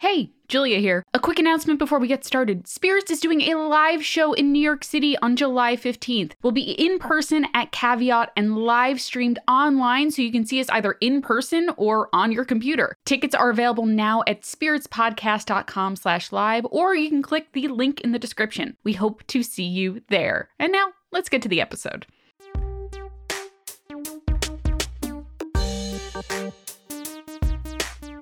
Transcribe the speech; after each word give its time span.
Hey, 0.00 0.30
Julia 0.46 0.78
here. 0.78 1.02
A 1.12 1.18
quick 1.18 1.40
announcement 1.40 1.80
before 1.80 1.98
we 1.98 2.06
get 2.06 2.24
started. 2.24 2.68
Spirits 2.68 3.10
is 3.10 3.18
doing 3.18 3.40
a 3.40 3.56
live 3.56 4.04
show 4.04 4.32
in 4.32 4.52
New 4.52 4.62
York 4.62 4.84
City 4.84 5.16
on 5.18 5.34
July 5.34 5.74
15th. 5.74 6.34
We'll 6.40 6.52
be 6.52 6.70
in 6.70 7.00
person 7.00 7.48
at 7.52 7.72
Caveat 7.72 8.30
and 8.36 8.56
live 8.56 9.00
streamed 9.00 9.40
online 9.48 10.12
so 10.12 10.22
you 10.22 10.30
can 10.30 10.46
see 10.46 10.60
us 10.60 10.68
either 10.68 10.92
in 11.00 11.20
person 11.20 11.70
or 11.76 12.08
on 12.12 12.30
your 12.30 12.44
computer. 12.44 12.94
Tickets 13.06 13.34
are 13.34 13.50
available 13.50 13.86
now 13.86 14.22
at 14.28 14.42
spiritspodcast.com 14.42 15.96
slash 15.96 16.30
live 16.30 16.64
or 16.70 16.94
you 16.94 17.08
can 17.08 17.20
click 17.20 17.50
the 17.52 17.66
link 17.66 18.00
in 18.02 18.12
the 18.12 18.20
description. 18.20 18.76
We 18.84 18.92
hope 18.92 19.26
to 19.26 19.42
see 19.42 19.64
you 19.64 20.02
there. 20.10 20.48
And 20.60 20.70
now, 20.70 20.92
let's 21.10 21.28
get 21.28 21.42
to 21.42 21.48
the 21.48 21.60
episode. 21.60 22.06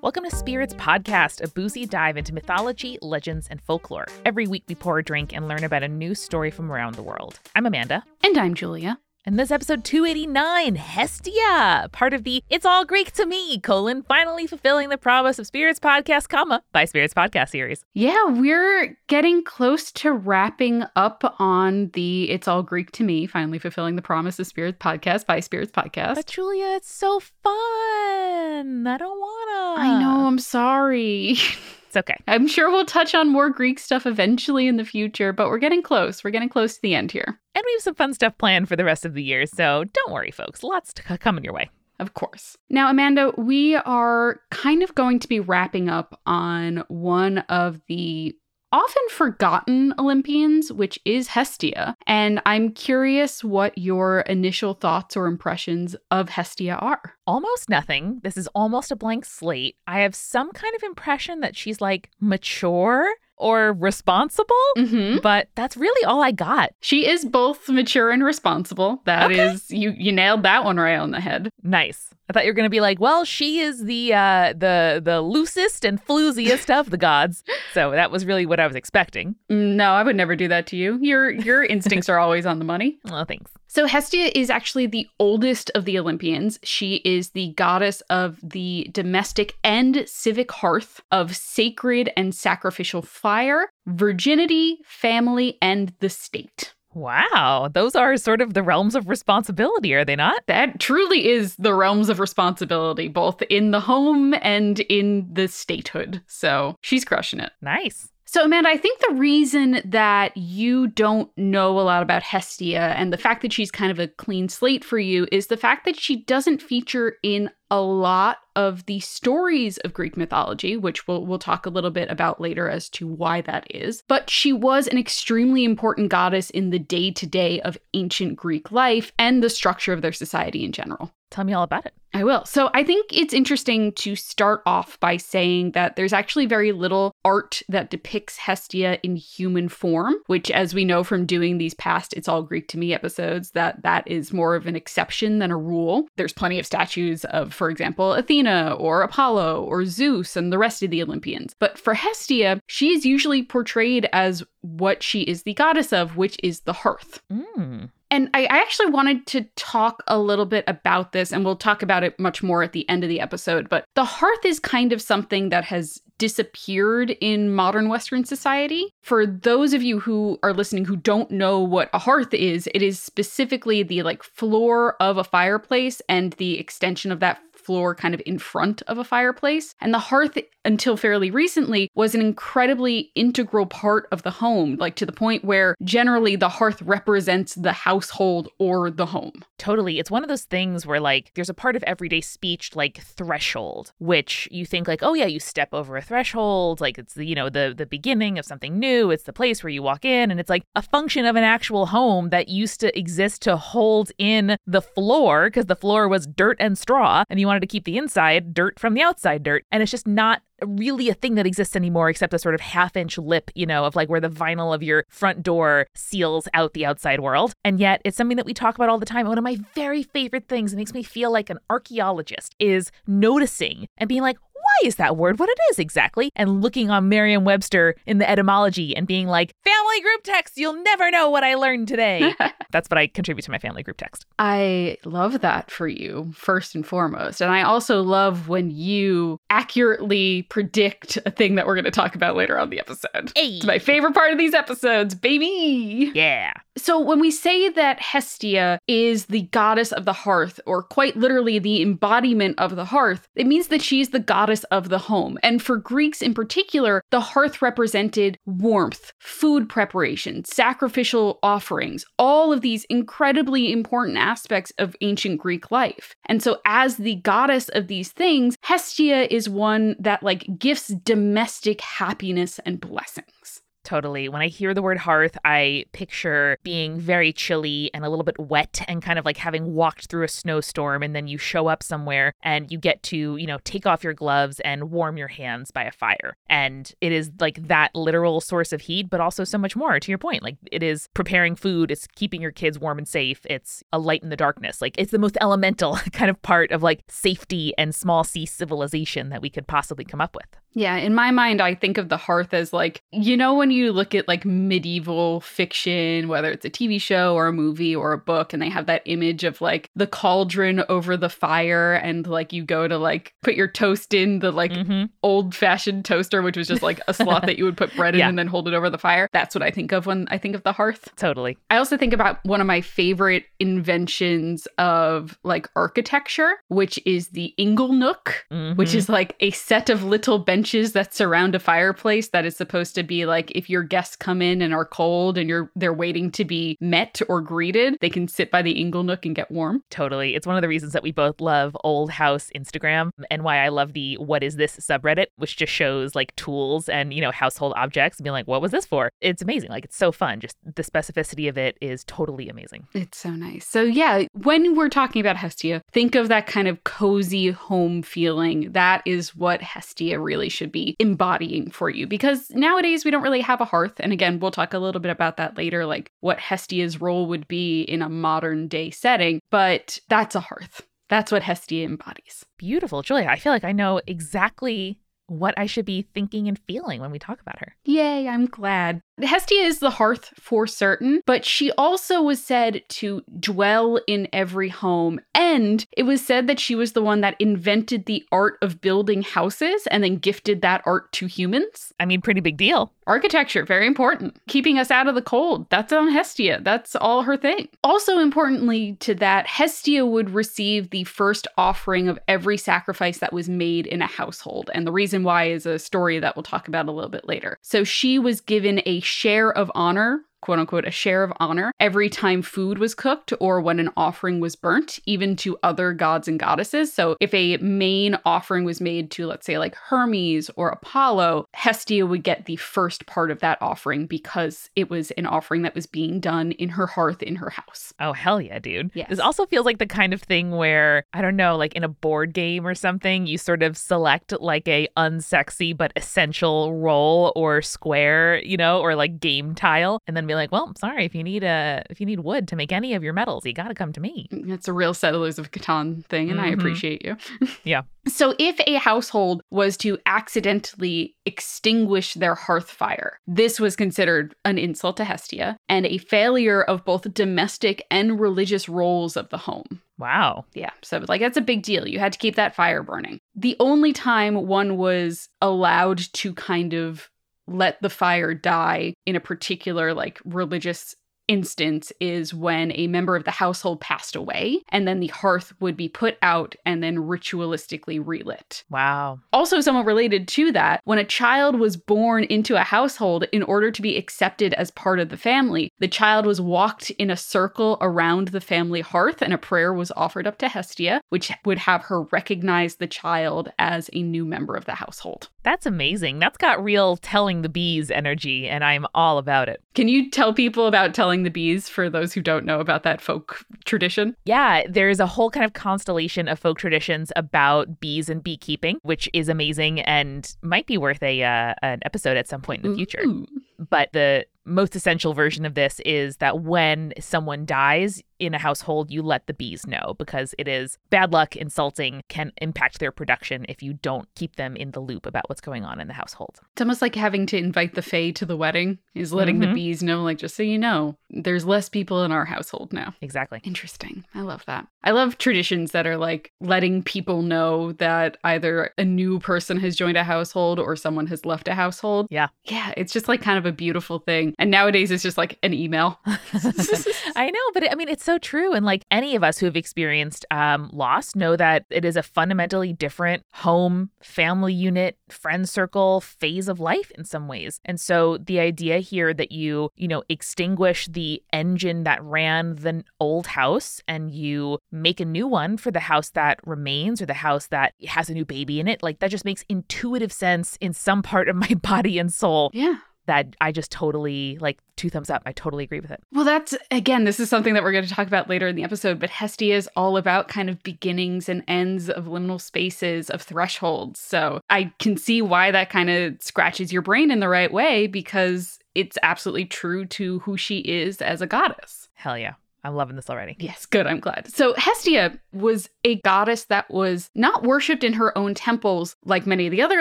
Welcome 0.07 0.23
to 0.23 0.37
Spirits 0.37 0.73
Podcast, 0.75 1.43
a 1.43 1.49
boozy 1.49 1.85
dive 1.85 2.17
into 2.17 2.33
mythology, 2.33 2.97
legends, 3.03 3.49
and 3.51 3.61
folklore. 3.61 4.07
Every 4.25 4.47
week 4.47 4.63
we 4.69 4.77
pour 4.77 4.99
a 4.99 5.03
drink 5.03 5.35
and 5.35 5.49
learn 5.49 5.65
about 5.65 5.83
a 5.83 5.89
new 5.89 6.15
story 6.15 6.53
from 6.53 6.71
around 6.71 6.95
the 6.95 7.03
world. 7.03 7.41
I'm 7.57 7.67
Amanda. 7.67 8.05
And 8.23 8.39
I'm 8.39 8.55
Julia. 8.55 9.01
And 9.29 9.41
this 9.41 9.51
episode 9.51 9.83
289, 9.83 10.77
Hestia, 10.77 11.89
part 11.91 12.15
of 12.15 12.23
the 12.23 12.45
It's 12.49 12.65
All 12.65 12.85
Greek 12.85 13.11
to 13.15 13.27
Me, 13.27 13.59
colon, 13.59 14.05
finally 14.05 14.47
fulfilling 14.47 14.89
the 14.89 14.97
promise 14.97 15.41
of 15.41 15.49
Spirits 15.49 15.81
Podcast, 15.81 16.29
comma, 16.29 16.63
by 16.71 16.85
Spirits 16.85 17.13
Podcast 17.13 17.49
series. 17.49 17.85
Yeah, 17.93 18.27
we're 18.27 18.97
getting 19.09 19.43
close 19.43 19.91
to 19.95 20.13
wrapping 20.13 20.85
up 20.95 21.25
on 21.41 21.91
the 21.95 22.31
It's 22.31 22.47
All 22.47 22.63
Greek 22.63 22.93
to 22.93 23.03
Me, 23.03 23.27
finally 23.27 23.59
fulfilling 23.59 23.97
the 23.97 24.03
promise 24.03 24.39
of 24.39 24.47
Spirits 24.47 24.79
Podcast 24.79 25.27
by 25.27 25.41
Spirits 25.41 25.73
Podcast. 25.73 26.15
But 26.15 26.27
Julia, 26.27 26.77
it's 26.77 26.95
so 26.95 27.19
fun. 27.19 28.87
I 28.87 28.97
don't 28.97 29.19
wanna. 29.19 29.81
I 29.81 29.99
know, 30.01 30.27
I'm 30.29 30.39
sorry. 30.39 31.37
It's 31.97 32.11
okay. 32.11 32.23
I'm 32.29 32.47
sure 32.47 32.71
we'll 32.71 32.85
touch 32.85 33.15
on 33.15 33.31
more 33.31 33.49
Greek 33.49 33.79
stuff 33.79 34.05
eventually 34.05 34.67
in 34.67 34.77
the 34.77 34.85
future, 34.85 35.33
but 35.33 35.49
we're 35.49 35.57
getting 35.57 35.83
close. 35.83 36.23
We're 36.23 36.31
getting 36.31 36.51
close 36.51 36.75
to 36.75 36.83
the 36.83 36.95
end 36.95 37.11
here. 37.11 37.41
And 37.55 37.63
we 37.65 37.73
have 37.73 37.81
some 37.81 37.95
fun 37.95 38.13
stuff 38.13 38.37
planned 38.37 38.69
for 38.69 38.77
the 38.77 38.85
rest 38.85 39.07
of 39.07 39.15
the 39.15 39.23
year, 39.23 39.47
so 39.47 39.85
don't 39.85 40.13
worry, 40.13 40.31
folks. 40.31 40.63
Lots 40.63 40.93
to 40.93 41.17
coming 41.17 41.43
your 41.43 41.55
way. 41.55 41.71
Of 41.99 42.13
course. 42.13 42.59
Now, 42.69 42.91
Amanda, 42.91 43.33
we 43.39 43.77
are 43.77 44.41
kind 44.51 44.83
of 44.83 44.95
going 44.95 45.21
to 45.21 45.29
be 45.29 45.41
wrapping 45.41 45.89
up 45.89 46.21
on 46.27 46.85
one 46.89 47.39
of 47.49 47.81
the 47.89 48.37
often 48.73 49.03
forgotten 49.11 49.95
Olympians, 49.99 50.73
which 50.73 50.99
is 51.05 51.29
Hestia. 51.29 51.97
And 52.07 52.41
I'm 52.47 52.73
curious 52.73 53.43
what 53.43 53.77
your 53.79 54.21
initial 54.21 54.75
thoughts 54.75 55.17
or 55.17 55.27
impressions 55.27 55.97
of 56.11 56.29
Hestia 56.29 56.77
are. 56.77 57.15
Almost 57.27 57.69
nothing. 57.69 58.21
This 58.23 58.37
is 58.37 58.49
almost 58.49 58.91
a 58.91 58.97
blank 58.97 59.25
slate. 59.25 59.77
I 59.87 60.01
have 60.01 60.15
some 60.15 60.53
kind 60.53 60.75
of 60.75 60.83
impression 60.83 61.41
that 61.41 61.57
she's 61.57 61.81
like 61.81 62.11
mature 62.21 63.09
or 63.37 63.73
responsible, 63.73 64.55
Mm-hmm. 64.77 65.19
but 65.23 65.49
that's 65.55 65.77
really 65.77 66.05
all 66.05 66.23
I 66.23 66.31
got. 66.33 66.71
She 66.81 67.07
is 67.09 67.25
both 67.25 67.69
mature 67.69 68.11
and 68.11 68.23
responsible. 68.25 69.01
That 69.05 69.31
is, 69.33 69.67
Okay. 69.71 69.77
you 69.81 69.91
you 69.97 70.13
nailed 70.13 70.43
that 70.45 70.65
one 70.65 70.77
right 70.79 70.97
on 70.97 71.11
the 71.11 71.21
head. 71.21 71.51
Nice. 71.63 72.11
I 72.29 72.33
thought 72.33 72.45
you 72.45 72.51
were 72.51 72.55
gonna 72.57 72.69
be 72.71 72.81
like, 72.81 72.99
well, 72.99 73.25
she 73.25 73.61
is 73.61 73.85
the 73.85 74.13
uh, 74.15 74.53
the 74.57 75.01
the 75.05 75.21
loosest 75.21 75.85
and 75.85 76.05
flooziest 76.05 76.71
of 76.71 76.91
the 76.91 76.99
gods. 76.99 77.43
So 77.75 77.91
that 77.91 78.11
was 78.11 78.25
really 78.25 78.47
what 78.47 78.59
I 78.59 78.67
was 78.67 78.75
expecting. 78.75 79.35
No, 79.51 79.91
I 79.93 80.03
would 80.03 80.17
never 80.17 80.35
do 80.35 80.49
that 80.49 80.67
to 80.69 80.77
you. 80.77 80.99
Your 81.03 81.31
your 81.31 81.63
instincts 81.63 82.09
are 82.09 82.19
always 82.19 82.47
on 82.47 82.59
the 82.59 82.65
money. 82.65 82.97
Well, 83.05 83.25
thanks. 83.27 83.51
So 83.77 83.85
Hestia 83.85 84.31
is 84.35 84.49
actually 84.49 84.87
the 84.87 85.07
oldest 85.19 85.71
of 85.75 85.85
the 85.85 85.99
Olympians. 85.99 86.59
She 86.63 87.03
is 87.05 87.33
the 87.33 87.53
goddess 87.59 88.01
of 88.09 88.41
the 88.43 88.89
domestic 88.91 89.59
and 89.63 90.09
civic 90.09 90.51
hearth, 90.51 91.03
of 91.13 91.37
sacred 91.37 92.11
and 92.17 92.35
sacrificial 92.35 93.03
fire, 93.03 93.69
virginity, 93.85 94.79
family, 94.87 95.59
and 95.61 95.93
the 96.01 96.09
state. 96.09 96.73
Wow, 96.95 97.69
those 97.71 97.95
are 97.95 98.17
sort 98.17 98.41
of 98.41 98.55
the 98.55 98.63
realms 98.63 98.95
of 98.95 99.11
responsibility, 99.11 99.93
are 99.93 100.07
they 100.07 100.17
not? 100.17 100.43
That 100.47 100.81
truly 100.81 101.29
is 101.29 101.55
the 101.57 101.75
realms 101.75 102.09
of 102.09 102.19
responsibility, 102.19 103.09
both 103.09 103.43
in 103.43 103.73
the 103.73 103.81
home 103.81 104.35
and 104.41 104.81
in 104.81 105.29
the 105.31 105.49
statehood. 105.49 106.23
So 106.27 106.77
she's 106.81 107.05
crushing 107.05 107.41
it. 107.41 107.53
Nice. 107.61 108.09
So, 108.29 108.45
Amanda, 108.45 108.69
I 108.69 108.77
think 108.77 109.01
the 109.01 109.15
reason 109.15 109.81
that 109.85 110.37
you 110.37 110.89
don't 110.89 111.31
know 111.39 111.79
a 111.79 111.83
lot 111.83 112.03
about 112.03 112.25
Hestia 112.25 112.95
and 112.97 113.13
the 113.13 113.17
fact 113.17 113.43
that 113.43 113.53
she's 113.53 113.71
kind 113.71 113.93
of 113.93 114.01
a 114.01 114.09
clean 114.09 114.49
slate 114.49 114.85
for 114.85 114.99
you 114.99 115.29
is 115.31 115.47
the 115.47 115.57
fact 115.57 115.85
that 115.85 115.99
she 115.99 116.17
doesn't 116.17 116.61
feature 116.61 117.19
in 117.23 117.51
a 117.71 117.81
lot 117.81 118.39
of 118.55 118.87
the 118.87 119.01
stories 119.01 119.77
of 119.79 119.93
Greek 119.93 120.17
mythology, 120.17 120.77
which 120.77 121.07
we'll, 121.07 121.27
we'll 121.27 121.39
talk 121.39 121.67
a 121.67 121.71
little 121.71 121.91
bit 121.91 122.11
about 122.11 122.41
later 122.41 122.69
as 122.69 122.89
to 122.89 123.07
why 123.07 123.41
that 123.43 123.67
is. 123.71 124.03
But 124.09 124.31
she 124.31 124.53
was 124.53 124.89
an 124.89 124.99
extremely 124.99 125.65
important 125.65 126.09
goddess 126.09 126.51
in 126.51 126.71
the 126.71 126.79
day 126.79 127.11
to 127.13 127.27
day 127.27 127.61
of 127.61 127.77
ancient 127.95 128.37
Greek 128.37 128.73
life 128.73 129.13
and 129.19 129.43
the 129.43 129.51
structure 129.51 129.93
of 129.93 130.03
their 130.03 130.13
society 130.13 130.65
in 130.65 130.73
general. 130.73 131.13
Tell 131.31 131.45
me 131.45 131.53
all 131.53 131.65
about 131.65 131.87
it. 131.87 131.93
I 132.15 132.25
will. 132.25 132.47
So 132.47 132.71
I 132.73 132.83
think 132.83 133.07
it's 133.13 133.35
interesting 133.35 133.93
to 133.95 134.17
start 134.17 134.63
off 134.65 134.99
by 135.01 135.19
saying 135.19 135.73
that 135.73 135.97
there's 135.97 136.13
actually 136.13 136.47
very 136.47 136.73
little 136.73 137.13
art 137.25 137.61
that 137.69 137.91
depicts 137.91 138.39
Hestia 138.39 139.01
in 139.03 139.17
human 139.17 139.69
form, 139.69 140.15
which 140.29 140.51
as 140.51 140.73
we 140.73 140.85
know 140.85 141.05
from 141.05 141.27
doing 141.27 141.59
these 141.59 141.75
past 141.75 142.15
It's 142.15 142.29
All 142.29 142.43
Greek 142.43 142.69
to 142.69 142.79
Me 142.79 142.95
episodes, 142.95 143.51
that 143.51 143.83
that 143.83 144.09
is 144.09 144.33
more 144.33 144.55
of 144.55 144.67
an 144.67 144.77
exception 144.77 145.41
than 145.41 145.51
a 145.51 145.59
rule. 145.59 146.09
There's 146.17 146.33
plenty 146.33 146.59
of 146.59 146.65
statues 146.65 147.25
of, 147.27 147.53
for 147.57 147.71
example, 147.71 148.13
Athena 148.13 148.77
or 148.79 149.03
Apollo 149.03 149.65
or 149.65 149.85
Zeus 149.85 150.37
and 150.37 150.53
the 150.53 150.59
rest 150.59 150.83
of 150.83 150.91
the 150.91 151.03
Olympians. 151.03 151.55
But 151.59 151.79
for 151.79 151.95
Hestia, 151.95 152.61
she 152.67 152.93
is 152.93 153.05
usually 153.05 153.43
portrayed 153.43 154.09
as 154.13 154.45
what 154.61 155.03
she 155.03 155.23
is 155.23 155.43
the 155.43 155.55
goddess 155.55 155.93
of, 155.93 156.17
which 156.17 156.37
is 156.43 156.61
the 156.61 156.73
hearth. 156.73 157.23
Mm. 157.33 157.91
And 158.11 158.31
I, 158.35 158.45
I 158.45 158.59
actually 158.59 158.91
wanted 158.91 159.27
to 159.29 159.43
talk 159.57 160.03
a 160.07 160.19
little 160.19 160.47
bit 160.47 160.65
about 160.69 161.13
this, 161.13 161.33
and 161.33 161.45
we'll 161.45 161.57
talk 161.57 161.83
about 161.83 162.05
it 162.05 162.19
much 162.21 162.43
more 162.43 162.63
at 162.63 162.73
the 162.73 162.89
end 162.89 163.03
of 163.03 163.09
the 163.09 163.21
episode. 163.21 163.69
But 163.69 163.85
the 163.95 164.05
hearth 164.05 164.45
is 164.45 164.61
kind 164.61 164.93
of 164.93 165.03
something 165.03 165.49
that 165.49 165.65
has 165.65 166.01
disappeared 166.19 167.11
in 167.21 167.55
modern 167.55 167.89
Western 167.89 168.25
society. 168.25 168.95
For 169.03 169.27
those 169.27 169.73
of 169.73 169.83
you 169.83 170.01
who 170.01 170.39
are 170.43 170.55
listening 170.55 170.85
who 170.85 170.97
don't 170.97 171.31
know 171.31 171.61
what 171.61 171.91
a 171.93 171.99
hearth 171.99 172.33
is, 172.33 172.69
it 172.75 172.83
is 172.83 172.99
specifically 172.99 173.83
the 173.83 174.03
like 174.03 174.23
floor 174.23 174.97
of 175.01 175.19
a 175.19 175.25
fireplace 175.25 176.01
and 176.09 176.33
the 176.35 176.59
extension 176.59 177.13
of 177.13 177.21
that 177.21 177.41
floor 177.67 177.95
kind 177.95 178.15
of 178.15 178.23
in 178.25 178.39
front 178.39 178.83
of 178.83 178.97
a 178.97 179.05
fireplace. 179.05 179.75
And 179.81 179.93
the 179.93 179.99
hearth, 179.99 180.39
until 180.67 180.97
fairly 180.97 181.31
recently, 181.31 181.91
was 181.95 182.15
an 182.15 182.21
incredibly 182.21 183.11
integral 183.15 183.67
part 183.67 184.09
of 184.13 184.23
the 184.23 184.31
home, 184.31 184.77
like 184.77 184.97
to 184.97 185.07
the 185.07 185.13
point 185.13 185.45
where 185.45 185.77
generally 185.83 186.37
the 186.37 186.49
hearth 186.49 186.83
represents 186.83 187.55
the 187.55 187.73
household 187.73 188.49
or 188.59 188.91
the 188.91 189.07
home. 189.07 189.45
Totally. 189.59 189.99
It's 189.99 190.11
one 190.11 190.23
of 190.23 190.29
those 190.29 190.45
things 190.45 190.85
where, 190.85 191.01
like, 191.01 191.33
there's 191.35 191.49
a 191.49 191.55
part 191.55 191.77
of 191.77 191.83
everyday 191.85 192.21
speech, 192.21 192.77
like 192.77 193.01
threshold, 193.01 193.93
which 193.99 194.49
you 194.51 194.67
think, 194.67 194.89
like, 194.89 195.03
oh, 195.03 195.15
yeah, 195.15 195.27
you 195.27 195.41
step 195.41 195.71
over 195.73 195.97
a 195.97 196.03
threshold. 196.03 196.81
Like, 196.81 196.99
it's 196.99 197.15
the, 197.15 197.25
you 197.25 197.35
know, 197.35 197.49
the, 197.49 197.75
the 197.77 197.87
beginning 197.87 198.39
of 198.39 198.45
something 198.45 198.79
new. 198.79 199.11
It's 199.11 199.23
the 199.23 199.33
place 199.33 199.63
where 199.63 199.71
you 199.71 199.83
walk 199.83 200.05
in. 200.05 200.31
And 200.31 200.41
it's 200.41 200.51
like 200.51 200.65
a 200.75 200.83
function 200.83 201.25
of 201.25 201.37
an 201.37 201.45
actual 201.45 201.87
home 201.87 202.31
that 202.31 202.49
used 202.49 202.81
to 202.81 202.97
exist 202.99 203.43
to 203.43 203.57
hold 203.57 204.11
in 204.19 204.57
the 204.67 204.83
floor 204.83 205.49
because 205.49 205.67
the 205.67 205.77
floor 205.77 206.09
was 206.09 206.27
dirt 206.27 206.57
and 206.61 206.77
straw. 206.77 207.25
And 207.31 207.41
you 207.41 207.47
wanted 207.47 207.61
to 207.61 207.67
keep 207.67 207.85
the 207.85 207.97
inside 207.97 208.53
dirt 208.53 208.79
from 208.79 208.95
the 208.95 209.03
outside 209.03 209.43
dirt. 209.43 209.65
And 209.71 209.83
it's 209.83 209.93
just 209.93 210.07
not 210.07 210.43
really 210.65 211.09
a 211.09 211.15
thing 211.15 211.35
that 211.35 211.47
exists 211.47 211.77
anymore 211.77 212.09
except 212.09 212.35
a 212.35 212.39
sort 212.39 212.55
of 212.55 212.61
half 212.61 212.97
inch 212.97 213.19
lip, 213.19 213.51
you 213.55 213.67
know, 213.67 213.85
of 213.85 213.97
like 213.97 214.09
where 214.09 214.21
the 214.21 214.31
vinyl 214.31 214.75
of 214.75 214.83
your 214.83 215.05
front 215.09 215.43
door 215.43 215.87
seals 215.95 216.49
out 216.55 216.73
the 216.73 216.87
outside 216.87 217.21
world. 217.21 217.53
And 217.65 217.79
yet 217.81 218.01
it's 218.05 218.17
something 218.17 218.37
that 218.37 218.47
we 218.47 218.55
talk 218.55 218.75
about 218.75 218.89
all 218.89 218.99
the 218.99 219.07
time. 219.07 219.27
One 219.27 219.39
of 219.39 219.45
my 219.45 219.59
very 219.75 220.03
favorite 220.03 220.49
things, 220.49 220.73
it 220.73 220.77
makes 220.77 220.95
me 220.95 221.03
feel 221.03 221.31
like 221.31 221.51
an 221.51 221.59
archaeologist, 221.71 222.55
is 222.59 222.91
noticing 223.07 223.87
and 223.99 224.09
being 224.09 224.23
like, 224.23 224.39
is 224.85 224.97
that 224.97 225.17
word 225.17 225.39
what 225.39 225.49
it 225.49 225.59
is 225.71 225.79
exactly? 225.79 226.31
And 226.37 226.63
looking 226.63 226.91
on 226.91 227.09
Merriam 227.09 227.45
Webster 227.45 227.95
in 228.07 228.19
the 228.19 228.29
etymology 228.29 228.97
and 228.97 229.07
being 229.07 229.27
like, 229.27 229.53
family 229.65 230.01
group 230.01 230.23
text, 230.23 230.57
you'll 230.57 230.83
never 230.83 231.11
know 231.11 231.31
what 231.31 231.45
I 231.45 231.55
learned 231.55 231.89
today. 231.89 232.35
That's 232.71 232.89
what 232.91 232.99
I 232.99 233.07
contribute 233.07 233.43
to 233.45 233.51
my 233.51 233.59
family 233.59 233.83
group 233.83 233.97
text. 233.97 234.27
I 234.39 234.99
love 235.05 235.41
that 235.41 235.71
for 235.71 235.89
you, 235.89 236.33
first 236.35 236.75
and 236.75 236.87
foremost. 236.87 237.41
And 237.41 237.51
I 237.51 237.63
also 237.63 238.03
love 238.03 238.49
when 238.49 238.71
you 238.71 239.39
accurately 239.51 240.43
predict 240.43 241.19
a 241.27 241.31
thing 241.31 241.55
that 241.55 241.67
we're 241.67 241.75
going 241.75 241.85
to 241.85 241.91
talk 241.91 242.15
about 242.15 242.37
later 242.37 242.59
on 242.59 242.71
the 242.71 242.81
episode. 242.81 243.33
Hey. 243.35 243.57
It's 243.57 243.67
my 243.67 243.79
favorite 243.79 244.15
part 244.15 244.33
of 244.33 244.39
these 244.39 244.55
episodes, 244.55 245.15
baby. 245.15 246.11
Yeah. 246.15 246.53
So, 246.79 247.01
when 247.01 247.21
we 247.21 247.31
say 247.31 247.71
that 247.71 248.01
Hestia 248.01 248.79
is 248.87 249.27
the 249.27 249.43
goddess 249.43 249.93
of 249.93 250.05
the 250.05 250.13
hearth, 250.13 250.61
or 250.67 250.83
quite 250.83 251.17
literally 251.17 251.59
the 251.59 251.81
embodiment 251.81 252.59
of 252.59 252.77
the 252.77 252.85
hearth, 252.85 253.29
it 253.35 253.47
means 253.47 253.69
that 253.69 253.81
she's 253.81 254.11
the 254.11 254.19
goddess 254.19 254.65
of 254.71 254.89
the 254.89 254.99
home. 254.99 255.39
And 255.43 255.63
for 255.63 255.77
Greeks 255.77 256.23
in 256.23 256.35
particular, 256.35 257.03
the 257.11 257.21
hearth 257.21 257.63
represented 257.63 258.39
warmth, 258.47 259.13
food 259.19 259.69
preparation, 259.69 260.45
sacrificial 260.45 261.39
offerings, 261.43 262.05
all 262.19 262.53
of 262.53 262.61
these 262.61 262.85
incredibly 262.85 263.73
important 263.73 264.19
aspects 264.19 264.73
of 264.79 264.97
ancient 265.01 265.39
Greek 265.39 265.71
life. 265.71 266.15
And 266.27 266.43
so, 266.43 266.59
as 266.65 266.97
the 266.97 267.17
goddess 267.17 267.69
of 267.71 267.89
these 267.89 268.13
things, 268.13 268.57
Hestia 268.63 269.33
is 269.33 269.49
one 269.49 269.97
that 269.99 270.23
like 270.23 270.59
gifts 270.59 270.89
domestic 270.89 271.81
happiness 271.81 272.59
and 272.65 272.81
blessings. 272.81 273.63
Totally. 273.87 274.29
When 274.29 274.43
I 274.43 274.49
hear 274.49 274.75
the 274.75 274.83
word 274.83 274.99
hearth, 274.99 275.39
I 275.45 275.85
picture 275.93 276.59
being 276.65 276.99
very 276.99 277.33
chilly 277.33 277.89
and 277.95 278.05
a 278.05 278.11
little 278.11 278.25
bit 278.25 278.37
wet 278.37 278.85
and 278.89 279.01
kind 279.01 279.17
of 279.17 279.25
like 279.25 279.37
having 279.37 279.75
walked 279.75 280.07
through 280.07 280.25
a 280.25 280.29
snowstorm 280.29 281.05
and 281.05 281.15
then 281.15 281.29
you 281.29 281.39
show 281.39 281.69
up 281.69 281.85
somewhere 281.85 282.35
and 282.43 282.69
you 282.73 282.79
get 282.79 283.05
to, 283.05 283.37
you 283.37 283.47
know, 283.47 283.59
take 283.63 283.87
off 283.87 284.03
your 284.03 284.13
gloves 284.13 284.59
and 284.65 284.91
warm 284.91 285.17
your 285.17 285.29
hands 285.29 285.71
by 285.71 285.85
a 285.85 285.93
fire. 285.93 286.37
And 286.49 286.93
it 287.01 287.13
is 287.13 287.31
like 287.39 287.69
that 287.69 287.95
literal 287.95 288.41
source 288.41 288.73
of 288.73 288.81
heat, 288.81 289.09
but 289.09 289.21
also 289.21 289.45
so 289.45 289.57
much 289.57 289.77
more 289.77 290.01
to 290.01 290.11
your 290.11 290.19
point. 290.19 290.43
Like 290.43 290.57
it 290.73 290.83
is 290.83 291.09
preparing 291.15 291.55
food, 291.55 291.93
it's 291.93 292.09
keeping 292.09 292.43
your 292.43 292.51
kids 292.51 292.81
warm 292.81 292.99
and 292.99 293.07
safe, 293.07 293.47
it's 293.49 293.85
a 293.93 294.01
light 294.01 294.25
in 294.25 294.31
the 294.31 294.37
darkness. 294.37 294.83
Like 294.83 294.97
it's 294.99 295.13
the 295.13 295.19
most 295.21 295.39
elemental 295.41 295.95
kind 296.13 296.29
of 296.29 296.43
part 296.43 296.73
of 296.73 296.83
like 296.83 297.05
safety 297.09 297.73
and 297.79 297.95
small 297.95 298.25
c 298.25 298.47
civilization 298.47 299.29
that 299.29 299.43
we 299.43 299.49
could 299.49 299.69
possibly 299.69 300.05
come 300.05 300.21
up 300.21 300.35
with. 300.35 300.61
Yeah, 300.77 300.97
in 300.97 301.15
my 301.15 301.31
mind, 301.31 301.63
I 301.63 301.75
think 301.75 301.97
of 301.97 302.11
the 302.11 302.19
hearth 302.19 302.53
as 302.53 302.71
like, 302.71 303.01
you 303.11 303.35
know, 303.35 303.55
when 303.55 303.71
you 303.71 303.93
look 303.93 304.15
at 304.15 304.29
like 304.29 304.45
medieval 304.45 305.41
fiction, 305.41 306.29
whether 306.29 306.51
it's 306.51 306.67
a 306.67 306.71
TV 306.71 307.01
show 307.01 307.35
or 307.35 307.47
a 307.47 307.53
movie 307.53 307.97
or 307.97 308.13
a 308.13 308.19
book, 308.19 308.53
and 308.53 308.61
they 308.61 308.69
have 308.69 308.85
that 308.85 309.01
image 309.07 309.43
of 309.43 309.63
like 309.63 309.89
the 309.97 310.07
cauldron 310.07 310.85
over 310.91 311.17
the 311.17 311.31
fire, 311.31 311.95
and 311.95 312.27
like 312.27 312.53
you 312.53 312.63
go 312.63 312.87
to 312.87 312.99
like 312.99 313.33
put 313.43 313.55
your 313.55 313.69
toast 313.69 314.13
in 314.13 314.41
the 314.41 314.53
like 314.53 314.71
mm-hmm. 314.71 315.05
old 315.23 315.55
fashioned 315.55 316.05
toaster, 316.05 316.43
which 316.43 316.59
was 316.59 316.69
just 316.69 316.83
like 316.83 317.01
a 317.09 317.15
slot 317.15 317.47
that 317.47 317.57
you 317.57 317.65
would 317.65 317.79
put 317.79 317.95
bread 317.97 318.15
in 318.15 318.19
yeah. 318.19 318.29
and 318.29 318.39
then 318.39 318.47
hold 318.47 318.69
it 318.69 318.75
over 318.75 318.91
the 318.91 318.99
fire. 318.99 319.31
That's 319.33 319.55
what 319.55 319.63
I 319.63 319.71
think 319.71 319.93
of 319.93 320.05
when 320.05 320.29
I 320.31 320.37
think 320.37 320.55
of 320.55 320.63
the 320.63 320.73
hearth. 320.73 321.09
Totally. 321.17 321.57
I 321.71 321.79
also 321.79 321.97
think 321.97 322.13
about 322.13 322.45
one 322.45 322.61
of 322.61 322.67
my 322.67 322.83
favorite 322.83 323.47
inventions 323.59 324.69
of 324.77 325.39
like 325.43 325.71
architecture, 325.75 326.59
which 326.69 327.01
is 327.07 327.29
the 327.29 327.55
inglenook, 327.59 328.35
mm-hmm. 328.53 328.77
which 328.77 328.95
is 328.95 329.09
like 329.09 329.37
a 329.41 329.53
set 329.53 329.89
of 329.89 330.05
little 330.05 330.39
benches 330.39 330.66
benches 330.67 330.95
that 330.95 331.15
surround 331.15 331.55
a 331.55 331.61
fireplace 331.61 332.31
that 332.31 332.45
is 332.45 332.57
supposed 332.57 332.93
to 332.97 333.05
be 333.05 333.25
like 333.25 333.53
if 333.53 333.71
your 333.71 333.85
guests 333.85 334.17
come 334.17 334.43
in 334.43 334.61
and 334.61 334.75
are 334.75 334.85
cold 334.85 335.39
and 335.39 335.49
you're 335.49 335.71
they're 335.77 335.93
waiting 335.93 336.29
to 336.29 336.45
be 336.45 336.77
met 336.81 337.21
or 337.29 337.41
greeted, 337.41 337.97
they 338.01 338.11
can 338.11 338.27
sit 338.27 338.51
by 338.51 338.63
the 338.63 338.75
inglenook 338.75 339.25
and 339.25 339.37
get 339.37 339.49
warm. 339.49 339.81
Totally. 339.91 340.35
It's 340.35 340.45
one 340.45 340.57
of 340.57 340.63
the 340.63 340.69
reasons 340.69 340.93
that 340.93 341.05
we 341.05 341.13
both 341.13 341.41
love 341.41 341.77
Old 341.85 342.11
House 342.11 342.51
Instagram 342.57 343.11
and 343.31 343.45
why 343.45 343.59
I 343.65 343.69
love 343.69 343.93
the 343.93 344.15
what 344.17 344.43
is 344.43 344.57
this 344.57 344.77
subreddit, 344.77 345.27
which 345.37 345.57
just 345.57 345.73
shows 345.73 346.17
like 346.17 346.35
tools 346.35 346.89
and, 346.89 347.15
you 347.15 347.21
know, 347.21 347.31
household 347.31 347.73
objects 347.77 348.19
and 348.19 348.25
being 348.25 348.33
like, 348.33 348.49
what 348.49 348.61
was 348.61 348.73
this 348.73 348.87
for? 348.87 349.13
It's 349.21 349.43
amazing. 349.43 349.71
Like 349.71 349.85
it's 349.85 349.97
so 349.97 350.11
fun. 350.11 350.41
Just 350.41 350.57
the 350.65 350.83
specificity 350.83 351.49
of 351.49 351.57
it 351.57 351.79
is 351.81 352.03
totally 352.09 352.49
amazing. 352.49 352.89
It's 352.93 353.19
so 353.19 353.31
nice. 353.31 353.69
So 353.69 353.83
yeah, 353.83 354.25
when 354.33 354.75
we're 354.75 354.89
talking 354.89 355.21
about 355.21 355.37
Hestia, 355.37 355.83
think 355.93 356.17
of 356.17 356.27
that 356.27 356.49
kind 356.49 356.67
of 356.67 356.83
cozy 356.83 357.51
home 357.51 358.03
feeling. 358.03 358.73
That 358.73 359.03
is 359.07 359.37
what 359.37 359.63
Hestia 359.63 360.19
really 360.19 360.49
should 360.57 360.73
be 360.73 360.97
embodying 360.99 361.71
for 361.71 361.89
you 361.91 362.07
because 362.07 362.51
nowadays 362.51 363.05
we 363.05 363.11
don't 363.11 363.23
really 363.23 363.41
have 363.41 363.61
a 363.61 363.67
hearth. 363.67 363.95
And 364.01 364.13
again, 364.13 364.41
we'll 364.41 364.51
talk 364.51 364.75
a 364.75 364.79
little 364.79 365.01
bit 365.01 365.11
about 365.11 365.37
that 365.37 365.57
later, 365.57 365.87
like 365.87 366.11
what 366.21 366.41
Hestia's 366.41 367.01
role 367.01 367.27
would 367.27 367.47
be 367.47 367.83
in 367.83 368.03
a 368.03 368.09
modern 368.09 368.67
day 368.69 368.91
setting, 368.91 369.41
but 369.51 370.01
that's 370.09 370.35
a 370.35 370.41
hearth. 370.41 370.87
That's 371.09 371.31
what 371.31 371.43
Hestia 371.43 371.85
embodies. 371.85 372.45
Beautiful. 372.59 373.03
Julia, 373.03 373.29
I 373.29 373.37
feel 373.37 373.53
like 373.53 373.65
I 373.65 373.73
know 373.73 374.01
exactly 374.07 374.99
what 375.29 375.55
I 375.57 375.67
should 375.67 375.85
be 375.85 376.09
thinking 376.15 376.49
and 376.49 376.59
feeling 376.67 377.01
when 377.01 377.11
we 377.11 377.19
talk 377.19 377.41
about 377.41 377.59
her. 377.61 377.77
Yay, 377.85 378.29
I'm 378.29 378.47
glad. 378.47 379.01
Hestia 379.23 379.63
is 379.63 379.79
the 379.79 379.91
hearth 379.91 380.33
for 380.39 380.67
certain, 380.67 381.23
but 381.25 381.45
she 381.45 381.73
also 381.73 382.21
was 382.21 382.43
said 382.43 382.83
to 382.89 383.23
dwell 383.41 383.99
in 384.07 384.29
every 384.33 384.69
home. 384.69 385.21
And 385.35 385.87
it 385.97 386.03
was 386.03 386.25
said 386.25 386.47
that 386.49 386.61
she 386.61 386.75
was 386.75 386.93
the 386.93 387.03
one 387.03 387.23
that 387.23 387.37
invented 387.41 388.05
the 388.05 388.25
art 388.31 388.59
of 388.61 388.81
building 388.81 389.23
houses 389.23 389.87
and 389.91 390.05
then 390.05 390.17
gifted 390.17 390.61
that 390.61 390.83
art 390.85 391.13
to 391.13 391.27
humans. 391.27 391.93
I 391.99 392.05
mean, 392.05 392.21
pretty 392.21 392.41
big 392.41 392.59
deal. 392.59 392.93
Architecture, 393.07 393.65
very 393.65 393.87
important. 393.87 394.37
Keeping 394.49 394.79
us 394.79 394.91
out 394.91 395.07
of 395.07 395.15
the 395.15 395.23
cold. 395.23 395.71
That's 395.71 395.93
on 395.93 396.11
Hestia. 396.11 396.61
That's 396.63 396.97
all 396.97 397.23
her 397.23 397.37
thing. 397.37 397.69
Also, 397.85 398.19
importantly 398.19 398.97
to 399.01 399.15
that, 399.15 399.47
Hestia 399.47 400.05
would 400.05 400.31
receive 400.31 400.91
the 400.91 401.05
first 401.05 401.47
offering 401.57 402.09
of 402.09 402.19
every 402.29 402.59
sacrifice 402.59 403.19
that 403.19 403.33
was 403.33 403.49
made 403.49 403.87
in 403.87 404.03
a 404.03 404.07
household. 404.07 404.71
And 404.75 404.87
the 404.87 404.93
reason 404.93 405.23
why 405.23 405.45
is 405.45 405.65
a 405.65 405.79
story 405.79 406.19
that 406.19 406.37
we'll 406.37 406.43
talk 406.43 406.69
about 406.69 406.89
a 406.89 406.93
little 406.93 407.11
bit 407.11 407.29
later. 407.29 407.59
So 407.63 407.85
she 407.85 408.19
was 408.19 408.41
given 408.41 408.83
a 408.85 409.01
share 409.07 409.51
of 409.57 409.71
honor 409.75 410.21
quote 410.47 410.61
unquote, 410.61 410.87
a 410.87 410.93
share 410.93 411.25
of 411.25 411.33
honor 411.41 411.73
every 411.81 412.09
time 412.09 412.41
food 412.41 412.79
was 412.79 412.95
cooked 412.95 413.33
or 413.41 413.61
when 413.61 413.81
an 413.81 413.91
offering 413.97 414.39
was 414.39 414.55
burnt, 414.55 415.01
even 415.05 415.35
to 415.35 415.59
other 415.65 415.93
gods 415.93 416.29
and 416.29 416.39
goddesses. 416.39 416.93
So 416.93 417.17
if 417.19 417.35
a 417.35 417.57
main 417.57 418.17
offering 418.25 418.65
was 418.65 418.81
made 418.81 419.11
to, 419.11 419.27
let's 419.27 419.45
say, 419.45 419.59
like 419.59 419.75
Hermes 419.75 420.49
or 420.55 420.69
Apollo, 420.69 421.47
Hestia 421.53 422.07
would 422.07 422.23
get 422.23 422.47
the 422.47 422.55
first 422.55 423.07
part 423.07 423.33
of 423.33 423.41
that 423.41 423.59
offering 423.61 424.07
because 424.07 424.71
it 424.77 424.89
was 424.89 425.11
an 425.13 425.27
offering 425.27 425.63
that 425.63 425.75
was 425.75 425.87
being 425.87 426.21
done 426.21 426.53
in 426.53 426.69
her 426.69 426.87
hearth 426.87 427.25
in 427.25 427.35
her 427.35 427.51
house. 427.51 427.93
Oh, 427.99 428.13
hell 428.13 428.41
yeah, 428.41 428.61
dude. 428.61 428.93
Yes. 428.95 429.09
This 429.09 429.19
also 429.19 429.47
feels 429.47 429.67
like 429.67 429.79
the 429.79 429.87
kind 429.87 430.15
of 430.15 430.23
thing 430.23 430.53
where, 430.53 431.03
I 431.13 431.23
don't 431.23 431.35
know, 431.35 431.57
like 431.57 431.75
in 431.75 431.83
a 431.83 431.89
board 431.89 432.33
game 432.33 432.65
or 432.65 432.77
something, 432.77 433.27
you 433.27 433.37
sort 433.37 433.65
of 433.65 433.77
select 433.77 434.33
like 434.41 434.69
a 434.69 434.87
unsexy 434.97 435.77
but 435.77 435.93
essential 435.97 436.73
role 436.77 437.33
or 437.35 437.63
square, 437.63 438.41
you 438.45 438.57
know, 438.57 438.79
or 438.79 438.95
like 438.95 439.19
game 439.19 439.53
tile, 439.53 439.99
and 440.07 440.17
then 440.17 440.25
be 440.29 440.36
like, 440.37 440.53
well, 440.53 440.73
sorry, 440.79 441.05
if 441.05 441.15
you 441.15 441.23
need 441.23 441.43
a 441.43 441.85
if 441.91 442.01
you 442.01 442.07
need 442.07 442.21
wood 442.21 442.49
to 442.49 442.57
make 442.57 442.73
any 442.73 442.95
of 442.95 443.03
your 443.03 443.13
metals, 443.13 443.45
you 443.45 443.53
got 443.53 443.69
to 443.69 443.75
come 443.75 443.93
to 443.93 444.01
me. 444.01 444.29
It's 444.31 444.69
a 444.69 444.73
real 444.73 444.95
settlers 444.95 445.39
of 445.39 445.51
Catan 445.51 446.05
thing, 446.07 446.31
and 446.31 446.39
mm-hmm. 446.39 446.49
I 446.49 446.53
appreciate 446.53 447.05
you. 447.05 447.17
yeah. 447.65 447.83
So, 448.07 448.35
if 448.39 448.61
a 448.67 448.75
household 448.75 449.43
was 449.51 449.77
to 449.79 449.99
accidentally 450.07 451.17
extinguish 451.25 452.15
their 452.15 452.37
hearth 452.37 452.71
fire, 452.71 453.19
this 453.27 453.59
was 453.59 453.75
considered 453.75 454.35
an 454.45 454.59
insult 454.59 454.97
to 454.99 455.05
Hestia 455.05 455.57
and 455.69 455.87
a 455.87 455.99
failure 455.99 456.63
of 456.63 456.85
both 456.85 457.13
domestic 457.15 457.85
and 457.91 458.21
religious 458.21 458.69
roles 458.69 459.17
of 459.17 459.29
the 459.31 459.39
home. 459.39 459.83
Wow. 459.99 460.45
Yeah. 460.55 460.71
So, 460.83 461.05
like, 461.09 461.21
that's 461.21 461.37
a 461.37 461.43
big 461.43 461.63
deal. 461.63 461.89
You 461.89 461.99
had 461.99 462.13
to 462.13 462.19
keep 462.19 462.37
that 462.37 462.55
fire 462.55 462.83
burning. 462.83 463.19
The 463.35 463.57
only 463.59 463.93
time 463.93 464.47
one 464.47 464.77
was 464.77 465.29
allowed 465.41 465.99
to 465.99 466.33
kind 466.35 466.75
of 466.75 467.11
let 467.47 467.81
the 467.81 467.91
fire 467.91 468.35
die 468.35 468.95
in 469.05 469.17
a 469.17 469.21
particular 469.21 469.95
like 469.95 470.21
religious 470.25 470.95
instance 471.29 471.93
is 472.01 472.33
when 472.33 472.73
a 472.75 472.87
member 472.87 473.17
of 473.17 473.25
the 473.25 473.31
household 473.31 473.81
passed 473.81 474.17
away, 474.17 474.63
and 474.71 474.87
then 474.87 475.01
the 475.01 475.07
hearth 475.09 475.53
would 475.61 475.77
be 475.77 475.89
put 475.89 476.17
out 476.23 476.55
and 476.65 476.83
then 476.83 476.97
ritualistically 476.97 478.01
relit. 478.05 478.65
Wow. 478.71 479.21
Also, 479.33 479.61
somewhat 479.61 479.87
related 479.87 480.29
to 480.29 480.53
that, 480.53 480.81
when 480.85 480.99
a 480.99 481.05
child 481.05 481.59
was 481.59 481.77
born 481.77 482.25
into 482.25 482.57
a 482.57 482.61
household, 482.61 483.25
in 483.33 483.43
order 483.43 483.71
to 483.71 483.83
be 483.83 483.97
accepted 483.97 484.55
as 484.55 484.71
part 484.71 485.01
of 485.01 485.09
the 485.09 485.17
family, 485.17 485.71
the 485.79 485.89
child 485.89 486.27
was 486.27 486.41
walked 486.41 486.91
in 486.91 487.11
a 487.11 487.17
circle 487.17 487.79
around 487.81 488.29
the 488.29 488.41
family 488.41 488.81
hearth, 488.81 489.23
and 489.23 489.33
a 489.33 489.39
prayer 489.39 489.73
was 489.73 489.93
offered 489.97 490.27
up 490.27 490.39
to 490.39 490.49
Hestia, 490.49 491.01
which 491.09 491.33
would 491.45 491.59
have 491.59 491.83
her 491.83 492.03
recognize 492.03 492.77
the 492.77 492.87
child 492.87 493.53
as 493.59 493.91
a 493.93 494.03
new 494.03 494.25
member 494.25 494.55
of 494.55 494.65
the 494.65 494.75
household. 494.75 495.29
That's 495.43 495.67
amazing. 495.67 496.19
That's 496.19 496.37
got 496.37 496.63
real 496.63 496.97
telling 496.97 497.43
the 497.43 497.49
bees 497.49 497.91
energy, 497.91 498.49
and 498.49 498.65
I'm 498.65 498.87
all 498.95 499.19
about 499.19 499.49
it. 499.49 499.63
Can 499.75 499.89
you 499.89 500.11
tell 500.11 500.33
people 500.33 500.67
about 500.67 500.95
telling 500.95 501.16
the 501.23 501.31
bees 501.31 501.69
for 501.69 501.89
those 501.89 502.13
who 502.13 502.21
don't 502.21 502.45
know 502.45 502.61
about 502.61 502.83
that 502.85 503.01
folk 503.01 503.45
tradition? 503.65 504.17
Yeah, 504.25 504.63
there's 504.69 505.01
a 505.01 505.07
whole 505.07 505.31
kind 505.31 505.45
of 505.45 505.53
constellation 505.53 506.29
of 506.29 506.39
folk 506.39 506.59
traditions 506.59 507.13
about 507.17 507.81
bees 507.81 508.09
and 508.09 508.23
beekeeping, 508.23 508.79
which 508.83 509.09
is 509.13 509.29
amazing 509.29 509.81
and 509.81 510.35
might 510.43 510.67
be 510.67 510.79
worth 510.79 511.03
a 511.03 511.23
uh, 511.23 511.55
an 511.63 511.81
episode 511.85 512.17
at 512.17 512.29
some 512.29 512.43
point 512.43 512.65
in 512.65 512.71
the 512.71 512.77
future. 512.77 513.03
Ooh. 513.05 513.27
But 513.59 513.93
the 513.93 514.27
most 514.45 514.77
essential 514.77 515.13
version 515.13 515.45
of 515.45 515.55
this 515.55 515.81
is 515.81 516.19
that 516.19 516.43
when 516.43 516.93
someone 517.01 517.45
dies 517.45 518.03
in 518.19 518.35
a 518.35 518.39
household, 518.39 518.91
you 518.91 519.03
let 519.03 519.27
the 519.27 519.35
bees 519.35 519.67
know 519.67 519.95
because 519.99 520.35
it 520.39 520.49
is 520.49 520.79
bad 520.91 521.13
luck, 521.13 521.37
insulting, 521.37 522.03
can 522.09 522.33
impact 522.39 522.79
their 522.79 522.93
production 522.93 523.47
if 523.49 523.63
you 523.63 523.75
don't 523.75 524.09
keep 524.15 524.37
them 524.37 524.57
in 524.57 524.71
the 524.73 524.81
loop 524.81 525.07
about 525.07 525.29
what's 525.29 525.41
going 525.41 525.65
on 525.65 525.81
in 525.81 525.89
the 525.89 525.95
household. 525.95 526.41
It's 526.53 526.61
almost 526.61 526.83
like 526.83 526.95
having 526.95 527.27
to 527.27 527.37
invite 527.37 527.75
the 527.75 527.83
Fae 527.83 528.11
to 528.13 528.27
the 528.27 528.37
wedding, 528.37 528.79
is 528.95 529.13
letting 529.13 529.39
mm-hmm. 529.41 529.51
the 529.51 529.55
bees 529.55 529.83
know, 529.83 530.03
like, 530.03 530.19
just 530.19 530.37
so 530.37 530.43
you 530.43 530.59
know, 530.59 530.97
there's 531.11 531.45
less 531.45 531.69
people 531.69 532.03
in 532.05 532.13
our 532.13 532.25
household 532.25 532.73
now. 532.73 532.95
Exactly. 533.01 533.41
Interesting. 533.45 534.05
I 534.15 534.23
love 534.23 534.45
that. 534.47 534.67
I 534.83 534.91
love 534.93 535.19
traditions 535.19 535.73
that 535.73 535.87
are 535.87 535.97
like 535.97 536.33
letting 536.41 536.83
people 536.83 537.23
know 537.23 537.73
that 537.73 538.17
either 538.25 538.71
a 538.79 538.85
new 538.85 539.19
person 539.19 539.59
has 539.59 539.77
joined 539.77 539.97
a 539.97 540.05
household 540.05 540.59
or 540.59 540.77
someone 540.77 541.07
has 541.09 541.25
left 541.25 541.49
a 541.49 541.55
household. 541.55 542.07
Yeah. 542.11 542.29
Yeah. 542.45 542.73
It's 542.77 542.93
just 542.93 543.09
like 543.09 543.21
kind 543.21 543.39
of 543.39 543.47
a 543.47 543.53
beautiful 543.53 543.99
thing. 543.99 544.35
And 544.39 544.51
nowadays 544.51 544.91
it's 544.91 545.03
just 545.03 545.19
like 545.19 545.39
an 545.43 545.53
email. 545.53 545.99
I 546.07 547.31
know, 547.31 547.41
but 547.53 547.65
it, 547.65 547.73
I 547.73 547.75
mean, 547.75 547.89
it's 547.89 548.05
so 548.07 548.19
true. 548.19 548.53
And 548.53 548.65
like 548.65 548.85
any 548.91 549.17
of 549.17 549.25
us 549.25 549.39
who 549.39 549.47
have 549.47 549.57
experienced 549.57 550.25
um, 550.31 550.71
loss 550.73 551.17
know 551.17 551.37
that 551.37 551.67
it 551.71 551.85
is 551.85 551.97
a 551.97 552.03
fundamentally 552.03 552.73
different 552.73 553.25
home, 553.33 553.91
family 554.01 554.55
unit, 554.55 554.97
friend 555.09 555.49
circle, 555.49 556.01
phase 556.01 556.49
of 556.49 556.61
life 556.61 556.93
in 556.93 557.05
some 557.05 557.27
ways. 557.27 557.61
And 557.65 557.81
so 557.81 558.19
the 558.19 558.39
idea 558.39 558.79
here 558.79 559.13
that 559.13 559.33
you, 559.33 559.71
you 559.75 559.89
know, 559.89 560.05
extinguish 560.09 560.87
the 560.87 561.21
engine 561.33 561.83
that 561.83 562.03
ran 562.03 562.55
the 562.55 562.85
old 563.01 563.27
house 563.27 563.83
and 563.89 564.13
you 564.13 564.59
make 564.71 565.01
a 565.01 565.05
new 565.05 565.27
one 565.27 565.57
for 565.57 565.73
the 565.73 565.81
house 565.81 566.11
that 566.11 566.39
remains 566.47 567.03
or 567.03 567.07
the 567.07 567.15
house 567.15 567.49
that 567.49 567.75
has 567.89 568.09
a 568.09 568.15
new 568.15 568.25
baby 568.25 568.61
in 568.61 568.69
it, 568.69 568.85
like 568.85 569.01
that 569.01 569.11
just 569.11 569.25
makes 569.25 569.45
intuitive 569.49 570.13
sense 570.13 570.57
in 570.61 570.73
some 570.73 571.03
part 571.03 571.29
of 571.29 571.35
my 571.35 571.55
body 571.63 571.99
and 571.99 572.13
soul. 572.13 572.51
Yeah 572.55 572.77
that 573.07 573.35
I 573.41 573.53
just 573.53 573.71
totally 573.71 574.39
like 574.41 574.59
two 574.77 574.91
thumbs 574.91 575.11
up. 575.11 575.23
I 575.27 575.33
totally 575.33 575.65
agree 575.65 575.81
with 575.81 575.91
it. 575.91 576.03
Well, 576.13 576.25
that's 576.25 576.55
again, 576.71 577.05
this 577.05 577.19
is 577.19 577.29
something 577.29 577.55
that 577.55 577.63
we're 577.63 577.73
going 577.73 577.87
to 577.87 577.95
talk 577.95 578.07
about 578.07 578.29
later 578.29 578.47
in 578.47 578.57
the 578.57 578.65
episode, 578.65 578.99
but 578.99 579.11
Hestia 579.11 579.55
is 579.55 579.69
all 579.77 579.97
about 579.97 580.29
kind 580.29 580.51
of 580.51 580.63
beginnings 580.63 581.29
and 581.29 581.43
ends 581.49 581.89
of 581.89 582.05
liminal 582.05 582.41
spaces, 582.41 583.11
of 583.11 583.23
thresholds. 583.23 583.99
So 584.01 584.41
I 584.51 584.73
can 584.79 584.97
see 584.97 585.23
why 585.23 585.51
that 585.51 585.71
kind 585.71 585.91
of 585.91 586.23
scratches 586.23 586.73
your 586.73 586.83
brain 586.83 587.11
in 587.11 587.21
the 587.21 587.29
right 587.29 587.53
way 587.53 587.87
because 587.87 588.59
it's 588.75 588.99
absolutely 589.03 589.47
true 589.47 589.87
to 589.87 590.19
who 590.21 590.37
she 590.37 590.59
is 590.59 591.01
as 591.01 591.23
a 591.23 591.27
goddess. 591.27 591.89
Hell 591.95 592.19
yeah. 592.19 592.35
I'm 592.67 592.75
loving 592.75 592.97
this 592.97 593.09
already. 593.09 593.37
Yes, 593.39 593.65
good. 593.65 593.87
I'm 593.87 594.01
glad. 594.01 594.27
So, 594.33 594.55
Hestia 594.55 595.19
was 595.33 595.69
a 595.85 595.97
goddess 596.01 596.45
that 596.47 596.69
was 596.71 597.11
not 597.15 597.45
worshipped 597.45 597.85
in 597.85 597.93
her 597.93 598.17
own 598.19 598.35
temples 598.35 598.97
like 599.05 599.27
many 599.27 599.47
of 599.47 599.53
the 599.53 599.63
other 599.63 599.81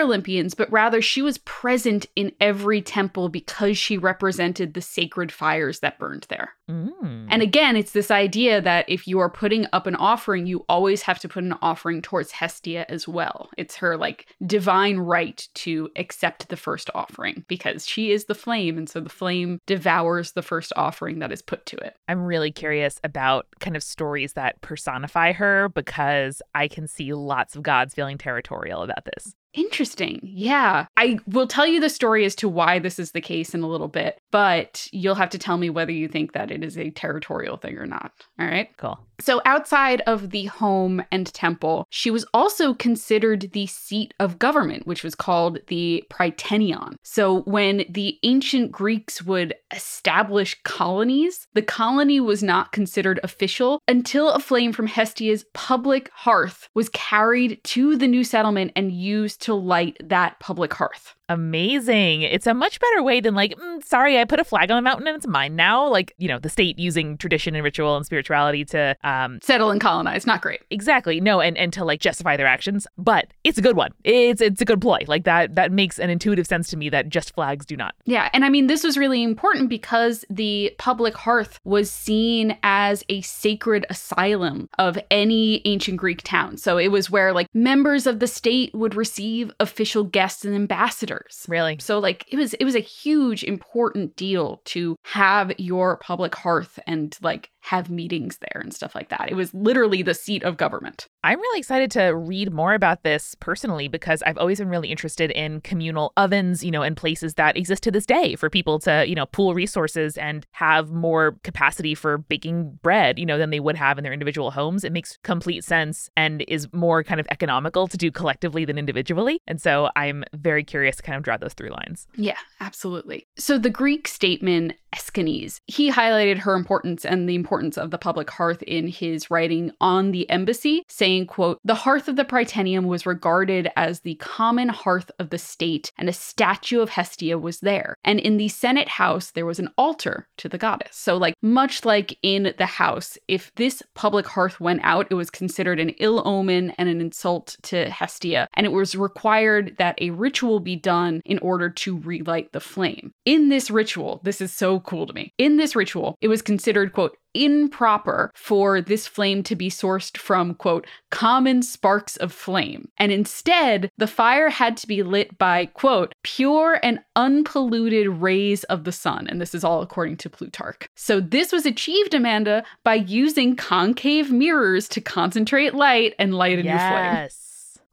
Olympians, 0.00 0.54
but 0.54 0.70
rather 0.70 1.02
she 1.02 1.20
was 1.20 1.38
present 1.38 2.06
in 2.14 2.30
every 2.40 2.80
temple 2.80 3.28
because 3.28 3.76
she 3.76 3.98
represented 3.98 4.74
the 4.74 4.80
sacred 4.80 5.32
fires 5.32 5.80
that 5.80 5.98
burned 5.98 6.26
there. 6.28 6.50
Mm. 6.70 7.26
And 7.28 7.42
again, 7.42 7.76
it's 7.76 7.92
this 7.92 8.10
idea 8.10 8.60
that 8.60 8.88
if 8.88 9.08
you 9.08 9.18
are 9.18 9.30
putting 9.30 9.66
up 9.72 9.86
an 9.86 9.96
offering, 9.96 10.46
you 10.46 10.64
always 10.68 11.02
have 11.02 11.18
to 11.20 11.28
put 11.28 11.42
an 11.42 11.54
offering 11.62 12.02
towards 12.02 12.30
Hestia 12.30 12.86
as 12.88 13.08
well. 13.08 13.50
It's 13.56 13.76
her 13.76 13.96
like 13.96 14.26
divine 14.46 14.98
right 14.98 15.46
to 15.54 15.90
accept 15.96 16.48
the 16.48 16.56
first 16.56 16.88
offering 16.94 17.44
because 17.48 17.86
she 17.86 18.12
is 18.12 18.26
the 18.26 18.34
flame. 18.34 18.78
And 18.78 18.88
so 18.88 19.00
the 19.00 19.08
flame 19.08 19.60
devours 19.66 20.32
the 20.32 20.42
first 20.42 20.72
offering 20.76 21.18
that 21.18 21.32
is 21.32 21.42
put 21.42 21.66
to 21.66 21.76
it. 21.78 21.96
I'm 22.08 22.24
really 22.24 22.52
curious 22.52 22.75
about 23.04 23.46
kind 23.60 23.76
of 23.76 23.82
stories 23.82 24.34
that 24.34 24.60
personify 24.60 25.32
her 25.32 25.68
because 25.70 26.42
I 26.54 26.68
can 26.68 26.86
see 26.86 27.12
lots 27.12 27.56
of 27.56 27.62
gods 27.62 27.94
feeling 27.94 28.18
territorial 28.18 28.82
about 28.82 29.04
this. 29.04 29.34
Interesting. 29.56 30.20
Yeah. 30.22 30.86
I 30.96 31.18
will 31.26 31.46
tell 31.46 31.66
you 31.66 31.80
the 31.80 31.88
story 31.88 32.24
as 32.24 32.34
to 32.36 32.48
why 32.48 32.78
this 32.78 32.98
is 32.98 33.12
the 33.12 33.20
case 33.22 33.54
in 33.54 33.62
a 33.62 33.68
little 33.68 33.88
bit, 33.88 34.20
but 34.30 34.86
you'll 34.92 35.14
have 35.14 35.30
to 35.30 35.38
tell 35.38 35.56
me 35.56 35.70
whether 35.70 35.92
you 35.92 36.08
think 36.08 36.32
that 36.32 36.50
it 36.50 36.62
is 36.62 36.76
a 36.76 36.90
territorial 36.90 37.56
thing 37.56 37.78
or 37.78 37.86
not. 37.86 38.12
All 38.38 38.46
right. 38.46 38.68
Cool. 38.76 38.98
So, 39.18 39.40
outside 39.46 40.02
of 40.02 40.30
the 40.30 40.44
home 40.44 41.02
and 41.10 41.32
temple, 41.32 41.86
she 41.88 42.10
was 42.10 42.26
also 42.34 42.74
considered 42.74 43.50
the 43.52 43.66
seat 43.66 44.12
of 44.20 44.38
government, 44.38 44.86
which 44.86 45.02
was 45.02 45.14
called 45.14 45.58
the 45.68 46.04
Prytaneon. 46.10 46.96
So, 47.02 47.40
when 47.42 47.86
the 47.88 48.18
ancient 48.24 48.72
Greeks 48.72 49.22
would 49.22 49.54
establish 49.74 50.54
colonies, 50.64 51.46
the 51.54 51.62
colony 51.62 52.20
was 52.20 52.42
not 52.42 52.72
considered 52.72 53.18
official 53.22 53.80
until 53.88 54.30
a 54.30 54.38
flame 54.38 54.72
from 54.72 54.86
Hestia's 54.86 55.46
public 55.54 56.10
hearth 56.12 56.68
was 56.74 56.90
carried 56.90 57.64
to 57.64 57.96
the 57.96 58.06
new 58.06 58.22
settlement 58.22 58.72
and 58.76 58.92
used 58.92 59.40
to 59.46 59.54
light 59.54 59.96
that 60.02 60.38
public 60.40 60.74
hearth. 60.74 61.14
Amazing. 61.28 62.22
It's 62.22 62.46
a 62.46 62.54
much 62.54 62.78
better 62.78 63.02
way 63.02 63.20
than 63.20 63.34
like, 63.34 63.56
mm, 63.56 63.84
sorry, 63.84 64.18
I 64.18 64.24
put 64.24 64.38
a 64.38 64.44
flag 64.44 64.70
on 64.70 64.76
the 64.76 64.82
mountain 64.82 65.08
and 65.08 65.16
it's 65.16 65.26
mine 65.26 65.56
now. 65.56 65.88
Like, 65.88 66.14
you 66.18 66.28
know, 66.28 66.38
the 66.38 66.48
state 66.48 66.78
using 66.78 67.16
tradition 67.18 67.56
and 67.56 67.64
ritual 67.64 67.96
and 67.96 68.06
spirituality 68.06 68.64
to 68.66 68.96
um 69.02 69.40
settle 69.42 69.70
and 69.70 69.80
colonize. 69.80 70.26
Not 70.26 70.40
great. 70.40 70.60
Exactly. 70.70 71.20
No, 71.20 71.40
and, 71.40 71.58
and 71.58 71.72
to 71.72 71.84
like 71.84 72.00
justify 72.00 72.36
their 72.36 72.46
actions. 72.46 72.86
But 72.96 73.32
it's 73.42 73.58
a 73.58 73.62
good 73.62 73.76
one. 73.76 73.90
It's 74.04 74.40
it's 74.40 74.60
a 74.60 74.64
good 74.64 74.80
ploy. 74.80 75.00
Like 75.08 75.24
that 75.24 75.56
that 75.56 75.72
makes 75.72 75.98
an 75.98 76.10
intuitive 76.10 76.46
sense 76.46 76.68
to 76.68 76.76
me 76.76 76.90
that 76.90 77.08
just 77.08 77.34
flags 77.34 77.66
do 77.66 77.76
not. 77.76 77.96
Yeah. 78.04 78.28
And 78.32 78.44
I 78.44 78.48
mean 78.48 78.68
this 78.68 78.84
was 78.84 78.96
really 78.96 79.24
important 79.24 79.68
because 79.68 80.24
the 80.30 80.72
public 80.78 81.16
hearth 81.16 81.58
was 81.64 81.90
seen 81.90 82.56
as 82.62 83.04
a 83.08 83.20
sacred 83.22 83.84
asylum 83.90 84.68
of 84.78 84.96
any 85.10 85.60
ancient 85.64 85.96
Greek 85.96 86.22
town. 86.22 86.56
So 86.56 86.78
it 86.78 86.88
was 86.88 87.10
where 87.10 87.32
like 87.32 87.48
members 87.52 88.06
of 88.06 88.20
the 88.20 88.28
state 88.28 88.72
would 88.74 88.94
receive 88.94 89.50
official 89.58 90.04
guests 90.04 90.44
and 90.44 90.54
ambassadors 90.54 91.15
Really? 91.48 91.78
So 91.80 91.98
like 91.98 92.26
it 92.28 92.36
was 92.36 92.54
it 92.54 92.64
was 92.64 92.74
a 92.74 92.80
huge 92.80 93.44
important 93.44 94.16
deal 94.16 94.60
to 94.66 94.96
have 95.04 95.52
your 95.58 95.98
public 95.98 96.34
hearth 96.34 96.78
and 96.86 97.16
like 97.22 97.50
have 97.66 97.90
meetings 97.90 98.38
there 98.38 98.62
and 98.62 98.72
stuff 98.72 98.94
like 98.94 99.08
that. 99.08 99.28
It 99.28 99.34
was 99.34 99.52
literally 99.52 100.00
the 100.00 100.14
seat 100.14 100.44
of 100.44 100.56
government. 100.56 101.08
I'm 101.24 101.40
really 101.40 101.58
excited 101.58 101.90
to 101.92 102.14
read 102.14 102.52
more 102.52 102.74
about 102.74 103.02
this 103.02 103.34
personally 103.40 103.88
because 103.88 104.22
I've 104.22 104.38
always 104.38 104.60
been 104.60 104.68
really 104.68 104.88
interested 104.88 105.32
in 105.32 105.60
communal 105.62 106.12
ovens, 106.16 106.62
you 106.62 106.70
know, 106.70 106.82
and 106.82 106.96
places 106.96 107.34
that 107.34 107.56
exist 107.56 107.82
to 107.82 107.90
this 107.90 108.06
day 108.06 108.36
for 108.36 108.48
people 108.48 108.78
to, 108.80 109.04
you 109.08 109.16
know, 109.16 109.26
pool 109.26 109.52
resources 109.52 110.16
and 110.16 110.46
have 110.52 110.92
more 110.92 111.38
capacity 111.42 111.96
for 111.96 112.18
baking 112.18 112.78
bread, 112.84 113.18
you 113.18 113.26
know, 113.26 113.36
than 113.36 113.50
they 113.50 113.58
would 113.58 113.74
have 113.74 113.98
in 113.98 114.04
their 114.04 114.12
individual 114.12 114.52
homes. 114.52 114.84
It 114.84 114.92
makes 114.92 115.18
complete 115.24 115.64
sense 115.64 116.08
and 116.16 116.44
is 116.46 116.72
more 116.72 117.02
kind 117.02 117.18
of 117.18 117.26
economical 117.32 117.88
to 117.88 117.96
do 117.96 118.12
collectively 118.12 118.64
than 118.64 118.78
individually. 118.78 119.40
And 119.48 119.60
so 119.60 119.90
I'm 119.96 120.22
very 120.34 120.62
curious 120.62 120.94
to 120.98 121.02
kind 121.02 121.16
of 121.16 121.24
draw 121.24 121.36
those 121.36 121.54
through 121.54 121.70
lines. 121.70 122.06
Yeah, 122.14 122.38
absolutely. 122.60 123.26
So 123.36 123.58
the 123.58 123.70
Greek 123.70 124.06
statesman 124.06 124.74
Aeschines, 124.96 125.60
he 125.66 125.90
highlighted 125.90 126.38
her 126.38 126.54
importance 126.54 127.04
and 127.04 127.28
the 127.28 127.34
importance 127.34 127.76
of 127.76 127.90
the 127.90 127.98
public 127.98 128.30
hearth 128.30 128.62
in 128.62 128.88
his 128.88 129.30
writing 129.30 129.72
on 129.80 130.10
the 130.10 130.28
embassy, 130.30 130.82
saying, 130.88 131.26
quote, 131.26 131.58
The 131.64 131.74
hearth 131.74 132.08
of 132.08 132.16
the 132.16 132.24
Prytaneum 132.24 132.86
was 132.86 133.06
regarded 133.06 133.70
as 133.76 134.00
the 134.00 134.14
common 134.16 134.68
hearth 134.68 135.10
of 135.18 135.30
the 135.30 135.38
state, 135.38 135.92
and 135.98 136.08
a 136.08 136.12
statue 136.12 136.80
of 136.80 136.90
Hestia 136.90 137.38
was 137.38 137.60
there. 137.60 137.96
And 138.04 138.18
in 138.20 138.36
the 138.36 138.48
Senate 138.48 138.88
house, 138.88 139.30
there 139.30 139.46
was 139.46 139.58
an 139.58 139.70
altar 139.76 140.28
to 140.38 140.48
the 140.48 140.58
goddess. 140.58 140.96
So, 140.96 141.16
like, 141.16 141.34
much 141.42 141.84
like 141.84 142.18
in 142.22 142.54
the 142.56 142.66
house, 142.66 143.18
if 143.28 143.52
this 143.56 143.82
public 143.94 144.26
hearth 144.26 144.60
went 144.60 144.80
out, 144.82 145.06
it 145.10 145.14
was 145.14 145.30
considered 145.30 145.80
an 145.80 145.90
ill 145.90 146.22
omen 146.26 146.70
and 146.78 146.88
an 146.88 147.00
insult 147.00 147.56
to 147.62 147.90
Hestia, 147.90 148.48
and 148.54 148.66
it 148.66 148.72
was 148.72 148.94
required 148.94 149.76
that 149.78 150.00
a 150.00 150.10
ritual 150.10 150.60
be 150.60 150.76
done 150.76 151.20
in 151.24 151.38
order 151.40 151.68
to 151.70 151.98
relight 151.98 152.52
the 152.52 152.60
flame. 152.60 153.12
In 153.24 153.48
this 153.48 153.70
ritual, 153.70 154.20
this 154.24 154.40
is 154.40 154.52
so 154.52 154.80
cool 154.86 155.06
to 155.06 155.12
me. 155.12 155.32
In 155.38 155.56
this 155.56 155.76
ritual, 155.76 156.16
it 156.20 156.28
was 156.28 156.42
considered, 156.42 156.92
quote, 156.92 157.16
improper 157.34 158.32
for 158.34 158.80
this 158.80 159.06
flame 159.06 159.42
to 159.42 159.54
be 159.54 159.68
sourced 159.68 160.16
from, 160.16 160.54
quote, 160.54 160.86
common 161.10 161.62
sparks 161.62 162.16
of 162.16 162.32
flame. 162.32 162.88
And 162.96 163.12
instead, 163.12 163.90
the 163.98 164.06
fire 164.06 164.48
had 164.48 164.76
to 164.78 164.86
be 164.86 165.02
lit 165.02 165.36
by, 165.36 165.66
quote, 165.66 166.14
pure 166.22 166.80
and 166.82 167.00
unpolluted 167.14 168.08
rays 168.08 168.64
of 168.64 168.84
the 168.84 168.92
sun. 168.92 169.26
And 169.28 169.40
this 169.40 169.54
is 169.54 169.64
all 169.64 169.82
according 169.82 170.16
to 170.18 170.30
Plutarch. 170.30 170.88
So 170.94 171.20
this 171.20 171.52
was 171.52 171.66
achieved, 171.66 172.14
Amanda, 172.14 172.64
by 172.84 172.94
using 172.94 173.54
concave 173.54 174.32
mirrors 174.32 174.88
to 174.88 175.00
concentrate 175.00 175.74
light 175.74 176.14
and 176.18 176.34
light 176.34 176.58
a 176.58 176.62
yes. 176.62 176.72
new 176.72 176.96
flame. 176.96 177.28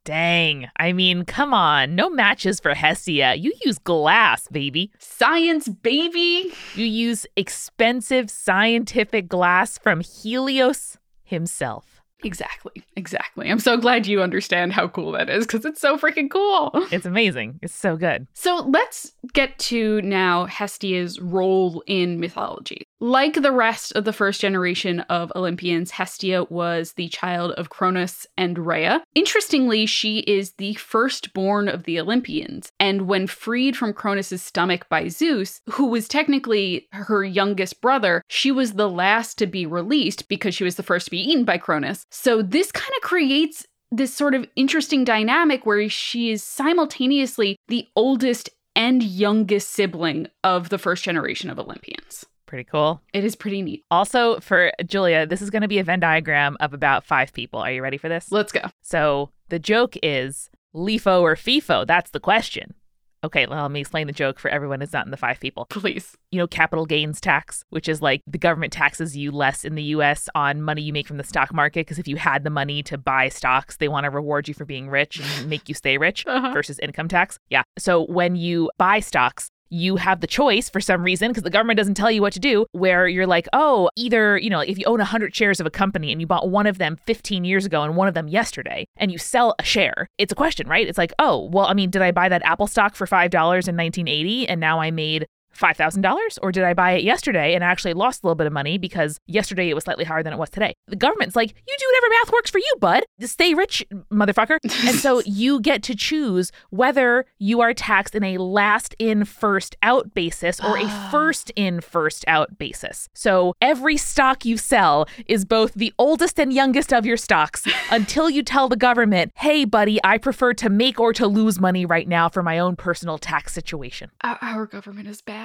Dang. 0.06 0.70
I 0.78 0.92
mean, 0.92 1.24
come 1.24 1.54
on. 1.54 1.96
No 1.96 2.10
matches 2.10 2.60
for 2.60 2.74
Hestia. 2.74 3.36
You 3.36 3.54
use 3.64 3.78
glass, 3.78 4.48
baby. 4.50 4.92
Science, 5.00 5.70
baby. 5.70 6.52
You 6.76 6.86
use 6.86 7.26
expensive 7.38 8.30
scientific 8.30 9.30
glass 9.30 9.78
from 9.78 10.02
Helios 10.02 10.98
himself. 11.24 12.02
Exactly. 12.26 12.84
Exactly. 12.96 13.50
I'm 13.50 13.60
so 13.60 13.78
glad 13.78 14.08
you 14.08 14.22
understand 14.22 14.74
how 14.74 14.88
cool 14.88 15.12
that 15.14 15.30
is 15.30 15.46
because 15.46 15.66
it's 15.66 15.82
so 15.82 15.98
freaking 15.98 16.30
cool. 16.30 16.72
It's 16.92 17.06
amazing. 17.06 17.60
It's 17.62 17.74
so 17.74 17.98
good. 17.98 18.28
So 18.34 18.66
let's 18.70 19.14
get 19.34 19.58
to 19.60 20.02
now 20.02 20.46
Hestia's 20.46 21.20
role 21.20 21.84
in 21.88 22.20
mythology. 22.20 22.84
Like 23.04 23.42
the 23.42 23.52
rest 23.52 23.92
of 23.98 24.06
the 24.06 24.14
first 24.14 24.40
generation 24.40 25.02
of 25.02 25.30
Olympians, 25.36 25.92
Hestia 25.92 26.46
was 26.46 26.94
the 26.94 27.10
child 27.10 27.52
of 27.52 27.70
Cronus 27.70 28.26
and 28.38 28.58
Rhea. 28.58 29.04
Interestingly, 29.14 29.86
she 29.86 30.20
is 30.20 30.54
the 30.54 30.76
firstborn 30.76 31.68
of 31.68 31.84
the 31.84 32.00
Olympians, 32.00 32.72
and 32.80 33.02
when 33.02 33.28
freed 33.28 33.76
from 33.76 33.92
Cronus's 33.92 34.42
stomach 34.42 34.88
by 34.88 35.10
Zeus, 35.10 35.60
who 35.72 35.88
was 35.88 36.08
technically 36.08 36.88
her 36.94 37.26
youngest 37.26 37.82
brother, 37.82 38.22
she 38.30 38.54
was 38.54 38.76
the 38.76 38.90
last 38.90 39.38
to 39.40 39.48
be 39.48 39.66
released 39.66 40.30
because 40.30 40.56
she 40.56 40.64
was 40.64 40.76
the 40.76 40.82
first 40.82 41.08
to 41.08 41.12
be 41.12 41.20
eaten 41.20 41.44
by 41.44 41.58
Cronus. 41.58 42.06
So 42.10 42.42
this 42.42 42.72
kind 42.72 42.94
of 42.96 43.02
creates 43.02 43.66
this 43.92 44.14
sort 44.14 44.34
of 44.34 44.48
interesting 44.56 45.04
dynamic 45.04 45.66
where 45.66 45.90
she 45.90 46.32
is 46.32 46.42
simultaneously 46.42 47.58
the 47.68 47.86
oldest 47.98 48.50
and 48.78 49.04
youngest 49.04 49.72
sibling 49.72 50.28
of 50.42 50.70
the 50.70 50.78
first 50.78 51.04
generation 51.04 51.50
of 51.50 51.60
Olympians. 51.60 52.26
Pretty 52.54 52.70
cool. 52.70 53.02
It 53.14 53.26
is 53.26 53.36
pretty 53.36 53.64
neat. 53.64 53.84
Also, 53.90 54.40
for 54.40 54.72
Julia, 54.86 55.26
this 55.26 55.42
is 55.42 55.50
going 55.50 55.64
to 55.64 55.68
be 55.68 55.80
a 55.80 55.84
Venn 55.84 56.00
diagram 56.00 56.56
of 56.60 56.72
about 56.72 57.04
five 57.04 57.34
people. 57.34 57.60
Are 57.60 57.72
you 57.72 57.82
ready 57.82 57.98
for 57.98 58.10
this? 58.10 58.32
Let's 58.32 58.52
go. 58.52 58.62
So 58.84 59.32
the 59.50 59.58
joke 59.58 59.96
is 60.04 60.52
LIFO 60.76 61.22
or 61.22 61.36
FIFO? 61.36 61.88
That's 61.88 62.12
the 62.12 62.20
question. 62.20 62.76
Okay, 63.24 63.48
well, 63.48 63.64
let 63.64 63.72
me 63.72 63.80
explain 63.80 64.06
the 64.06 64.14
joke 64.14 64.38
for 64.38 64.50
everyone 64.50 64.82
who's 64.82 64.94
not 64.94 65.06
in 65.06 65.12
the 65.12 65.18
five 65.18 65.40
people. 65.40 65.66
Please. 65.72 66.16
You 66.30 66.38
know, 66.38 66.46
capital 66.46 66.86
gains 66.86 67.20
tax, 67.22 67.64
which 67.70 67.88
is 67.90 68.02
like 68.04 68.22
the 68.28 68.38
government 68.38 68.72
taxes 68.74 69.16
you 69.18 69.32
less 69.32 69.64
in 69.66 69.74
the 69.76 69.84
US 69.96 70.30
on 70.36 70.62
money 70.62 70.82
you 70.84 70.94
make 70.94 71.08
from 71.08 71.18
the 71.18 71.24
stock 71.24 71.54
market. 71.54 71.88
Because 71.88 71.98
if 72.00 72.08
you 72.08 72.18
had 72.18 72.44
the 72.44 72.50
money 72.52 72.84
to 72.84 72.98
buy 73.00 73.30
stocks, 73.30 73.78
they 73.78 73.88
want 73.88 74.04
to 74.04 74.10
reward 74.12 74.48
you 74.48 74.54
for 74.54 74.66
being 74.66 74.90
rich 74.90 75.20
and 75.20 75.50
make 75.50 75.68
you 75.70 75.74
stay 75.74 75.98
rich 75.98 76.24
Uh-huh. 76.28 76.52
versus 76.54 76.78
income 76.80 77.08
tax. 77.08 77.40
Yeah. 77.50 77.64
So 77.80 78.06
when 78.06 78.36
you 78.36 78.70
buy 78.78 79.00
stocks, 79.00 79.50
you 79.74 79.96
have 79.96 80.22
the 80.22 80.28
choice 80.28 80.70
for 80.70 80.80
some 80.80 81.02
reason 81.02 81.30
because 81.30 81.42
the 81.42 81.50
government 81.50 81.78
doesn't 81.78 81.96
tell 81.96 82.12
you 82.12 82.22
what 82.22 82.32
to 82.32 82.40
do 82.40 82.66
where 82.74 83.08
you're 83.08 83.26
like 83.26 83.48
oh 83.54 83.90
either 83.96 84.38
you 84.38 84.50
know 84.50 84.60
if 84.60 84.78
you 84.78 84.86
own 84.86 85.00
100 85.00 85.36
shares 85.36 85.60
of 85.60 85.66
a 85.66 85.72
company 85.72 86.12
and 86.12 86.22
you 86.22 86.28
bought 86.28 86.50
one 86.50 86.68
of 86.68 86.78
them 86.78 86.96
15 87.08 87.44
years 87.44 87.66
ago 87.66 87.82
and 87.82 87.96
one 87.96 88.08
of 88.08 88.14
them 88.14 88.28
yesterday 88.28 88.86
and 88.98 89.12
you 89.12 89.18
sell 89.18 89.56
a 89.58 89.64
share 89.64 90.08
it's 90.20 90.32
a 90.32 90.36
question 90.36 90.68
right? 90.68 90.88
It's 90.88 90.98
like 90.98 91.12
oh 91.18 91.50
well 91.52 91.66
i 91.66 91.74
mean 91.74 91.90
did 91.90 92.04
i 92.04 92.12
buy 92.12 92.30
that 92.30 92.46
apple 92.46 92.68
stock 92.68 92.96
for 92.96 93.08
$5 93.08 93.26
in 93.26 93.76
1980 93.76 94.48
and 94.48 94.62
now 94.62 94.80
i 94.80 94.92
made 94.92 95.26
$5,000? 95.58 96.40
Or 96.42 96.52
did 96.52 96.64
I 96.64 96.74
buy 96.74 96.92
it 96.92 97.04
yesterday 97.04 97.54
and 97.54 97.64
actually 97.64 97.94
lost 97.94 98.24
a 98.24 98.26
little 98.26 98.36
bit 98.36 98.48
of 98.48 98.54
money 98.54 98.78
because 98.78 99.20
yesterday 99.28 99.70
it 99.70 99.74
was 99.74 99.84
slightly 99.84 100.06
higher 100.06 100.24
than 100.24 100.34
it 100.34 100.40
was 100.40 100.50
today? 100.50 100.74
The 100.88 100.96
government's 100.96 101.36
like, 101.36 101.50
you 101.50 101.76
do 101.78 101.86
whatever 101.94 102.10
math 102.10 102.34
works 102.34 102.50
for 102.50 102.60
you, 102.60 102.74
bud. 102.80 103.04
Just 103.20 103.34
stay 103.34 103.54
rich, 103.54 103.86
motherfucker. 104.12 104.58
and 104.88 104.96
so 104.96 105.22
you 105.26 105.60
get 105.60 105.84
to 105.84 105.96
choose 105.96 106.52
whether 106.70 107.26
you 107.38 107.62
are 107.62 107.74
taxed 107.74 108.16
in 108.16 108.24
a 108.24 108.38
last 108.38 108.96
in, 109.00 109.26
first 109.26 109.76
out 109.84 110.14
basis 110.14 110.60
or 110.60 110.78
a 110.78 110.86
ah. 110.86 111.10
first 111.12 111.52
in, 111.56 111.82
first 111.82 112.26
out 112.28 112.58
basis. 112.58 113.10
So 113.14 113.54
every 113.62 113.98
stock 113.98 114.46
you 114.46 114.58
sell 114.58 115.08
is 115.28 115.46
both 115.46 115.74
the 115.74 115.94
oldest 115.98 116.40
and 116.40 116.52
youngest 116.52 116.94
of 116.94 117.06
your 117.06 117.18
stocks 117.18 117.66
until 117.92 118.30
you 118.30 118.44
tell 118.44 118.70
the 118.70 118.76
government, 118.76 119.32
hey, 119.36 119.66
buddy, 119.66 120.00
I 120.04 120.18
prefer 120.18 120.54
to 120.56 120.70
make 120.70 121.00
or 121.00 121.14
to 121.14 121.28
lose 121.28 121.60
money 121.60 121.86
right 121.86 122.08
now 122.08 122.30
for 122.30 122.44
my 122.44 122.60
own 122.60 122.76
personal 122.76 123.18
tax 123.18 123.54
situation. 123.54 124.10
Our 124.24 124.66
government 124.66 125.08
is 125.08 125.22
bad. 125.22 125.43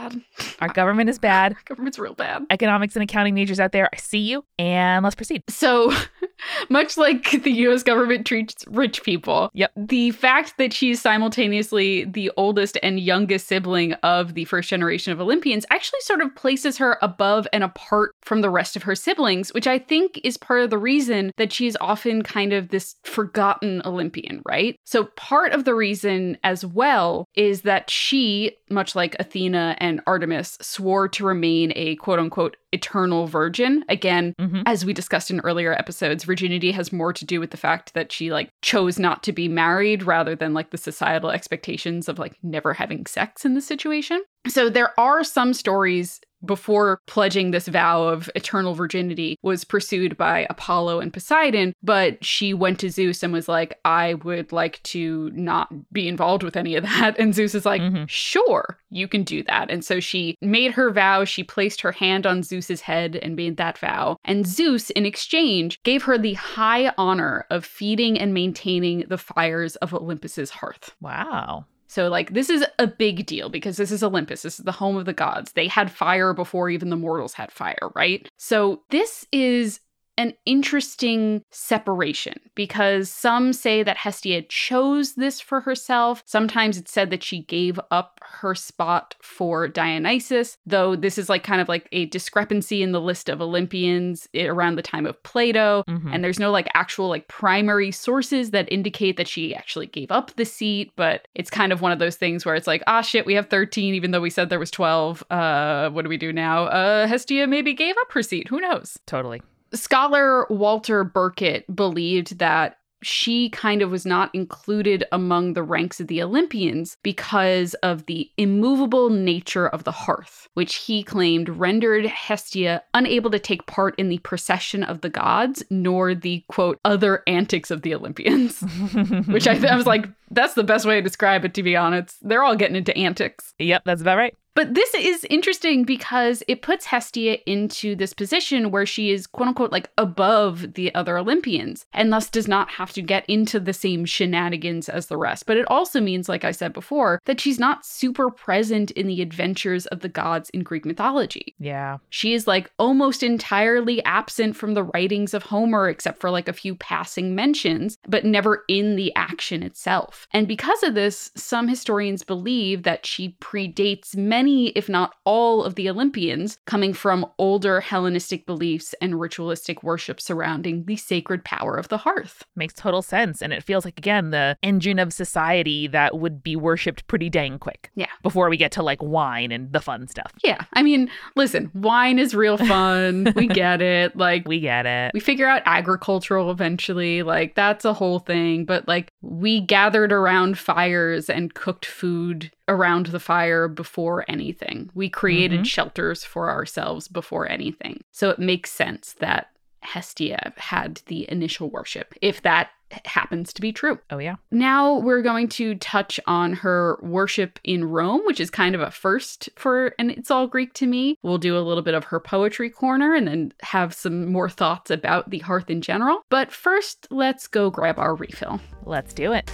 Our 0.61 0.69
government 0.69 1.11
is 1.11 1.19
bad. 1.19 1.53
Our 1.53 1.59
government's 1.65 1.99
real 1.99 2.15
bad. 2.15 2.45
Economics 2.51 2.97
and 2.97 3.03
accounting 3.03 3.35
majors 3.35 3.61
out 3.61 3.73
there, 3.73 3.89
I 3.93 3.97
see 3.97 4.19
you. 4.19 4.45
And 4.59 5.05
let's 5.05 5.15
proceed. 5.15 5.43
So, 5.49 5.93
much 6.69 6.97
like 6.97 7.43
the 7.43 7.51
US 7.69 7.83
government 7.83 8.27
treats 8.27 8.65
rich 8.69 9.03
people, 9.03 9.51
Yep. 9.55 9.73
the 9.77 10.11
fact 10.13 10.55
that 10.59 10.73
she's 10.73 11.01
simultaneously 11.01 12.05
the 12.05 12.31
oldest 12.37 12.77
and 12.83 12.99
youngest 13.01 13.47
sibling 13.47 13.93
of 13.95 14.35
the 14.35 14.45
first 14.45 14.69
generation 14.69 15.13
of 15.13 15.21
Olympians 15.21 15.65
actually 15.71 16.01
sort 16.01 16.21
of 16.21 16.35
places 16.35 16.79
her 16.79 16.99
above 17.03 17.47
and 17.53 17.63
apart 17.65 18.13
from 18.23 18.41
the 18.41 18.51
rest 18.51 18.77
of 18.77 18.83
her 18.85 18.95
siblings, 18.95 19.53
which 19.55 19.67
I 19.67 19.79
think 19.79 20.21
is 20.25 20.37
part 20.37 20.61
of 20.63 20.71
the 20.71 20.79
reason 20.79 21.33
that 21.37 21.53
she's 21.53 21.77
often 21.81 22.23
kind 22.23 22.53
of 22.53 22.69
this 22.69 22.97
forgotten 23.05 23.83
Olympian, 23.85 24.43
right? 24.49 24.77
So, 24.85 25.05
part 25.17 25.53
of 25.53 25.65
the 25.65 25.75
reason 25.75 26.37
as 26.45 26.65
well 26.65 27.27
is 27.35 27.63
that 27.63 27.91
she, 27.91 28.53
much 28.71 28.95
like 28.95 29.17
Athena 29.19 29.77
and 29.79 29.88
Artemis, 30.07 30.59
swore 30.61 31.09
to 31.09 31.25
remain 31.25 31.73
a 31.77 31.97
quote 31.97 32.19
unquote 32.19 32.57
eternal 32.73 33.27
virgin. 33.27 33.85
Again, 33.89 34.35
Mhm. 34.39 34.63
as 34.67 34.85
we 34.85 34.93
discussed 34.93 35.31
in 35.31 35.41
earlier 35.41 35.73
episodes, 35.73 36.25
virginity 36.25 36.73
has 36.73 36.93
more 36.93 37.13
to 37.13 37.25
do 37.25 37.41
with 37.41 37.51
the 37.51 37.57
fact 37.57 37.95
that 37.95 38.13
she 38.13 38.31
like 38.31 38.51
chose 38.63 38.99
not 38.99 39.23
to 39.25 39.33
be 39.33 39.49
married 39.49 40.03
rather 40.03 40.35
than 40.37 40.53
like 40.55 40.71
the 40.71 40.79
societal 40.79 41.31
expectations 41.31 42.09
of 42.09 42.19
like 42.19 42.37
never 42.43 42.75
having 42.75 43.07
sex 43.07 43.45
in 43.45 43.55
the 43.55 43.61
situation. 43.61 44.23
So 44.47 44.69
there 44.71 44.99
are 45.01 45.25
some 45.25 45.53
stories 45.55 46.21
before 46.45 47.01
pledging 47.07 47.51
this 47.51 47.69
vow 47.69 48.05
of 48.05 48.31
eternal 48.35 48.75
virginity 48.75 49.37
was 49.43 49.65
pursued 49.65 50.17
by 50.17 50.47
Apollo 50.51 51.01
and 51.01 51.13
Poseidon, 51.13 51.73
but 51.83 52.25
she 52.25 52.55
went 52.55 52.79
to 52.81 52.91
Zeus 52.91 53.23
and 53.23 53.33
was 53.33 53.49
like, 53.49 53.79
I 53.85 54.15
would 54.15 54.53
like 54.53 54.83
to 54.85 55.31
not 55.35 55.69
be 55.93 56.07
involved 56.09 56.43
with 56.43 56.57
any 56.57 56.77
of 56.77 56.85
that. 56.85 57.17
And 57.19 57.35
Zeus 57.35 57.55
is 57.55 57.67
like, 57.67 57.83
Mhm. 57.83 58.09
sure, 58.09 58.79
you 58.91 59.09
can 59.09 59.25
do 59.25 59.43
that. 59.45 59.71
And 59.71 59.85
so 59.85 59.99
she 60.01 60.37
made 60.41 60.73
her 60.73 60.91
vow. 60.91 61.25
She 61.25 61.43
placed 61.43 61.81
her 61.81 61.93
hand 61.93 62.27
on 62.27 62.43
Zeus's 62.43 62.83
head 62.83 63.17
and 63.17 63.35
made 63.35 63.57
that 63.57 63.77
vow. 63.79 64.17
And 64.25 64.47
Zeus, 64.47 64.91
in 64.91 65.05
exchange, 65.05 65.83
gave 65.83 66.05
her 66.05 66.17
the 66.19 66.35
high 66.35 66.93
honor 66.97 67.47
of 67.51 67.65
feeding 67.65 68.19
and 68.19 68.33
maintaining 68.33 69.01
the 69.09 69.19
fires 69.19 69.77
of 69.77 69.93
Olympus's 69.93 70.51
hearth. 70.51 70.95
Wow. 71.01 71.67
So, 71.89 72.09
like, 72.09 72.35
this 72.35 72.51
is 72.51 72.65
a 72.79 72.87
big 72.87 73.27
deal 73.27 73.49
because 73.49 73.77
this 73.77 73.91
is 73.91 74.03
Olympus. 74.03 74.43
This 74.43 74.59
is 74.59 74.65
the 74.65 74.73
home 74.73 74.97
of 74.97 75.07
the 75.07 75.13
gods. 75.13 75.53
They 75.53 75.69
had 75.69 75.91
fire 75.91 76.35
before 76.35 76.69
even 76.71 76.91
the 76.91 76.97
mortals 76.97 77.33
had 77.33 77.51
fire, 77.51 77.91
right? 77.95 78.29
So, 78.37 78.83
this 78.91 79.27
is 79.33 79.81
an 80.19 80.35
interesting 80.45 81.43
separation 81.51 82.35
because 82.55 83.09
some 83.09 83.53
say 83.53 83.83
that 83.85 83.97
Hestia 83.97 84.43
chose 84.43 85.15
this 85.15 85.41
for 85.41 85.61
herself. 85.61 86.23
Sometimes 86.27 86.77
it's 86.77 86.91
said 86.93 87.11
that 87.11 87.23
she 87.23 87.43
gave 87.45 87.79
up 87.93 88.19
her 88.23 88.55
spot 88.55 89.15
for 89.23 89.69
Dionysus, 89.69 90.59
though 90.67 90.97
this 90.97 91.19
is 91.19 91.29
like 91.29 91.45
kind 91.45 91.61
of 91.61 91.69
like 91.69 91.89
a 91.93 92.07
discrepancy 92.07 92.83
in 92.83 92.93
the 92.93 93.01
list 93.01 93.29
of 93.29 93.41
Olympians 93.41 94.29
around 94.37 94.75
the 94.75 94.83
time 94.83 95.07
of 95.07 95.23
Plato. 95.23 95.85
Mhm. 95.89 96.13
And 96.13 96.25
there's 96.25 96.41
no 96.41 96.51
like 96.51 96.69
actual 96.75 97.09
like 97.09 97.29
primary 97.29 97.91
sources 97.93 98.51
that 98.51 98.71
indicate 98.73 99.17
that 99.19 99.29
she 99.29 99.55
actually 99.55 99.87
gave 99.87 100.11
up 100.11 100.35
the 100.35 100.45
seat, 100.45 100.91
but 100.97 101.29
it's 101.35 101.49
kind 101.49 101.73
of 101.73 101.81
one 101.81 101.93
of 101.93 102.01
those 102.01 102.17
things 102.17 102.45
where 102.45 102.57
it's 102.57 102.67
like, 102.67 102.83
ah 102.89 103.03
shit, 103.03 103.25
we 103.25 103.35
have 103.35 103.49
13 103.49 103.95
even 103.95 104.11
though 104.11 104.21
we 104.21 104.31
said 104.31 104.51
there 104.51 104.59
was 104.59 104.71
12. 104.73 105.23
Uh 105.31 105.91
what 105.91 106.03
do 106.03 106.09
we 106.09 106.17
do 106.17 106.33
now? 106.33 106.65
Uh 106.65 107.07
Hestia 107.07 107.47
maybe 107.47 107.73
gave 107.73 107.95
up 108.01 108.11
her 108.13 108.23
seat. 108.23 108.49
Who 108.49 108.61
knows? 108.61 108.99
Totally. 109.07 109.41
Scholar 109.73 110.47
Walter 110.49 111.05
Burkert 111.05 111.65
believed 111.75 112.39
that 112.39 112.79
she 113.03 113.49
kind 113.51 113.83
of 113.83 113.91
was 113.91 114.05
not 114.05 114.35
included 114.35 115.05
among 115.13 115.53
the 115.53 115.63
ranks 115.63 116.01
of 116.01 116.09
the 116.09 116.23
Olympians 116.23 116.97
because 117.03 117.75
of 117.75 118.07
the 118.07 118.31
immovable 118.37 119.11
nature 119.11 119.69
of 119.69 119.85
the 119.85 119.93
hearth, 119.93 120.49
which 120.55 120.77
he 120.77 121.03
claimed 121.03 121.49
rendered 121.49 122.07
Hestia 122.07 122.83
unable 122.95 123.31
to 123.31 123.39
take 123.39 123.67
part 123.67 123.95
in 123.99 124.09
the 124.09 124.19
procession 124.19 124.83
of 124.83 125.01
the 125.01 125.11
gods, 125.11 125.63
nor 125.71 126.15
the 126.15 126.43
quote, 126.49 126.81
other 126.85 127.23
antics 127.27 127.71
of 127.71 127.83
the 127.83 127.95
Olympians. 127.95 128.61
which 129.29 129.47
I, 129.47 129.55
I 129.67 129.77
was 129.77 129.87
like, 129.87 130.09
that's 130.31 130.55
the 130.55 130.65
best 130.65 130.85
way 130.85 130.97
to 130.97 131.03
describe 131.03 131.45
it, 131.45 131.55
to 131.55 131.63
be 131.63 131.77
honest. 131.77 132.17
They're 132.23 132.43
all 132.43 132.57
getting 132.57 132.77
into 132.77 132.97
antics. 132.97 133.55
Yep, 133.59 133.83
that's 133.85 134.03
about 134.03 134.17
right. 134.17 134.35
But 134.59 134.75
this 134.75 134.93
is 134.93 135.25
interesting 135.31 135.85
because 135.85 136.43
it 136.49 136.63
puts 136.63 136.87
Hestia 136.87 137.39
into 137.47 137.95
this 137.95 138.13
position 138.13 138.73
where 138.73 138.87
she 138.87 139.13
is, 139.13 139.29
quote 139.29 139.47
unquote, 139.47 139.71
like 139.71 139.89
above 139.97 140.75
the 140.75 140.93
other 140.97 141.17
Olympians 141.17 141.87
and 141.93 142.13
thus 142.13 142.29
does 142.29 142.49
not 142.49 142.69
have 142.71 142.93
to 142.95 143.01
get 143.01 143.25
into 143.29 143.61
the 143.61 143.73
same 143.73 144.05
shenanigans 144.05 144.89
as 144.89 145.07
the 145.07 145.17
rest. 145.17 145.47
But 145.47 145.59
it 145.59 145.65
also 145.69 146.01
means, 146.01 146.29
like 146.29 146.43
I 146.43 146.51
said 146.51 146.73
before, 146.73 147.23
that 147.27 147.41
she's 147.41 147.61
not 147.61 147.87
super 147.87 148.31
present 148.31 148.91
in 148.91 149.07
the 149.07 149.23
adventures 149.23 149.87
of 149.87 150.01
the 150.01 150.09
gods 150.09 150.51
in 150.51 150.65
Greek 150.65 150.85
mythology. 150.85 151.55
Yeah. 151.61 151.99
She 152.11 152.35
is 152.35 152.49
like 152.49 152.69
almost 152.81 153.23
entirely 153.23 154.05
absent 154.05 154.57
from 154.57 154.75
the 154.75 154.83
writings 154.83 155.35
of 155.35 155.45
Homer, 155.45 155.89
except 155.89 156.19
for 156.19 156.31
like 156.31 156.49
a 156.49 156.53
few 156.53 156.75
passing 156.75 157.33
mentions, 157.33 157.97
but 158.09 158.25
never 158.25 158.65
in 158.67 158.97
the 158.97 159.15
action 159.15 159.63
itself. 159.63 160.27
And 160.33 160.49
because 160.49 160.83
of 160.83 160.97
this, 160.97 161.31
some 161.37 161.69
historians 161.69 162.25
believe 162.25 162.83
that 162.83 163.07
she 163.07 163.37
predates 163.41 164.17
many, 164.17 164.48
if 164.75 164.89
not 164.89 165.15
all, 165.25 165.65
of 165.65 165.75
the 165.75 165.89
Olympians, 165.89 166.59
coming 166.67 166.93
from 166.93 167.27
older 167.39 167.81
Hellenistic 167.81 168.47
beliefs 168.47 168.95
and 169.01 169.19
ritualistic 169.21 169.83
worship 169.83 170.21
surrounding 170.21 170.85
the 170.85 170.97
sacred 170.97 171.45
power 171.45 171.77
of 171.77 171.89
the 171.89 171.99
hearth. 171.99 172.45
Makes 172.57 172.75
total 172.75 173.03
sense. 173.03 173.43
And 173.43 173.53
it 173.53 173.63
feels 173.65 173.85
like, 173.85 173.99
again, 173.99 174.31
the 174.31 174.57
engine 174.63 174.99
of 174.99 175.13
society 175.13 175.87
that 175.89 176.19
would 176.19 176.43
be 176.43 176.57
worshipped 176.57 177.07
pretty 177.07 177.31
dang 177.31 177.59
quick. 177.59 177.91
Yeah. 177.95 178.07
Before 178.23 178.49
we 178.51 178.57
get 178.57 178.73
to 178.73 178.83
like 178.83 179.03
wine 179.03 179.53
and 179.53 179.73
the 179.73 179.81
fun 179.81 180.07
stuff. 180.09 180.33
Yeah, 180.43 180.65
I 180.75 180.83
mean, 180.83 181.11
listen, 181.37 181.71
wine 181.75 182.19
is 182.19 182.35
real 182.35 182.57
fun. 182.59 183.33
we 183.37 183.47
get 183.47 183.81
it. 183.83 184.17
Like, 184.17 184.47
We 184.47 184.61
get 184.61 184.87
it. 184.87 185.13
we 185.15 185.21
figure 185.21 185.47
out 185.49 185.63
agricultural 185.67 186.51
eventually 186.51 187.23
like 187.23 187.55
that's 187.55 187.85
a 187.85 187.93
whole 187.93 188.19
thing 188.19 188.65
but 188.65 188.87
like 188.89 189.08
we 189.21 189.61
gathered 189.61 190.13
around 190.13 190.59
fires 190.59 191.29
and 191.29 191.55
cooked 191.55 191.85
food 191.85 192.51
around 192.69 193.07
the 193.07 193.19
fire 193.21 193.67
before 193.69 194.25
anything 194.29 194.91
we 194.95 195.09
created 195.09 195.61
Mhm. 195.61 195.67
shelters 195.67 196.23
for 196.25 196.51
ourselves 196.51 197.09
before 197.09 197.49
anything 197.51 198.01
so 198.13 198.31
it 198.31 198.39
makes 198.39 198.71
sense 198.71 199.15
that 199.15 199.49
hestia 199.83 200.53
had 200.57 201.01
the 201.07 201.31
initial 201.31 201.71
worship 201.71 202.15
if 202.21 202.43
that 202.43 202.71
happens 203.05 203.53
to 203.53 203.61
be 203.61 203.71
true 203.71 203.99
Oh, 204.11 204.17
yeah. 204.17 204.37
now 204.51 204.99
we're 204.99 205.21
going 205.21 205.49
to 205.51 205.75
touch 205.75 206.19
on 206.27 206.55
her 206.55 206.99
worship 207.03 207.59
in 207.63 207.85
Rome, 207.85 208.23
which 208.25 208.41
is 208.41 208.49
kind 208.51 208.75
of 208.75 208.81
a 208.81 208.91
first 208.91 209.51
for 209.57 209.95
and 209.99 210.11
it's 210.11 210.31
all 210.31 210.47
Greek 210.47 210.73
to 210.75 210.87
me. 210.87 211.19
We'll 211.23 211.37
do 211.37 211.59
a 211.59 211.61
little 211.61 211.83
bit 211.83 211.93
of 211.93 212.05
her 212.05 212.19
poetry 212.19 212.71
corner 212.71 213.15
and 213.15 213.29
then 213.29 213.53
have 213.61 213.93
some 213.93 214.33
more 214.33 214.49
thoughts 214.49 214.91
about 214.91 215.29
the 215.29 215.41
hearth 215.41 215.69
in 215.69 215.83
general. 215.83 216.23
But 216.31 216.51
first, 216.51 217.07
let's 217.11 217.47
go 217.47 217.69
grab 217.69 217.99
our 217.99 218.15
refill. 218.15 218.59
Let's 218.87 219.13
do 219.13 219.33
it. 219.35 219.51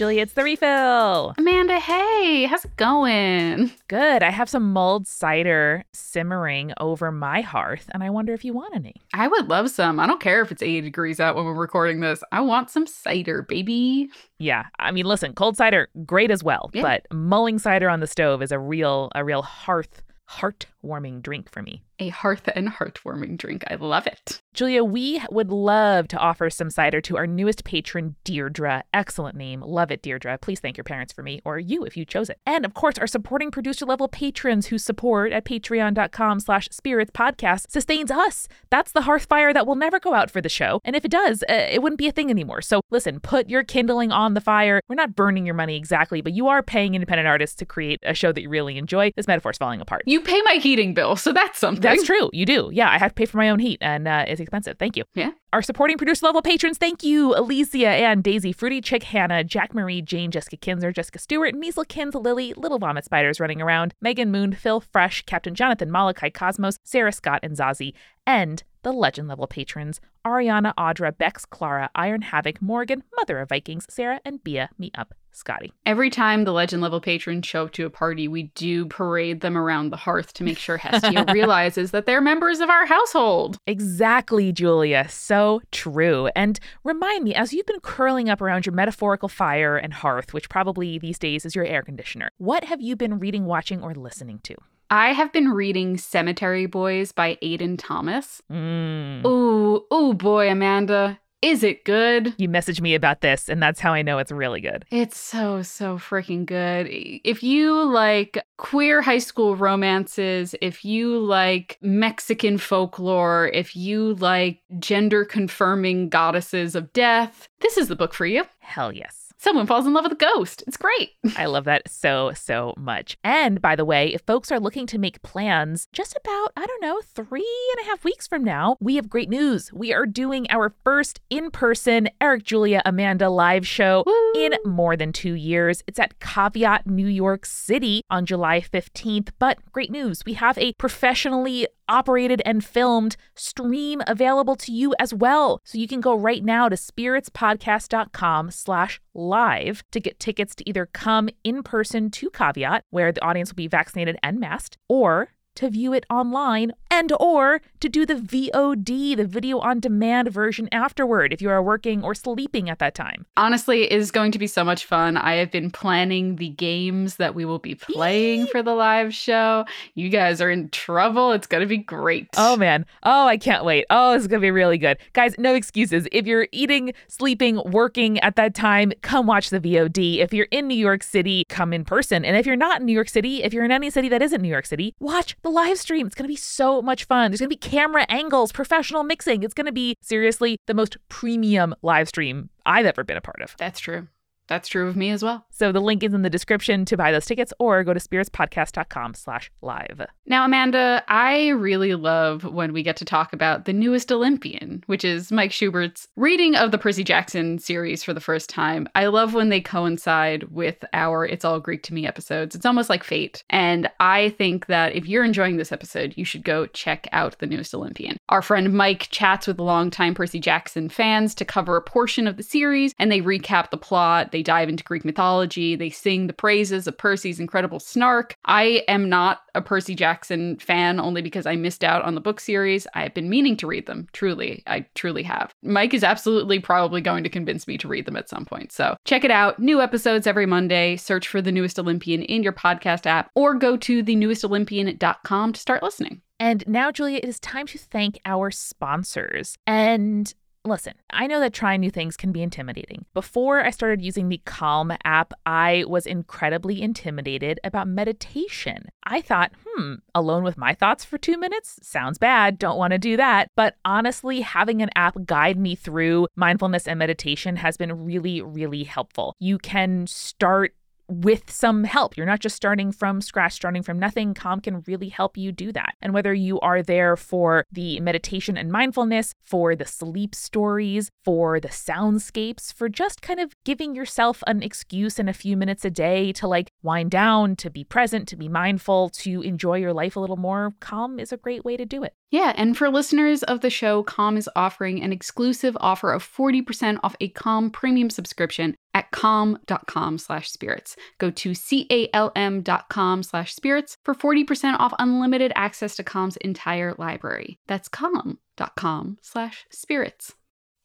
Julia, 0.00 0.22
it's 0.22 0.32
the 0.32 0.42
refill. 0.42 1.34
Amanda, 1.36 1.78
hey, 1.78 2.46
how's 2.46 2.64
it 2.64 2.74
going? 2.78 3.70
Good. 3.88 4.22
I 4.22 4.30
have 4.30 4.48
some 4.48 4.72
mulled 4.72 5.06
cider 5.06 5.84
simmering 5.92 6.72
over 6.80 7.12
my 7.12 7.42
hearth, 7.42 7.90
and 7.92 8.02
I 8.02 8.08
wonder 8.08 8.32
if 8.32 8.42
you 8.42 8.54
want 8.54 8.74
any. 8.74 8.94
I 9.12 9.28
would 9.28 9.50
love 9.50 9.68
some. 9.68 10.00
I 10.00 10.06
don't 10.06 10.18
care 10.18 10.40
if 10.40 10.50
it's 10.50 10.62
80 10.62 10.80
degrees 10.80 11.20
out 11.20 11.36
when 11.36 11.44
we're 11.44 11.52
recording 11.52 12.00
this. 12.00 12.22
I 12.32 12.40
want 12.40 12.70
some 12.70 12.86
cider, 12.86 13.42
baby. 13.42 14.08
Yeah. 14.38 14.64
I 14.78 14.90
mean, 14.90 15.04
listen, 15.04 15.34
cold 15.34 15.58
cider, 15.58 15.90
great 16.06 16.30
as 16.30 16.42
well, 16.42 16.70
Yeah. 16.72 16.80
but 16.80 17.06
mulling 17.14 17.58
cider 17.58 17.90
on 17.90 18.00
the 18.00 18.06
stove 18.06 18.40
is 18.40 18.52
a 18.52 18.58
real, 18.58 19.10
a 19.14 19.22
real 19.22 19.42
hearth, 19.42 20.00
heartwarming 20.30 21.20
drink 21.22 21.50
for 21.50 21.60
me. 21.60 21.82
A 22.02 22.08
hearth 22.08 22.48
and 22.54 22.68
heartwarming 22.68 23.36
drink. 23.36 23.62
I 23.70 23.74
love 23.74 24.06
it. 24.06 24.40
Julia, 24.54 24.82
we 24.82 25.22
would 25.30 25.50
love 25.50 26.08
to 26.08 26.16
offer 26.16 26.50
some 26.50 26.70
cider 26.70 27.00
to 27.02 27.16
our 27.16 27.26
newest 27.26 27.62
patron, 27.62 28.16
Deirdre. 28.24 28.82
Excellent 28.92 29.36
name. 29.36 29.60
Love 29.60 29.92
it, 29.92 30.02
Deirdre. 30.02 30.38
Please 30.38 30.60
thank 30.60 30.76
your 30.76 30.84
parents 30.84 31.12
for 31.12 31.22
me, 31.22 31.40
or 31.44 31.58
you 31.58 31.84
if 31.84 31.96
you 31.96 32.04
chose 32.04 32.30
it. 32.30 32.38
And 32.46 32.64
of 32.64 32.72
course, 32.72 32.98
our 32.98 33.06
supporting 33.06 33.50
producer 33.50 33.84
level 33.84 34.08
patrons 34.08 34.66
who 34.66 34.78
support 34.78 35.30
at 35.30 35.44
patreon.com 35.44 36.40
slash 36.40 36.68
spirits 36.72 37.10
podcast 37.12 37.70
sustains 37.70 38.10
us. 38.10 38.48
That's 38.70 38.92
the 38.92 39.02
hearth 39.02 39.26
fire 39.26 39.52
that 39.52 39.66
will 39.66 39.76
never 39.76 40.00
go 40.00 40.14
out 40.14 40.30
for 40.30 40.40
the 40.40 40.48
show. 40.48 40.80
And 40.84 40.96
if 40.96 41.04
it 41.04 41.10
does, 41.10 41.44
uh, 41.48 41.66
it 41.70 41.82
wouldn't 41.82 41.98
be 41.98 42.08
a 42.08 42.12
thing 42.12 42.30
anymore. 42.30 42.62
So 42.62 42.80
listen, 42.90 43.20
put 43.20 43.50
your 43.50 43.62
kindling 43.62 44.10
on 44.10 44.34
the 44.34 44.40
fire. 44.40 44.80
We're 44.88 44.96
not 44.96 45.14
burning 45.14 45.44
your 45.44 45.54
money 45.54 45.76
exactly, 45.76 46.22
but 46.22 46.32
you 46.32 46.48
are 46.48 46.62
paying 46.62 46.94
independent 46.94 47.28
artists 47.28 47.56
to 47.56 47.66
create 47.66 48.00
a 48.02 48.14
show 48.14 48.32
that 48.32 48.40
you 48.40 48.48
really 48.48 48.78
enjoy. 48.78 49.12
This 49.16 49.28
metaphor's 49.28 49.58
falling 49.58 49.80
apart. 49.82 50.02
You 50.06 50.22
pay 50.22 50.40
my 50.42 50.54
heating 50.54 50.94
bill, 50.94 51.14
so 51.14 51.32
that's 51.32 51.58
something. 51.58 51.89
That's 51.90 52.06
true. 52.06 52.30
You 52.32 52.46
do. 52.46 52.70
Yeah, 52.72 52.90
I 52.90 52.98
have 52.98 53.10
to 53.10 53.14
pay 53.14 53.26
for 53.26 53.36
my 53.36 53.50
own 53.50 53.58
heat, 53.58 53.78
and 53.80 54.08
uh, 54.08 54.24
it's 54.26 54.40
expensive. 54.40 54.78
Thank 54.78 54.96
you. 54.96 55.04
Yeah. 55.14 55.30
Our 55.52 55.62
supporting 55.62 55.96
producer 55.98 56.26
level 56.26 56.42
patrons, 56.42 56.78
thank 56.78 57.02
you, 57.02 57.36
Alicia 57.36 57.88
and 57.88 58.22
Daisy, 58.22 58.52
Fruity 58.52 58.80
Chick, 58.80 59.02
Hannah, 59.02 59.42
Jack 59.42 59.74
Marie, 59.74 60.00
Jane, 60.00 60.30
Jessica 60.30 60.56
Kinzer, 60.56 60.92
Jessica 60.92 61.18
Stewart, 61.18 61.54
Measlekins, 61.54 62.14
Lily, 62.14 62.52
Little 62.54 62.78
Vomit 62.78 63.04
Spiders 63.04 63.40
running 63.40 63.60
around, 63.60 63.92
Megan 64.00 64.30
Moon, 64.30 64.52
Phil 64.52 64.80
Fresh, 64.80 65.22
Captain 65.22 65.54
Jonathan, 65.54 65.90
Malachi 65.90 66.30
Cosmos, 66.30 66.76
Sarah 66.84 67.12
Scott, 67.12 67.40
and 67.42 67.56
Zazie, 67.56 67.94
and 68.26 68.62
the 68.82 68.92
legend 68.92 69.28
level 69.28 69.46
patrons, 69.46 70.00
Ariana, 70.24 70.72
Audra, 70.78 71.16
Bex, 71.16 71.44
Clara, 71.44 71.90
Iron 71.94 72.22
Havoc, 72.22 72.62
Morgan, 72.62 73.02
Mother 73.16 73.38
of 73.40 73.48
Vikings, 73.48 73.86
Sarah, 73.90 74.20
and 74.24 74.42
Bia, 74.44 74.70
me 74.78 74.90
up, 74.94 75.14
Scotty. 75.32 75.72
Every 75.86 76.10
time 76.10 76.44
the 76.44 76.52
legend 76.52 76.82
level 76.82 77.00
patrons 77.00 77.46
show 77.46 77.64
up 77.64 77.72
to 77.72 77.86
a 77.86 77.90
party, 77.90 78.28
we 78.28 78.44
do 78.54 78.86
parade 78.86 79.40
them 79.40 79.56
around 79.56 79.90
the 79.90 79.96
hearth 79.96 80.32
to 80.34 80.44
make 80.44 80.58
sure 80.58 80.76
Hestia 80.76 81.24
realizes 81.32 81.90
that 81.92 82.06
they're 82.06 82.20
members 82.20 82.60
of 82.60 82.70
our 82.70 82.86
household. 82.86 83.58
Exactly, 83.66 84.52
Julia. 84.52 85.08
So 85.08 85.60
true. 85.70 86.28
And 86.36 86.58
remind 86.84 87.24
me, 87.24 87.34
as 87.34 87.52
you've 87.52 87.66
been 87.66 87.80
curling 87.80 88.28
up 88.28 88.40
around 88.40 88.66
your 88.66 88.74
metaphorical 88.74 89.28
fire 89.28 89.76
and 89.76 89.92
hearth, 89.92 90.32
which 90.34 90.48
probably 90.48 90.98
these 90.98 91.18
days 91.18 91.44
is 91.44 91.54
your 91.54 91.64
air 91.64 91.82
conditioner, 91.82 92.30
what 92.38 92.64
have 92.64 92.80
you 92.80 92.96
been 92.96 93.18
reading, 93.18 93.46
watching, 93.46 93.82
or 93.82 93.94
listening 93.94 94.40
to? 94.44 94.54
I 94.92 95.12
have 95.12 95.32
been 95.32 95.50
reading 95.50 95.96
Cemetery 95.98 96.66
Boys 96.66 97.12
by 97.12 97.38
Aiden 97.40 97.76
Thomas. 97.78 98.42
Mm. 98.50 99.24
Ooh, 99.24 99.84
ooh 99.94 100.14
boy, 100.14 100.50
Amanda. 100.50 101.20
Is 101.42 101.62
it 101.62 101.84
good? 101.84 102.34
You 102.36 102.50
messaged 102.50 102.82
me 102.82 102.94
about 102.94 103.22
this, 103.22 103.48
and 103.48 103.62
that's 103.62 103.80
how 103.80 103.94
I 103.94 104.02
know 104.02 104.18
it's 104.18 104.30
really 104.30 104.60
good. 104.60 104.84
It's 104.90 105.18
so, 105.18 105.62
so 105.62 105.96
freaking 105.96 106.44
good. 106.44 106.86
If 106.90 107.42
you 107.42 107.82
like 107.82 108.42
queer 108.58 109.00
high 109.00 109.18
school 109.18 109.56
romances, 109.56 110.54
if 110.60 110.84
you 110.84 111.18
like 111.18 111.78
Mexican 111.80 112.58
folklore, 112.58 113.50
if 113.54 113.74
you 113.74 114.14
like 114.14 114.60
gender 114.78 115.24
confirming 115.24 116.10
goddesses 116.10 116.74
of 116.74 116.92
death, 116.92 117.48
this 117.60 117.78
is 117.78 117.88
the 117.88 117.96
book 117.96 118.12
for 118.12 118.26
you. 118.26 118.44
Hell 118.58 118.92
yes. 118.92 119.19
Someone 119.42 119.66
falls 119.66 119.86
in 119.86 119.94
love 119.94 120.04
with 120.04 120.12
a 120.12 120.16
ghost. 120.16 120.62
It's 120.66 120.76
great. 120.76 121.12
I 121.38 121.46
love 121.46 121.64
that 121.64 121.90
so, 121.90 122.32
so 122.34 122.74
much. 122.76 123.16
And 123.24 123.58
by 123.62 123.74
the 123.74 123.86
way, 123.86 124.12
if 124.12 124.20
folks 124.26 124.52
are 124.52 124.60
looking 124.60 124.86
to 124.88 124.98
make 124.98 125.22
plans 125.22 125.88
just 125.94 126.14
about, 126.14 126.52
I 126.58 126.66
don't 126.66 126.82
know, 126.82 127.00
three 127.00 127.70
and 127.72 127.86
a 127.86 127.88
half 127.88 128.04
weeks 128.04 128.28
from 128.28 128.44
now, 128.44 128.76
we 128.80 128.96
have 128.96 129.08
great 129.08 129.30
news. 129.30 129.72
We 129.72 129.94
are 129.94 130.04
doing 130.04 130.46
our 130.50 130.74
first 130.84 131.20
in 131.30 131.50
person 131.50 132.10
Eric, 132.20 132.44
Julia, 132.44 132.82
Amanda 132.84 133.30
live 133.30 133.66
show 133.66 134.04
Woo. 134.06 134.32
in 134.36 134.56
more 134.66 134.94
than 134.94 135.10
two 135.10 135.32
years. 135.32 135.82
It's 135.86 135.98
at 135.98 136.20
Caveat, 136.20 136.86
New 136.86 137.08
York 137.08 137.46
City 137.46 138.02
on 138.10 138.26
July 138.26 138.60
15th. 138.60 139.30
But 139.38 139.58
great 139.72 139.90
news, 139.90 140.22
we 140.26 140.34
have 140.34 140.58
a 140.58 140.74
professionally 140.74 141.66
operated 141.90 142.40
and 142.46 142.64
filmed 142.64 143.16
stream 143.34 144.00
available 144.06 144.56
to 144.56 144.72
you 144.72 144.94
as 144.98 145.12
well. 145.12 145.60
So 145.64 145.76
you 145.76 145.86
can 145.86 146.00
go 146.00 146.14
right 146.14 146.42
now 146.42 146.68
to 146.70 146.76
spiritspodcast.com 146.76 148.50
slash 148.50 149.00
live 149.12 149.82
to 149.90 150.00
get 150.00 150.18
tickets 150.18 150.54
to 150.54 150.68
either 150.68 150.86
come 150.86 151.28
in 151.44 151.62
person 151.62 152.10
to 152.12 152.30
Caveat, 152.30 152.84
where 152.90 153.12
the 153.12 153.22
audience 153.22 153.50
will 153.50 153.56
be 153.56 153.68
vaccinated 153.68 154.16
and 154.22 154.40
masked, 154.40 154.78
or 154.88 155.28
to 155.60 155.68
view 155.68 155.92
it 155.92 156.06
online 156.08 156.72
and 156.90 157.12
or 157.20 157.60
to 157.80 157.88
do 157.90 158.06
the 158.06 158.14
VOD, 158.14 159.14
the 159.14 159.26
video 159.26 159.58
on 159.58 159.78
demand 159.78 160.28
version 160.28 160.70
afterward 160.72 161.34
if 161.34 161.42
you 161.42 161.50
are 161.50 161.62
working 161.62 162.02
or 162.02 162.14
sleeping 162.14 162.70
at 162.70 162.78
that 162.78 162.94
time. 162.94 163.26
Honestly, 163.36 163.82
it 163.82 163.92
is 163.92 164.10
going 164.10 164.32
to 164.32 164.38
be 164.38 164.46
so 164.46 164.64
much 164.64 164.86
fun. 164.86 165.18
I 165.18 165.34
have 165.34 165.50
been 165.50 165.70
planning 165.70 166.36
the 166.36 166.48
games 166.48 167.16
that 167.16 167.34
we 167.34 167.44
will 167.44 167.58
be 167.58 167.74
playing 167.74 168.46
for 168.46 168.62
the 168.62 168.74
live 168.74 169.14
show. 169.14 169.66
You 169.94 170.08
guys 170.08 170.40
are 170.40 170.50
in 170.50 170.70
trouble. 170.70 171.32
It's 171.32 171.46
going 171.46 171.60
to 171.60 171.66
be 171.66 171.76
great. 171.76 172.28
Oh 172.38 172.56
man. 172.56 172.86
Oh, 173.02 173.26
I 173.26 173.36
can't 173.36 173.64
wait. 173.64 173.84
Oh, 173.90 174.14
this 174.14 174.22
is 174.22 174.28
going 174.28 174.40
to 174.40 174.44
be 174.44 174.50
really 174.50 174.78
good. 174.78 174.96
Guys, 175.12 175.34
no 175.38 175.54
excuses. 175.54 176.08
If 176.10 176.26
you're 176.26 176.48
eating, 176.52 176.94
sleeping, 177.08 177.60
working 177.66 178.18
at 178.20 178.36
that 178.36 178.54
time, 178.54 178.92
come 179.02 179.26
watch 179.26 179.50
the 179.50 179.60
VOD. 179.60 180.20
If 180.20 180.32
you're 180.32 180.48
in 180.50 180.68
New 180.68 180.74
York 180.74 181.02
City, 181.02 181.44
come 181.50 181.74
in 181.74 181.84
person. 181.84 182.24
And 182.24 182.34
if 182.34 182.46
you're 182.46 182.56
not 182.56 182.80
in 182.80 182.86
New 182.86 182.94
York 182.94 183.10
City, 183.10 183.42
if 183.42 183.52
you're 183.52 183.64
in 183.64 183.70
any 183.70 183.90
city 183.90 184.08
that 184.08 184.22
isn't 184.22 184.40
New 184.40 184.48
York 184.48 184.64
City, 184.64 184.94
watch 184.98 185.36
the 185.42 185.49
live 185.50 185.78
stream. 185.78 186.06
It's 186.06 186.14
going 186.14 186.24
to 186.24 186.32
be 186.32 186.36
so 186.36 186.80
much 186.80 187.04
fun. 187.04 187.30
There's 187.30 187.40
going 187.40 187.50
to 187.50 187.56
be 187.56 187.68
camera 187.68 188.06
angles, 188.08 188.52
professional 188.52 189.02
mixing. 189.02 189.42
It's 189.42 189.54
going 189.54 189.66
to 189.66 189.72
be 189.72 189.94
seriously 190.00 190.56
the 190.66 190.74
most 190.74 190.96
premium 191.08 191.74
live 191.82 192.08
stream 192.08 192.50
I've 192.64 192.86
ever 192.86 193.04
been 193.04 193.16
a 193.16 193.20
part 193.20 193.42
of. 193.42 193.54
That's 193.58 193.80
true. 193.80 194.08
That's 194.50 194.68
true 194.68 194.88
of 194.88 194.96
me 194.96 195.10
as 195.10 195.22
well. 195.22 195.46
So 195.50 195.70
the 195.70 195.80
link 195.80 196.02
is 196.02 196.12
in 196.12 196.22
the 196.22 196.28
description 196.28 196.84
to 196.86 196.96
buy 196.96 197.12
those 197.12 197.24
tickets 197.24 197.52
or 197.60 197.84
go 197.84 197.94
to 197.94 198.00
spiritspodcast.com 198.00 199.14
slash 199.14 199.48
live. 199.62 200.04
Now, 200.26 200.44
Amanda, 200.44 201.04
I 201.06 201.50
really 201.50 201.94
love 201.94 202.42
when 202.42 202.72
we 202.72 202.82
get 202.82 202.96
to 202.96 203.04
talk 203.04 203.32
about 203.32 203.64
the 203.64 203.72
newest 203.72 204.10
Olympian, 204.10 204.82
which 204.86 205.04
is 205.04 205.30
Mike 205.30 205.52
Schubert's 205.52 206.08
reading 206.16 206.56
of 206.56 206.72
the 206.72 206.78
Percy 206.78 207.04
Jackson 207.04 207.60
series 207.60 208.02
for 208.02 208.12
the 208.12 208.20
first 208.20 208.50
time. 208.50 208.88
I 208.96 209.06
love 209.06 209.34
when 209.34 209.50
they 209.50 209.60
coincide 209.60 210.42
with 210.50 210.84
our 210.92 211.24
It's 211.24 211.44
All 211.44 211.60
Greek 211.60 211.84
to 211.84 211.94
Me 211.94 212.04
episodes. 212.04 212.56
It's 212.56 212.66
almost 212.66 212.90
like 212.90 213.04
fate. 213.04 213.44
And 213.50 213.88
I 214.00 214.30
think 214.30 214.66
that 214.66 214.96
if 214.96 215.06
you're 215.06 215.24
enjoying 215.24 215.58
this 215.58 215.70
episode, 215.70 216.14
you 216.16 216.24
should 216.24 216.42
go 216.42 216.66
check 216.66 217.06
out 217.12 217.38
the 217.38 217.46
newest 217.46 217.72
Olympian. 217.72 218.16
Our 218.30 218.42
friend 218.42 218.72
Mike 218.72 219.08
chats 219.10 219.48
with 219.48 219.58
longtime 219.58 220.14
Percy 220.14 220.38
Jackson 220.38 220.88
fans 220.88 221.34
to 221.34 221.44
cover 221.44 221.76
a 221.76 221.82
portion 221.82 222.28
of 222.28 222.36
the 222.36 222.44
series, 222.44 222.94
and 222.96 223.10
they 223.10 223.20
recap 223.20 223.70
the 223.70 223.76
plot. 223.76 224.30
They 224.30 224.44
dive 224.44 224.68
into 224.68 224.84
Greek 224.84 225.04
mythology. 225.04 225.74
They 225.74 225.90
sing 225.90 226.28
the 226.28 226.32
praises 226.32 226.86
of 226.86 226.96
Percy's 226.96 227.40
incredible 227.40 227.80
snark. 227.80 228.36
I 228.44 228.84
am 228.86 229.08
not 229.08 229.40
a 229.56 229.60
Percy 229.60 229.96
Jackson 229.96 230.58
fan 230.60 231.00
only 231.00 231.22
because 231.22 231.44
I 231.44 231.56
missed 231.56 231.82
out 231.82 232.02
on 232.02 232.14
the 232.14 232.20
book 232.20 232.38
series. 232.38 232.86
I 232.94 233.02
have 233.02 233.14
been 233.14 233.28
meaning 233.28 233.56
to 233.56 233.66
read 233.66 233.86
them. 233.86 234.06
Truly, 234.12 234.62
I 234.68 234.86
truly 234.94 235.24
have. 235.24 235.52
Mike 235.64 235.92
is 235.92 236.04
absolutely 236.04 236.60
probably 236.60 237.00
going 237.00 237.24
to 237.24 237.30
convince 237.30 237.66
me 237.66 237.76
to 237.78 237.88
read 237.88 238.06
them 238.06 238.16
at 238.16 238.28
some 238.28 238.44
point. 238.44 238.70
So 238.70 238.96
check 239.04 239.24
it 239.24 239.32
out. 239.32 239.58
New 239.58 239.80
episodes 239.80 240.28
every 240.28 240.46
Monday. 240.46 240.94
Search 240.94 241.26
for 241.26 241.42
The 241.42 241.50
Newest 241.50 241.80
Olympian 241.80 242.22
in 242.22 242.44
your 242.44 242.52
podcast 242.52 243.06
app 243.06 243.32
or 243.34 243.54
go 243.54 243.76
to 243.78 244.04
thenewestolympian.com 244.04 245.52
to 245.52 245.60
start 245.60 245.82
listening. 245.82 246.22
And 246.40 246.66
now, 246.66 246.90
Julia, 246.90 247.18
it 247.18 247.28
is 247.28 247.38
time 247.38 247.66
to 247.68 247.78
thank 247.78 248.18
our 248.24 248.50
sponsors. 248.50 249.56
And 249.66 250.32
listen, 250.64 250.94
I 251.10 251.26
know 251.26 251.38
that 251.40 251.52
trying 251.52 251.80
new 251.80 251.90
things 251.90 252.16
can 252.16 252.32
be 252.32 252.42
intimidating. 252.42 253.04
Before 253.12 253.64
I 253.64 253.70
started 253.70 254.02
using 254.02 254.28
the 254.28 254.40
Calm 254.46 254.92
app, 255.04 255.34
I 255.44 255.84
was 255.86 256.06
incredibly 256.06 256.80
intimidated 256.80 257.60
about 257.62 257.88
meditation. 257.88 258.88
I 259.04 259.20
thought, 259.20 259.52
hmm, 259.66 259.96
alone 260.14 260.42
with 260.42 260.56
my 260.56 260.74
thoughts 260.74 261.04
for 261.04 261.18
two 261.18 261.38
minutes? 261.38 261.78
Sounds 261.82 262.18
bad. 262.18 262.58
Don't 262.58 262.78
want 262.78 262.92
to 262.92 262.98
do 262.98 263.18
that. 263.18 263.48
But 263.54 263.76
honestly, 263.84 264.40
having 264.40 264.80
an 264.80 264.90
app 264.96 265.16
guide 265.26 265.58
me 265.58 265.74
through 265.74 266.26
mindfulness 266.36 266.88
and 266.88 266.98
meditation 266.98 267.56
has 267.56 267.76
been 267.76 268.04
really, 268.04 268.40
really 268.40 268.84
helpful. 268.84 269.34
You 269.38 269.58
can 269.58 270.06
start 270.06 270.74
with 271.10 271.50
some 271.50 271.84
help. 271.84 272.16
You're 272.16 272.26
not 272.26 272.40
just 272.40 272.56
starting 272.56 272.92
from 272.92 273.20
scratch, 273.20 273.54
starting 273.54 273.82
from 273.82 273.98
nothing. 273.98 274.34
Calm 274.34 274.60
can 274.60 274.82
really 274.86 275.08
help 275.08 275.36
you 275.36 275.52
do 275.52 275.72
that. 275.72 275.94
And 276.00 276.14
whether 276.14 276.32
you 276.32 276.60
are 276.60 276.82
there 276.82 277.16
for 277.16 277.64
the 277.70 278.00
meditation 278.00 278.56
and 278.56 278.70
mindfulness, 278.70 279.34
for 279.44 279.74
the 279.74 279.84
sleep 279.84 280.34
stories, 280.34 281.10
for 281.24 281.60
the 281.60 281.68
soundscapes, 281.68 282.72
for 282.72 282.88
just 282.88 283.22
kind 283.22 283.40
of 283.40 283.52
giving 283.64 283.94
yourself 283.94 284.42
an 284.46 284.62
excuse 284.62 285.18
in 285.18 285.28
a 285.28 285.34
few 285.34 285.56
minutes 285.56 285.84
a 285.84 285.90
day 285.90 286.32
to 286.32 286.46
like 286.46 286.70
wind 286.82 287.10
down, 287.10 287.56
to 287.56 287.70
be 287.70 287.84
present, 287.84 288.28
to 288.28 288.36
be 288.36 288.48
mindful, 288.48 289.10
to 289.10 289.42
enjoy 289.42 289.78
your 289.78 289.92
life 289.92 290.16
a 290.16 290.20
little 290.20 290.36
more, 290.36 290.74
Calm 290.80 291.18
is 291.18 291.32
a 291.32 291.36
great 291.36 291.64
way 291.64 291.76
to 291.76 291.84
do 291.84 292.02
it. 292.02 292.14
Yeah, 292.30 292.52
and 292.56 292.76
for 292.76 292.88
listeners 292.88 293.42
of 293.42 293.60
the 293.60 293.70
show, 293.70 294.04
Calm 294.04 294.36
is 294.36 294.48
offering 294.54 295.02
an 295.02 295.12
exclusive 295.12 295.76
offer 295.80 296.12
of 296.12 296.24
40% 296.24 297.00
off 297.02 297.16
a 297.20 297.28
Calm 297.28 297.70
premium 297.70 298.08
subscription 298.08 298.76
at 298.94 299.10
calm.com 299.10 300.18
slash 300.18 300.50
spirits. 300.50 300.96
Go 301.18 301.30
to 301.32 301.54
C-A-L-M.com 301.54 303.22
slash 303.24 303.54
spirits 303.54 303.96
for 304.04 304.14
40% 304.14 304.78
off 304.78 304.92
unlimited 305.00 305.52
access 305.56 305.96
to 305.96 306.04
Calm's 306.04 306.36
entire 306.38 306.94
library. 306.98 307.58
That's 307.66 307.88
calm.com 307.88 309.18
slash 309.22 309.66
spirits. 309.70 310.34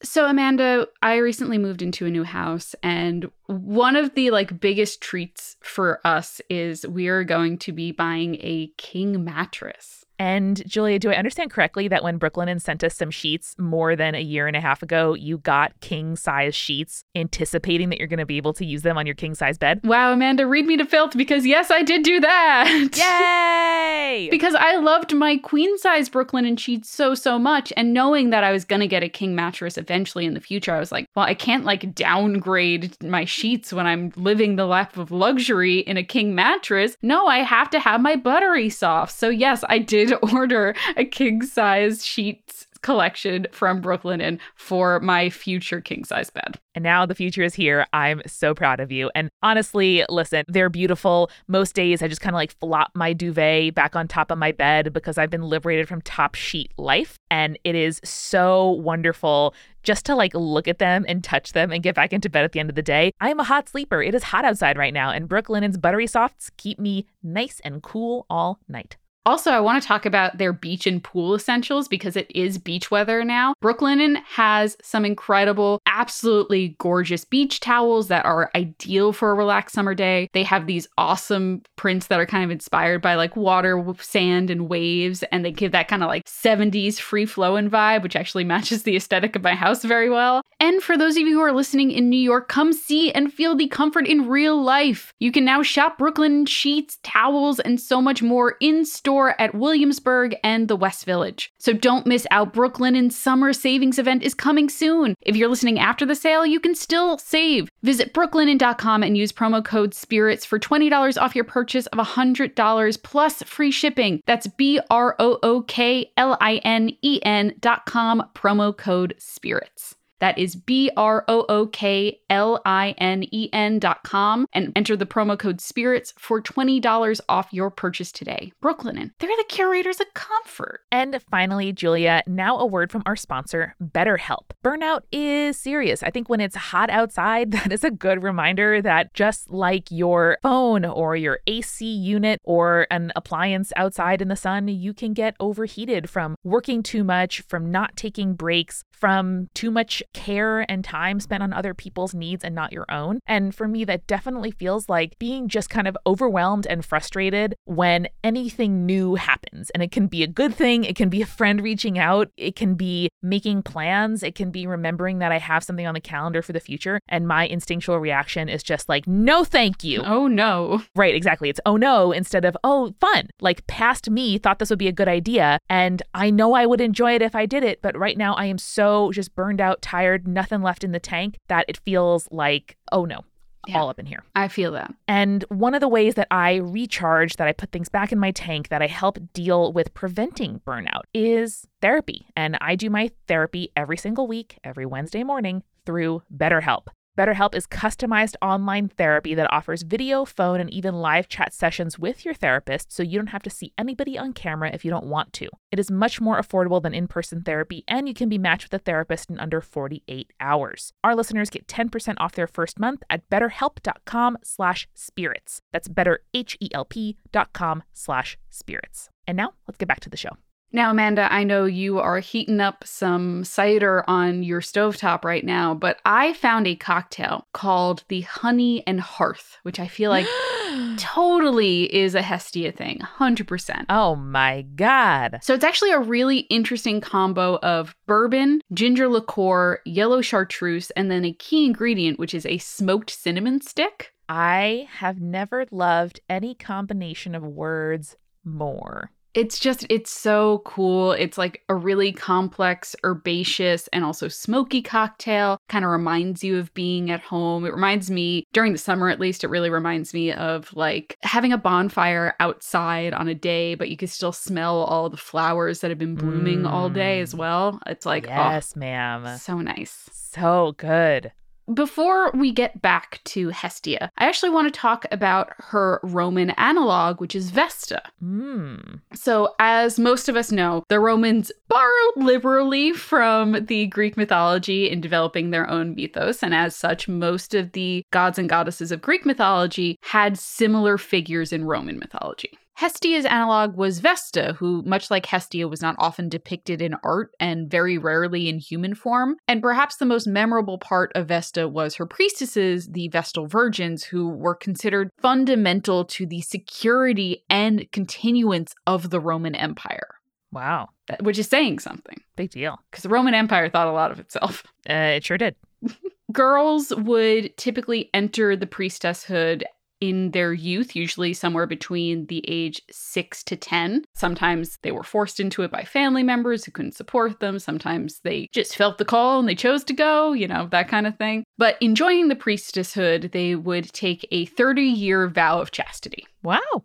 So 0.03 0.25
Amanda, 0.25 0.87
I 1.01 1.17
recently 1.17 1.57
moved 1.57 1.81
into 1.81 2.05
a 2.05 2.11
new 2.11 2.23
house 2.23 2.75
and 2.83 3.29
one 3.47 3.95
of 3.95 4.13
the 4.13 4.31
like 4.31 4.59
biggest 4.59 5.01
treats 5.01 5.57
for 5.61 5.99
us 6.05 6.41
is 6.49 6.85
we 6.85 7.07
are 7.07 7.23
going 7.23 7.57
to 7.59 7.71
be 7.71 7.91
buying 7.91 8.35
a 8.41 8.71
king 8.77 9.23
mattress. 9.23 10.04
And 10.17 10.63
Julia, 10.67 10.99
do 10.99 11.11
I 11.11 11.15
understand 11.15 11.51
correctly 11.51 11.87
that 11.87 12.03
when 12.03 12.19
Brooklinen 12.19 12.61
sent 12.61 12.83
us 12.83 12.95
some 12.95 13.11
sheets 13.11 13.55
more 13.57 13.95
than 13.95 14.15
a 14.15 14.21
year 14.21 14.47
and 14.47 14.55
a 14.55 14.61
half 14.61 14.81
ago, 14.81 15.13
you 15.13 15.39
got 15.39 15.79
king 15.81 16.15
size 16.15 16.55
sheets, 16.55 17.03
anticipating 17.15 17.89
that 17.89 17.99
you're 17.99 18.07
going 18.07 18.19
to 18.19 18.25
be 18.25 18.37
able 18.37 18.53
to 18.53 18.65
use 18.65 18.81
them 18.81 18.97
on 18.97 19.05
your 19.05 19.15
king 19.15 19.35
size 19.35 19.57
bed? 19.57 19.81
Wow, 19.83 20.13
Amanda, 20.13 20.47
read 20.47 20.65
me 20.65 20.77
to 20.77 20.85
filth 20.85 21.17
because 21.17 21.45
yes, 21.45 21.71
I 21.71 21.83
did 21.83 22.03
do 22.03 22.19
that. 22.19 22.89
Yay! 22.95 24.29
because 24.29 24.55
I 24.55 24.75
loved 24.77 25.13
my 25.13 25.37
queen 25.37 25.77
size 25.77 26.09
Brooklinen 26.09 26.57
sheets 26.57 26.89
so, 26.89 27.15
so 27.15 27.37
much. 27.37 27.73
And 27.75 27.93
knowing 27.93 28.29
that 28.29 28.43
I 28.43 28.51
was 28.51 28.65
going 28.65 28.79
to 28.79 28.87
get 28.87 29.03
a 29.03 29.09
king 29.09 29.35
mattress 29.35 29.77
eventually 29.77 30.25
in 30.25 30.33
the 30.33 30.39
future, 30.39 30.73
I 30.73 30.79
was 30.79 30.91
like, 30.91 31.07
well, 31.15 31.25
I 31.25 31.33
can't 31.33 31.65
like 31.65 31.93
downgrade 31.93 33.01
my 33.03 33.25
sheets 33.25 33.73
when 33.73 33.85
I'm 33.85 34.11
living 34.15 34.55
the 34.55 34.65
life 34.65 34.97
of 34.97 35.11
luxury 35.11 35.79
in 35.79 35.97
a 35.97 36.03
king 36.03 36.35
mattress. 36.35 36.97
No, 37.01 37.27
I 37.27 37.39
have 37.39 37.69
to 37.71 37.79
have 37.79 38.01
my 38.01 38.15
buttery 38.15 38.69
soft. 38.69 39.13
So, 39.17 39.29
yes, 39.29 39.63
I 39.69 39.79
did 39.79 40.04
order 40.13 40.75
a 40.95 41.05
king 41.05 41.41
size 41.41 42.05
sheets 42.05 42.67
collection 42.81 43.47
from 43.51 43.81
Brooklyn 43.81 43.95
Brooklinen 43.95 44.39
for 44.55 44.99
my 44.99 45.29
future 45.29 45.81
king 45.81 46.03
size 46.03 46.29
bed. 46.29 46.59
And 46.73 46.83
now 46.83 47.05
the 47.05 47.15
future 47.15 47.43
is 47.43 47.53
here. 47.53 47.85
I'm 47.93 48.21
so 48.25 48.53
proud 48.53 48.79
of 48.79 48.91
you. 48.91 49.09
And 49.15 49.29
honestly, 49.41 50.03
listen, 50.09 50.43
they're 50.47 50.69
beautiful. 50.69 51.31
Most 51.47 51.75
days 51.75 52.01
I 52.01 52.07
just 52.07 52.21
kind 52.21 52.35
of 52.35 52.37
like 52.37 52.57
flop 52.59 52.91
my 52.93 53.13
duvet 53.13 53.73
back 53.73 53.95
on 53.95 54.07
top 54.07 54.31
of 54.31 54.37
my 54.37 54.51
bed 54.51 54.93
because 54.93 55.17
I've 55.17 55.29
been 55.29 55.43
liberated 55.43 55.87
from 55.87 56.01
top 56.01 56.35
sheet 56.35 56.71
life. 56.77 57.17
And 57.31 57.57
it 57.63 57.75
is 57.75 58.01
so 58.03 58.71
wonderful 58.71 59.53
just 59.83 60.05
to 60.05 60.15
like 60.15 60.33
look 60.33 60.67
at 60.67 60.79
them 60.79 61.05
and 61.07 61.23
touch 61.23 61.53
them 61.53 61.71
and 61.71 61.83
get 61.83 61.95
back 61.95 62.11
into 62.11 62.29
bed 62.29 62.43
at 62.43 62.51
the 62.51 62.59
end 62.59 62.69
of 62.69 62.75
the 62.75 62.81
day. 62.81 63.11
I 63.21 63.29
am 63.29 63.39
a 63.39 63.43
hot 63.43 63.69
sleeper. 63.69 64.01
It 64.01 64.15
is 64.15 64.23
hot 64.23 64.45
outside 64.45 64.77
right 64.77 64.93
now, 64.93 65.11
and 65.11 65.29
Brooklinen's 65.29 65.77
buttery 65.77 66.07
softs 66.07 66.49
keep 66.57 66.79
me 66.79 67.05
nice 67.21 67.61
and 67.63 67.83
cool 67.83 68.25
all 68.29 68.59
night. 68.67 68.97
Also, 69.25 69.49
I 69.49 69.59
want 69.59 69.81
to 69.81 69.87
talk 69.87 70.05
about 70.05 70.37
their 70.37 70.53
beach 70.53 70.85
and 70.85 71.03
pool 71.03 71.33
essentials 71.33 71.87
because 71.87 72.15
it 72.15 72.29
is 72.35 72.59
beach 72.59 72.91
weather 72.91 73.23
now. 73.23 73.55
Brooklinen 73.59 74.21
has 74.27 74.77
some 74.83 75.03
incredible, 75.03 75.81
absolutely 75.87 76.75
gorgeous 76.77 77.25
beach 77.25 77.59
towels 77.59 78.07
that 78.09 78.23
are 78.23 78.51
ideal 78.53 79.13
for 79.13 79.31
a 79.31 79.33
relaxed 79.33 79.73
summer 79.73 79.95
day. 79.95 80.29
They 80.33 80.43
have 80.43 80.67
these 80.67 80.87
awesome 80.99 81.63
prints 81.75 82.05
that 82.07 82.19
are 82.19 82.27
kind 82.27 82.43
of 82.43 82.51
inspired 82.51 83.01
by 83.01 83.15
like 83.15 83.35
water, 83.35 83.83
sand, 83.99 84.51
and 84.51 84.69
waves, 84.69 85.23
and 85.31 85.43
they 85.43 85.51
give 85.51 85.71
that 85.71 85.87
kind 85.87 86.03
of 86.03 86.07
like 86.07 86.25
70s 86.25 86.99
free 86.99 87.25
flowing 87.25 87.67
vibe, 87.67 88.03
which 88.03 88.15
actually 88.15 88.43
matches 88.55 88.83
the 88.83 88.95
aesthetic 88.95 89.35
of 89.35 89.41
my 89.41 89.55
house 89.55 89.83
very 89.83 90.09
well. 90.09 90.43
And 90.59 90.83
for 90.83 90.97
those 90.97 91.17
of 91.17 91.21
you 91.21 91.33
who 91.33 91.41
are 91.41 91.51
listening 91.51 91.89
in 91.89 92.09
New 92.09 92.19
York, 92.19 92.47
come 92.47 92.73
see 92.73 93.11
and 93.11 93.33
feel 93.33 93.55
the 93.55 93.67
comfort 93.69 94.07
in 94.07 94.29
real 94.29 94.61
life. 94.61 95.13
You 95.19 95.31
can 95.31 95.45
now 95.45 95.63
shop 95.63 95.97
Brooklinen 95.97 96.47
sheets, 96.47 96.99
towels, 97.01 97.59
and 97.59 97.81
so 97.81 98.03
much 98.03 98.21
more 98.21 98.55
in 98.61 98.85
store 98.85 99.14
store 99.15 99.39
at 99.39 99.55
Williamsburg 99.55 100.35
and 100.43 100.67
the 100.67 100.75
West 100.75 101.05
Village. 101.05 101.53
So 101.57 101.71
don't 101.71 102.05
miss 102.05 102.27
out. 102.31 102.51
Brooklinen's 102.51 103.15
summer 103.15 103.53
savings 103.53 103.97
event 103.97 104.23
is 104.23 104.33
coming 104.33 104.67
soon. 104.67 105.15
If 105.21 105.37
you're 105.37 105.47
listening 105.47 105.79
after 105.79 106.05
the 106.05 106.15
sale, 106.15 106.45
you 106.45 106.59
can 106.59 106.75
still 106.75 107.17
save. 107.17 107.69
Visit 107.81 108.13
brooklinen.com 108.13 109.03
and 109.03 109.15
use 109.15 109.31
promo 109.31 109.63
code 109.63 109.93
SPIRITS 109.93 110.43
for 110.43 110.59
$20 110.59 111.21
off 111.21 111.33
your 111.33 111.45
purchase 111.45 111.87
of 111.87 111.99
$100 111.99 113.03
plus 113.03 113.41
free 113.43 113.71
shipping. 113.71 114.21
That's 114.25 114.47
B 114.47 114.81
R 114.89 115.15
O 115.17 115.39
O 115.41 115.61
K 115.61 116.11
L 116.17 116.37
I 116.41 116.57
N 116.65 116.89
E 117.01 117.21
N.com, 117.23 118.31
promo 118.35 118.75
code 118.75 119.15
SPIRITS. 119.17 119.95
That 120.19 120.37
is 120.37 120.55
B 120.55 120.89
R 120.95 121.25
O 121.27 121.45
O 121.49 121.67
K 121.67 122.19
L 122.29 122.61
I 122.65 122.95
N 122.97 123.23
E 123.31 123.49
N 123.51 123.79
dot 123.79 124.03
com 124.03 124.47
and 124.53 124.71
enter 124.75 124.95
the 124.95 125.05
promo 125.05 125.37
code 125.37 125.59
SPIRITS 125.59 126.13
for 126.17 126.41
$20 126.41 127.21
off 127.27 127.47
your 127.51 127.69
purchase 127.69 128.11
today. 128.11 128.51
Brooklinen, 128.63 129.11
they're 129.19 129.29
the 129.29 129.45
curators 129.49 129.99
of 129.99 130.13
comfort. 130.13 130.81
And 130.91 131.21
finally, 131.29 131.73
Julia, 131.73 132.23
now 132.27 132.57
a 132.57 132.65
word 132.65 132.91
from 132.91 133.03
our 133.05 133.15
sponsor, 133.15 133.75
BetterHelp. 133.83 134.45
Burnout 134.63 135.01
is 135.11 135.57
serious. 135.57 136.01
I 136.03 136.11
think 136.11 136.29
when 136.29 136.39
it's 136.39 136.55
hot 136.55 136.89
outside, 136.89 137.51
that 137.55 137.71
is 137.71 137.83
a 137.83 137.91
good 137.91 138.23
reminder 138.23 138.81
that 138.81 139.13
just 139.13 139.49
like 139.49 139.91
your 139.91 140.37
phone 140.41 140.85
or 140.85 141.15
your 141.15 141.39
AC 141.47 141.85
unit 141.85 142.39
or 142.43 142.87
an 142.89 143.11
appliance 143.15 143.73
outside 143.75 144.21
in 144.21 144.29
the 144.29 144.35
sun, 144.35 144.67
you 144.67 144.93
can 144.93 145.13
get 145.13 145.35
overheated 145.39 146.09
from 146.09 146.35
working 146.43 146.83
too 146.83 147.03
much, 147.03 147.41
from 147.41 147.71
not 147.71 147.95
taking 147.95 148.33
breaks, 148.33 148.83
from 148.91 149.49
too 149.53 149.69
much 149.69 150.01
care 150.15 150.65
and 150.71 150.83
time 150.83 151.19
spent 151.19 151.43
on 151.43 151.53
other 151.53 151.73
people's 151.73 152.15
needs 152.15 152.43
and 152.43 152.55
not 152.55 152.71
your 152.71 152.85
own. 152.89 153.19
And 153.27 153.53
for 153.53 153.67
me, 153.67 153.83
that 153.83 154.07
definitely 154.07 154.49
feels 154.49 154.87
like 154.87 155.19
being 155.19 155.49
just 155.49 155.69
kind 155.69 155.87
of 155.87 155.97
overwhelmed 156.07 156.65
and 156.65 156.83
frustrated 156.83 157.53
when 157.65 158.07
anything 158.23 158.85
new 158.85 159.15
happens. 159.15 159.69
And 159.71 159.83
it 159.83 159.91
can 159.91 160.07
be 160.07 160.23
a 160.23 160.27
good 160.27 160.55
thing, 160.55 160.85
it 160.85 160.95
can 160.95 161.09
be 161.09 161.21
a 161.21 161.25
friend 161.25 161.61
reaching 161.61 161.99
out, 161.99 162.29
it 162.37 162.55
can 162.55 162.75
be 162.75 163.09
making 163.21 163.63
plans, 163.63 164.23
it 164.23 164.35
can 164.35 164.51
be 164.51 164.65
remembering 164.65 165.19
that 165.19 165.33
I 165.33 165.37
have 165.37 165.63
something 165.63 165.85
on 165.85 165.93
the 165.93 165.99
calendar 165.99 166.41
for 166.41 166.53
the 166.53 166.59
future. 166.59 166.99
And 167.09 167.27
my 167.27 167.45
instinctual 167.47 167.99
reaction 167.99 168.47
is 168.47 168.63
just 168.63 168.87
like, 168.87 169.05
no, 169.05 169.43
thank 169.43 169.83
you. 169.83 170.01
Oh, 170.05 170.27
no. 170.27 170.81
Right, 170.95 171.13
exactly. 171.13 171.49
It's 171.49 171.59
oh 171.65 171.75
no 171.75 172.13
instead 172.13 172.45
of 172.45 172.55
oh, 172.63 172.93
fun. 173.01 173.29
Like 173.41 173.67
past 173.67 174.09
me 174.09 174.37
thought 174.37 174.59
this 174.59 174.69
would 174.69 174.79
be 174.79 174.87
a 174.87 174.93
good 174.93 175.09
idea. 175.09 175.59
And 175.69 176.01
I 176.13 176.29
know 176.29 176.53
I 176.53 176.65
would 176.65 176.81
enjoy 176.81 177.15
it 177.15 177.21
if 177.21 177.35
I 177.35 177.45
did 177.45 177.63
it. 177.63 177.81
But 177.81 177.97
right 177.97 178.17
now 178.17 178.33
I 178.35 178.45
am 178.45 178.57
so 178.57 179.11
just 179.11 179.35
burned 179.35 179.59
out, 179.59 179.81
tired, 179.81 179.94
nothing 180.25 180.61
left 180.61 180.83
in 180.83 180.91
the 180.91 180.99
tank 180.99 181.37
that 181.47 181.65
it 181.67 181.77
feels 181.77 182.27
like, 182.31 182.77
oh 182.91 183.05
no, 183.05 183.21
yeah, 183.67 183.79
all 183.79 183.89
up 183.89 183.99
in 183.99 184.05
here. 184.05 184.23
I 184.35 184.47
feel 184.47 184.71
that. 184.73 184.93
And 185.07 185.43
one 185.49 185.73
of 185.73 185.81
the 185.81 185.87
ways 185.87 186.15
that 186.15 186.27
I 186.31 186.55
recharge, 186.55 187.37
that 187.37 187.47
I 187.47 187.53
put 187.53 187.71
things 187.71 187.89
back 187.89 188.11
in 188.11 188.19
my 188.19 188.31
tank, 188.31 188.69
that 188.69 188.81
I 188.81 188.87
help 188.87 189.17
deal 189.33 189.73
with 189.73 189.93
preventing 189.93 190.61
burnout 190.65 191.03
is 191.13 191.67
therapy. 191.81 192.27
And 192.35 192.57
I 192.61 192.75
do 192.75 192.89
my 192.89 193.11
therapy 193.27 193.71
every 193.75 193.97
single 193.97 194.27
week, 194.27 194.59
every 194.63 194.85
Wednesday 194.85 195.23
morning 195.23 195.63
through 195.85 196.23
BetterHelp. 196.35 196.87
BetterHelp 197.17 197.55
is 197.55 197.65
customized 197.65 198.35
online 198.41 198.89
therapy 198.89 199.33
that 199.35 199.51
offers 199.51 199.83
video, 199.83 200.25
phone, 200.25 200.59
and 200.59 200.69
even 200.69 200.95
live 200.95 201.29
chat 201.29 201.53
sessions 201.53 201.97
with 201.97 202.25
your 202.25 202.33
therapist 202.33 202.91
so 202.91 203.03
you 203.03 203.17
don't 203.17 203.27
have 203.27 203.43
to 203.43 203.49
see 203.49 203.71
anybody 203.77 204.17
on 204.17 204.33
camera 204.33 204.71
if 204.73 204.83
you 204.83 204.91
don't 204.91 205.05
want 205.05 205.31
to. 205.33 205.47
It 205.71 205.79
is 205.79 205.89
much 205.89 206.19
more 206.19 206.39
affordable 206.39 206.81
than 206.81 206.93
in 206.93 207.07
person 207.07 207.41
therapy, 207.41 207.83
and 207.87 208.07
you 208.07 208.13
can 208.13 208.27
be 208.27 208.37
matched 208.37 208.65
with 208.71 208.81
a 208.81 208.83
therapist 208.83 209.29
in 209.29 209.39
under 209.39 209.61
48 209.61 210.33
hours. 210.39 210.91
Our 211.03 211.15
listeners 211.15 211.49
get 211.49 211.67
10% 211.67 212.15
off 212.17 212.33
their 212.33 212.47
first 212.47 212.79
month 212.79 213.03
at 213.09 213.29
betterhelp.com 213.29 214.37
slash 214.43 214.87
spirits. 214.93 215.61
That's 215.71 215.87
betterhelp.com 215.87 217.83
slash 217.93 218.37
spirits. 218.49 219.09
And 219.27 219.37
now 219.37 219.53
let's 219.67 219.77
get 219.77 219.87
back 219.87 220.01
to 220.01 220.09
the 220.09 220.17
show. 220.17 220.37
Now, 220.75 220.91
Amanda, 220.91 221.31
I 221.31 221.45
know 221.45 221.63
you 221.63 221.99
are 221.99 222.19
heating 222.19 222.59
up 222.59 222.83
some 222.85 223.45
cider 223.45 224.03
on 224.09 224.43
your 224.43 224.59
stovetop 224.59 225.23
right 225.23 225.45
now, 225.45 225.73
but 225.73 226.01
I 226.03 226.33
found 226.33 226.67
a 226.67 226.75
cocktail 226.75 227.47
called 227.53 228.03
the 228.09 228.19
Honey 228.21 228.85
and 228.85 228.99
Hearth, 228.99 229.57
which 229.63 229.79
I 229.79 229.87
feel 229.87 230.09
like 230.09 230.27
totally 230.97 231.83
is 231.95 232.13
a 232.13 232.21
Hestia 232.21 232.73
thing, 232.73 232.99
100%. 232.99 233.85
Oh 233.87 234.17
my 234.17 234.63
God. 234.63 235.39
So 235.41 235.53
it's 235.53 235.63
actually 235.63 235.91
a 235.91 235.99
really 235.99 236.39
interesting 236.39 236.99
combo 236.99 237.57
of 237.59 237.95
bourbon, 238.05 238.59
ginger 238.73 239.07
liqueur, 239.07 239.79
yellow 239.85 240.19
chartreuse, 240.19 240.91
and 240.91 241.09
then 241.09 241.23
a 241.23 241.31
key 241.31 241.67
ingredient, 241.67 242.19
which 242.19 242.33
is 242.33 242.45
a 242.45 242.57
smoked 242.57 243.11
cinnamon 243.11 243.61
stick. 243.61 244.11
I 244.27 244.89
have 244.91 245.21
never 245.21 245.67
loved 245.71 246.19
any 246.27 246.53
combination 246.53 247.33
of 247.33 247.43
words 247.43 248.17
more 248.43 249.09
it's 249.35 249.59
just 249.59 249.85
it's 249.89 250.09
so 250.09 250.61
cool. 250.65 251.11
It's 251.11 251.37
like 251.37 251.61
a 251.67 251.75
really 251.75 252.13
complex 252.13 252.95
herbaceous 253.03 253.87
and 253.89 254.05
also 254.05 254.29
smoky 254.29 254.81
cocktail. 254.81 255.59
Kind 255.67 255.83
of 255.83 255.91
reminds 255.91 256.43
you 256.43 256.57
of 256.57 256.73
being 256.73 257.11
at 257.11 257.21
home. 257.21 257.65
It 257.65 257.73
reminds 257.73 258.09
me 258.09 258.45
during 258.53 258.71
the 258.71 258.79
summer 258.79 259.09
at 259.09 259.19
least 259.19 259.43
it 259.43 259.49
really 259.49 259.69
reminds 259.69 260.13
me 260.13 260.31
of 260.31 260.73
like 260.73 261.17
having 261.21 261.51
a 261.51 261.57
bonfire 261.57 262.33
outside 262.39 263.13
on 263.13 263.27
a 263.27 263.35
day 263.35 263.75
but 263.75 263.89
you 263.89 263.97
can 263.97 264.07
still 264.07 264.31
smell 264.31 264.77
all 264.83 265.09
the 265.09 265.17
flowers 265.17 265.81
that 265.81 265.91
have 265.91 265.99
been 265.99 266.15
blooming 266.15 266.61
mm. 266.61 266.71
all 266.71 266.89
day 266.89 267.19
as 267.19 267.33
mm. 267.33 267.39
well. 267.39 267.79
It's 267.85 268.05
like 268.05 268.25
yes 268.25 268.73
oh, 268.75 268.79
ma'am. 268.79 269.37
so 269.37 269.59
nice. 269.59 270.09
So 270.13 270.73
good 270.77 271.31
before 271.73 272.31
we 272.31 272.51
get 272.51 272.81
back 272.81 273.21
to 273.25 273.49
Hestia, 273.49 274.11
I 274.17 274.27
actually 274.27 274.49
want 274.49 274.71
to 274.71 274.79
talk 274.79 275.05
about 275.11 275.53
her 275.57 275.99
Roman 276.03 276.51
analog, 276.51 277.19
which 277.19 277.35
is 277.35 277.49
Vesta. 277.49 278.01
Mm. 278.23 279.01
So, 279.13 279.55
as 279.59 279.99
most 279.99 280.29
of 280.29 280.35
us 280.35 280.51
know, 280.51 280.83
the 280.89 280.99
Romans 280.99 281.51
borrowed 281.67 282.17
liberally 282.17 282.93
from 282.93 283.65
the 283.65 283.87
Greek 283.87 284.17
mythology 284.17 284.89
in 284.89 285.01
developing 285.01 285.49
their 285.49 285.69
own 285.69 285.95
mythos, 285.95 286.43
and 286.43 286.53
as 286.53 286.75
such, 286.75 287.07
most 287.07 287.53
of 287.53 287.71
the 287.71 288.03
gods 288.11 288.37
and 288.37 288.49
goddesses 288.49 288.91
of 288.91 289.01
Greek 289.01 289.25
mythology 289.25 289.97
had 290.01 290.37
similar 290.37 290.97
figures 290.97 291.51
in 291.51 291.65
Roman 291.65 291.97
mythology. 291.97 292.57
Hestia's 292.75 293.25
analog 293.25 293.77
was 293.77 293.99
Vesta, 293.99 294.53
who, 294.59 294.81
much 294.85 295.09
like 295.09 295.25
Hestia, 295.25 295.67
was 295.67 295.81
not 295.81 295.95
often 295.97 296.27
depicted 296.27 296.81
in 296.81 296.93
art 297.03 297.31
and 297.39 297.71
very 297.71 297.97
rarely 297.97 298.49
in 298.49 298.59
human 298.59 298.93
form. 298.95 299.37
And 299.47 299.61
perhaps 299.61 299.95
the 299.95 300.05
most 300.05 300.27
memorable 300.27 300.77
part 300.77 301.11
of 301.15 301.27
Vesta 301.29 301.69
was 301.69 301.95
her 301.95 302.05
priestesses, 302.05 302.87
the 302.87 303.07
Vestal 303.07 303.47
Virgins, 303.47 304.03
who 304.03 304.27
were 304.27 304.55
considered 304.55 305.09
fundamental 305.21 306.03
to 306.05 306.25
the 306.25 306.41
security 306.41 307.45
and 307.49 307.89
continuance 307.93 308.73
of 308.85 309.09
the 309.09 309.21
Roman 309.21 309.55
Empire. 309.55 310.15
Wow. 310.51 310.89
That- 311.07 311.23
Which 311.23 311.39
is 311.39 311.47
saying 311.47 311.79
something, 311.79 312.21
Big 312.35 312.51
deal. 312.51 312.77
because 312.91 313.03
the 313.03 313.09
Roman 313.09 313.33
Empire 313.33 313.69
thought 313.69 313.87
a 313.87 313.91
lot 313.93 314.11
of 314.11 314.19
itself. 314.19 314.63
Uh, 314.89 315.15
it 315.15 315.23
sure 315.23 315.37
did. 315.37 315.55
Girls 316.33 316.93
would 316.95 317.55
typically 317.55 318.09
enter 318.13 318.55
the 318.55 318.65
priestesshood 318.67 319.63
in 320.09 320.31
their 320.31 320.53
youth, 320.53 320.95
usually 320.95 321.33
somewhere 321.33 321.67
between 321.67 322.27
the 322.27 322.43
age 322.47 322.81
6 322.91 323.43
to 323.43 323.55
10. 323.55 324.05
Sometimes 324.13 324.77
they 324.81 324.91
were 324.91 325.03
forced 325.03 325.39
into 325.39 325.63
it 325.63 325.71
by 325.71 325.83
family 325.83 326.23
members 326.23 326.65
who 326.65 326.71
couldn't 326.71 326.95
support 326.95 327.39
them. 327.39 327.59
Sometimes 327.59 328.19
they 328.23 328.47
just 328.51 328.75
felt 328.75 328.97
the 328.97 329.05
call 329.05 329.39
and 329.39 329.47
they 329.47 329.55
chose 329.55 329.83
to 329.85 329.93
go, 329.93 330.33
you 330.33 330.47
know, 330.47 330.67
that 330.71 330.87
kind 330.87 331.07
of 331.07 331.17
thing. 331.17 331.43
But 331.57 331.77
enjoying 331.81 332.27
the 332.27 332.35
priestesshood, 332.35 333.31
they 333.31 333.55
would 333.55 333.91
take 333.93 334.27
a 334.31 334.45
30 334.45 334.83
year 334.83 335.27
vow 335.27 335.59
of 335.59 335.71
chastity. 335.71 336.25
Wow. 336.43 336.83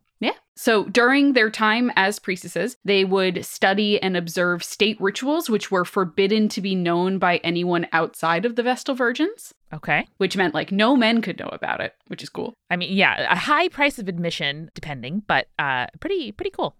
So 0.60 0.84
during 0.84 1.32
their 1.32 1.48
time 1.48 1.90
as 1.96 2.18
priestesses, 2.18 2.76
they 2.84 3.02
would 3.02 3.46
study 3.46 3.98
and 4.02 4.14
observe 4.14 4.62
state 4.62 5.00
rituals, 5.00 5.48
which 5.48 5.70
were 5.70 5.86
forbidden 5.86 6.50
to 6.50 6.60
be 6.60 6.74
known 6.74 7.18
by 7.18 7.38
anyone 7.38 7.86
outside 7.92 8.44
of 8.44 8.56
the 8.56 8.62
Vestal 8.62 8.94
Virgins, 8.94 9.54
Okay. 9.72 10.06
which 10.18 10.36
meant 10.36 10.52
like 10.52 10.70
no 10.70 10.96
men 10.96 11.22
could 11.22 11.38
know 11.38 11.48
about 11.50 11.80
it, 11.80 11.94
which 12.08 12.22
is 12.22 12.28
cool. 12.28 12.52
I 12.68 12.76
mean, 12.76 12.94
yeah, 12.94 13.32
a 13.32 13.36
high 13.36 13.68
price 13.68 13.98
of 13.98 14.06
admission, 14.06 14.70
depending, 14.74 15.22
but 15.26 15.48
uh, 15.58 15.86
pretty 15.98 16.30
pretty 16.30 16.50
cool. 16.50 16.76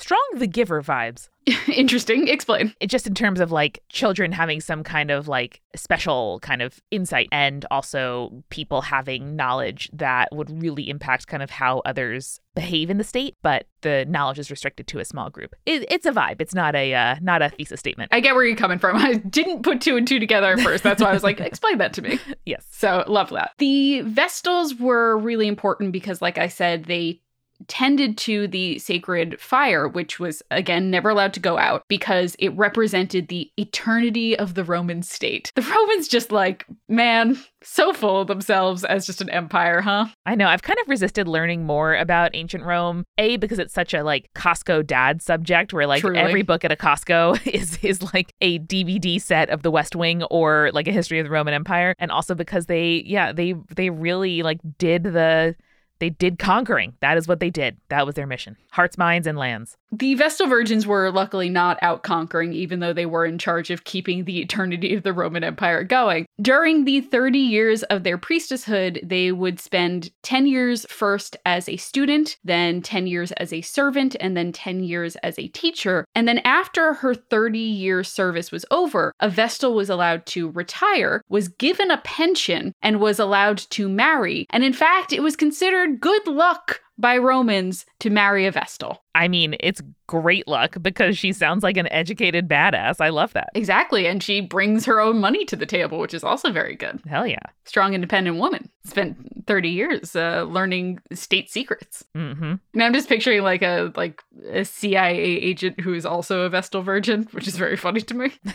Strong 0.00 0.26
the 0.36 0.46
giver 0.46 0.82
vibes. 0.82 1.28
Interesting. 1.68 2.26
Explain. 2.28 2.74
It 2.80 2.86
just 2.86 3.06
in 3.06 3.14
terms 3.14 3.38
of 3.38 3.52
like 3.52 3.80
children 3.90 4.32
having 4.32 4.60
some 4.60 4.82
kind 4.82 5.10
of 5.10 5.28
like 5.28 5.60
special 5.76 6.38
kind 6.40 6.62
of 6.62 6.80
insight 6.90 7.28
and 7.32 7.66
also 7.70 8.42
people 8.48 8.80
having 8.80 9.36
knowledge 9.36 9.90
that 9.92 10.28
would 10.32 10.62
really 10.62 10.88
impact 10.88 11.26
kind 11.26 11.42
of 11.42 11.50
how 11.50 11.82
others 11.84 12.40
behave 12.54 12.88
in 12.88 12.96
the 12.96 13.04
state, 13.04 13.36
but 13.42 13.66
the 13.82 14.06
knowledge 14.06 14.38
is 14.38 14.50
restricted 14.50 14.86
to 14.86 15.00
a 15.00 15.04
small 15.04 15.28
group. 15.28 15.54
It, 15.66 15.84
it's 15.90 16.06
a 16.06 16.12
vibe. 16.12 16.40
It's 16.40 16.54
not 16.54 16.74
a 16.74 16.94
uh, 16.94 17.16
not 17.20 17.42
a 17.42 17.50
thesis 17.50 17.78
statement. 17.78 18.10
I 18.10 18.20
get 18.20 18.34
where 18.34 18.44
you're 18.46 18.56
coming 18.56 18.78
from. 18.78 18.96
I 18.98 19.14
didn't 19.14 19.64
put 19.64 19.82
two 19.82 19.98
and 19.98 20.08
two 20.08 20.18
together 20.18 20.52
at 20.54 20.60
first. 20.60 20.82
That's 20.82 21.02
why 21.02 21.10
I 21.10 21.12
was 21.12 21.22
like, 21.22 21.40
explain 21.40 21.76
that 21.76 21.92
to 21.94 22.02
me. 22.02 22.18
yes. 22.46 22.66
So 22.70 23.04
love 23.06 23.28
that. 23.30 23.52
The 23.58 24.02
Vestals 24.06 24.80
were 24.80 25.18
really 25.18 25.46
important 25.46 25.92
because, 25.92 26.22
like 26.22 26.38
I 26.38 26.48
said, 26.48 26.84
they 26.84 27.20
tended 27.68 28.16
to 28.18 28.48
the 28.48 28.78
sacred 28.78 29.40
fire, 29.40 29.88
which 29.88 30.18
was 30.18 30.42
again 30.50 30.90
never 30.90 31.10
allowed 31.10 31.34
to 31.34 31.40
go 31.40 31.58
out 31.58 31.84
because 31.88 32.36
it 32.38 32.56
represented 32.56 33.28
the 33.28 33.50
eternity 33.56 34.36
of 34.36 34.54
the 34.54 34.64
Roman 34.64 35.02
state. 35.02 35.52
The 35.54 35.62
Romans 35.70 36.08
just 36.08 36.32
like, 36.32 36.66
man, 36.88 37.38
so 37.62 37.92
full 37.92 38.20
of 38.20 38.28
themselves 38.28 38.84
as 38.84 39.06
just 39.06 39.20
an 39.20 39.30
empire, 39.30 39.80
huh? 39.80 40.06
I 40.24 40.34
know. 40.34 40.48
I've 40.48 40.62
kind 40.62 40.78
of 40.80 40.88
resisted 40.88 41.28
learning 41.28 41.64
more 41.64 41.94
about 41.94 42.30
ancient 42.34 42.64
Rome. 42.64 43.04
A 43.18 43.36
because 43.36 43.58
it's 43.58 43.74
such 43.74 43.94
a 43.94 44.02
like 44.02 44.30
Costco 44.34 44.86
dad 44.86 45.22
subject 45.22 45.72
where 45.72 45.86
like 45.86 46.00
Truly. 46.00 46.18
every 46.18 46.42
book 46.42 46.64
at 46.64 46.72
a 46.72 46.76
Costco 46.76 47.46
is 47.52 47.78
is 47.82 48.02
like 48.14 48.32
a 48.40 48.58
DVD 48.60 49.20
set 49.20 49.50
of 49.50 49.62
the 49.62 49.70
West 49.70 49.94
Wing 49.94 50.22
or 50.24 50.70
like 50.72 50.88
a 50.88 50.92
history 50.92 51.18
of 51.18 51.24
the 51.24 51.30
Roman 51.30 51.54
Empire 51.54 51.94
and 51.98 52.10
also 52.10 52.34
because 52.34 52.66
they 52.66 53.02
yeah, 53.06 53.32
they 53.32 53.54
they 53.74 53.90
really 53.90 54.42
like 54.42 54.60
did 54.78 55.04
the 55.04 55.54
they 56.00 56.10
did 56.10 56.38
conquering. 56.38 56.94
That 57.00 57.16
is 57.16 57.28
what 57.28 57.40
they 57.40 57.50
did. 57.50 57.76
That 57.88 58.06
was 58.06 58.16
their 58.16 58.26
mission. 58.26 58.56
Hearts, 58.72 58.98
minds 58.98 59.26
and 59.26 59.38
lands. 59.38 59.76
The 59.92 60.14
Vestal 60.14 60.46
Virgins 60.46 60.86
were 60.86 61.10
luckily 61.10 61.48
not 61.48 61.78
out 61.82 62.02
conquering, 62.02 62.52
even 62.52 62.80
though 62.80 62.92
they 62.92 63.06
were 63.06 63.26
in 63.26 63.38
charge 63.38 63.70
of 63.70 63.84
keeping 63.84 64.24
the 64.24 64.40
eternity 64.40 64.94
of 64.94 65.02
the 65.02 65.12
Roman 65.12 65.42
Empire 65.42 65.82
going. 65.82 66.26
During 66.40 66.84
the 66.84 67.00
30 67.00 67.38
years 67.38 67.82
of 67.84 68.04
their 68.04 68.16
priestesshood, 68.16 69.06
they 69.06 69.32
would 69.32 69.58
spend 69.58 70.10
10 70.22 70.46
years 70.46 70.86
first 70.88 71.36
as 71.44 71.68
a 71.68 71.76
student, 71.76 72.38
then 72.44 72.82
10 72.82 73.08
years 73.08 73.32
as 73.32 73.52
a 73.52 73.62
servant, 73.62 74.14
and 74.20 74.36
then 74.36 74.52
10 74.52 74.84
years 74.84 75.16
as 75.16 75.38
a 75.38 75.48
teacher. 75.48 76.04
And 76.14 76.28
then 76.28 76.38
after 76.38 76.94
her 76.94 77.14
30 77.14 77.58
year 77.58 78.04
service 78.04 78.52
was 78.52 78.64
over, 78.70 79.12
a 79.20 79.28
Vestal 79.28 79.74
was 79.74 79.90
allowed 79.90 80.24
to 80.26 80.50
retire, 80.50 81.22
was 81.28 81.48
given 81.48 81.90
a 81.90 81.98
pension, 81.98 82.72
and 82.80 83.00
was 83.00 83.18
allowed 83.18 83.58
to 83.70 83.88
marry. 83.88 84.46
And 84.50 84.62
in 84.62 84.72
fact, 84.72 85.12
it 85.12 85.22
was 85.22 85.34
considered 85.34 85.89
good 85.98 86.26
luck 86.26 86.80
by 87.00 87.16
Romans 87.16 87.86
to 88.00 88.10
marry 88.10 88.46
a 88.46 88.52
Vestal. 88.52 89.02
I 89.14 89.26
mean, 89.26 89.56
it's 89.58 89.80
great 90.06 90.46
luck 90.46 90.76
because 90.82 91.16
she 91.16 91.32
sounds 91.32 91.62
like 91.62 91.76
an 91.76 91.90
educated 91.90 92.48
badass. 92.48 93.00
I 93.00 93.08
love 93.08 93.32
that. 93.32 93.48
Exactly. 93.54 94.06
And 94.06 94.22
she 94.22 94.40
brings 94.40 94.84
her 94.84 95.00
own 95.00 95.18
money 95.18 95.44
to 95.46 95.56
the 95.56 95.66
table, 95.66 95.98
which 95.98 96.12
is 96.12 96.22
also 96.22 96.52
very 96.52 96.76
good. 96.76 97.00
Hell 97.08 97.26
yeah. 97.26 97.42
Strong, 97.64 97.94
independent 97.94 98.36
woman. 98.36 98.68
Spent 98.84 99.16
30 99.46 99.68
years 99.70 100.14
uh, 100.14 100.42
learning 100.42 101.00
state 101.12 101.50
secrets. 101.50 102.04
Mm-hmm. 102.16 102.54
And 102.74 102.82
I'm 102.82 102.92
just 102.92 103.08
picturing 103.08 103.42
like 103.42 103.62
a 103.62 103.92
like 103.96 104.22
a 104.50 104.64
CIA 104.64 105.18
agent 105.18 105.80
who 105.80 105.94
is 105.94 106.04
also 106.04 106.42
a 106.42 106.50
Vestal 106.50 106.82
Virgin, 106.82 107.26
which 107.32 107.48
is 107.48 107.56
very 107.56 107.76
funny 107.76 108.02
to 108.02 108.14
me. 108.14 108.32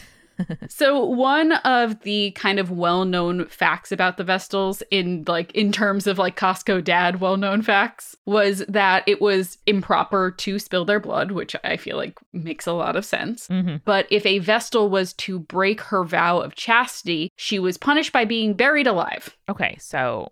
so 0.67 1.03
one 1.03 1.53
of 1.53 2.01
the 2.01 2.31
kind 2.31 2.59
of 2.59 2.71
well-known 2.71 3.45
facts 3.47 3.91
about 3.91 4.17
the 4.17 4.23
Vestals 4.23 4.83
in 4.91 5.23
like 5.27 5.51
in 5.53 5.71
terms 5.71 6.07
of 6.07 6.17
like 6.17 6.37
Costco 6.37 6.83
dad 6.83 7.19
well-known 7.21 7.61
facts 7.61 8.15
was 8.25 8.59
that 8.67 9.03
it 9.07 9.21
was 9.21 9.57
improper 9.65 10.31
to 10.31 10.59
spill 10.59 10.85
their 10.85 10.99
blood, 10.99 11.31
which 11.31 11.55
I 11.63 11.77
feel 11.77 11.97
like 11.97 12.17
makes 12.33 12.67
a 12.67 12.73
lot 12.73 12.95
of 12.95 13.05
sense. 13.05 13.47
Mm-hmm. 13.47 13.77
But 13.85 14.07
if 14.09 14.25
a 14.25 14.39
Vestal 14.39 14.89
was 14.89 15.13
to 15.13 15.39
break 15.39 15.81
her 15.81 16.03
vow 16.03 16.39
of 16.39 16.55
chastity, 16.55 17.31
she 17.35 17.59
was 17.59 17.77
punished 17.77 18.11
by 18.11 18.25
being 18.25 18.53
buried 18.53 18.87
alive. 18.87 19.35
Okay, 19.49 19.77
so 19.79 20.29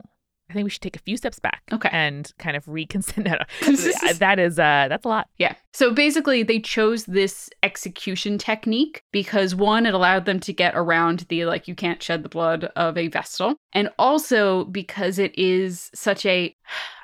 I 0.49 0.53
think 0.53 0.65
we 0.65 0.69
should 0.69 0.81
take 0.81 0.95
a 0.95 0.99
few 0.99 1.17
steps 1.17 1.39
back. 1.39 1.63
Okay. 1.71 1.89
And 1.91 2.31
kind 2.37 2.55
of 2.55 2.67
reconsider. 2.67 3.39
That 4.19 4.39
is 4.39 4.59
uh 4.59 4.87
that's 4.89 5.05
a 5.05 5.07
lot. 5.07 5.27
Yeah. 5.37 5.55
So 5.73 5.91
basically, 5.91 6.43
they 6.43 6.59
chose 6.59 7.05
this 7.05 7.49
execution 7.63 8.37
technique 8.37 9.03
because 9.11 9.55
one, 9.55 9.85
it 9.85 9.93
allowed 9.93 10.25
them 10.25 10.39
to 10.41 10.53
get 10.53 10.75
around 10.75 11.25
the 11.29 11.45
like, 11.45 11.67
you 11.67 11.75
can't 11.75 12.01
shed 12.01 12.23
the 12.23 12.29
blood 12.29 12.65
of 12.75 12.97
a 12.97 13.07
Vestal. 13.07 13.55
And 13.73 13.89
also 13.97 14.65
because 14.65 15.17
it 15.19 15.37
is 15.37 15.89
such 15.95 16.25
a, 16.25 16.55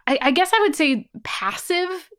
I, 0.07 0.19
I 0.21 0.31
guess 0.31 0.51
I 0.53 0.59
would 0.61 0.75
say 0.75 1.09
passive 1.23 2.09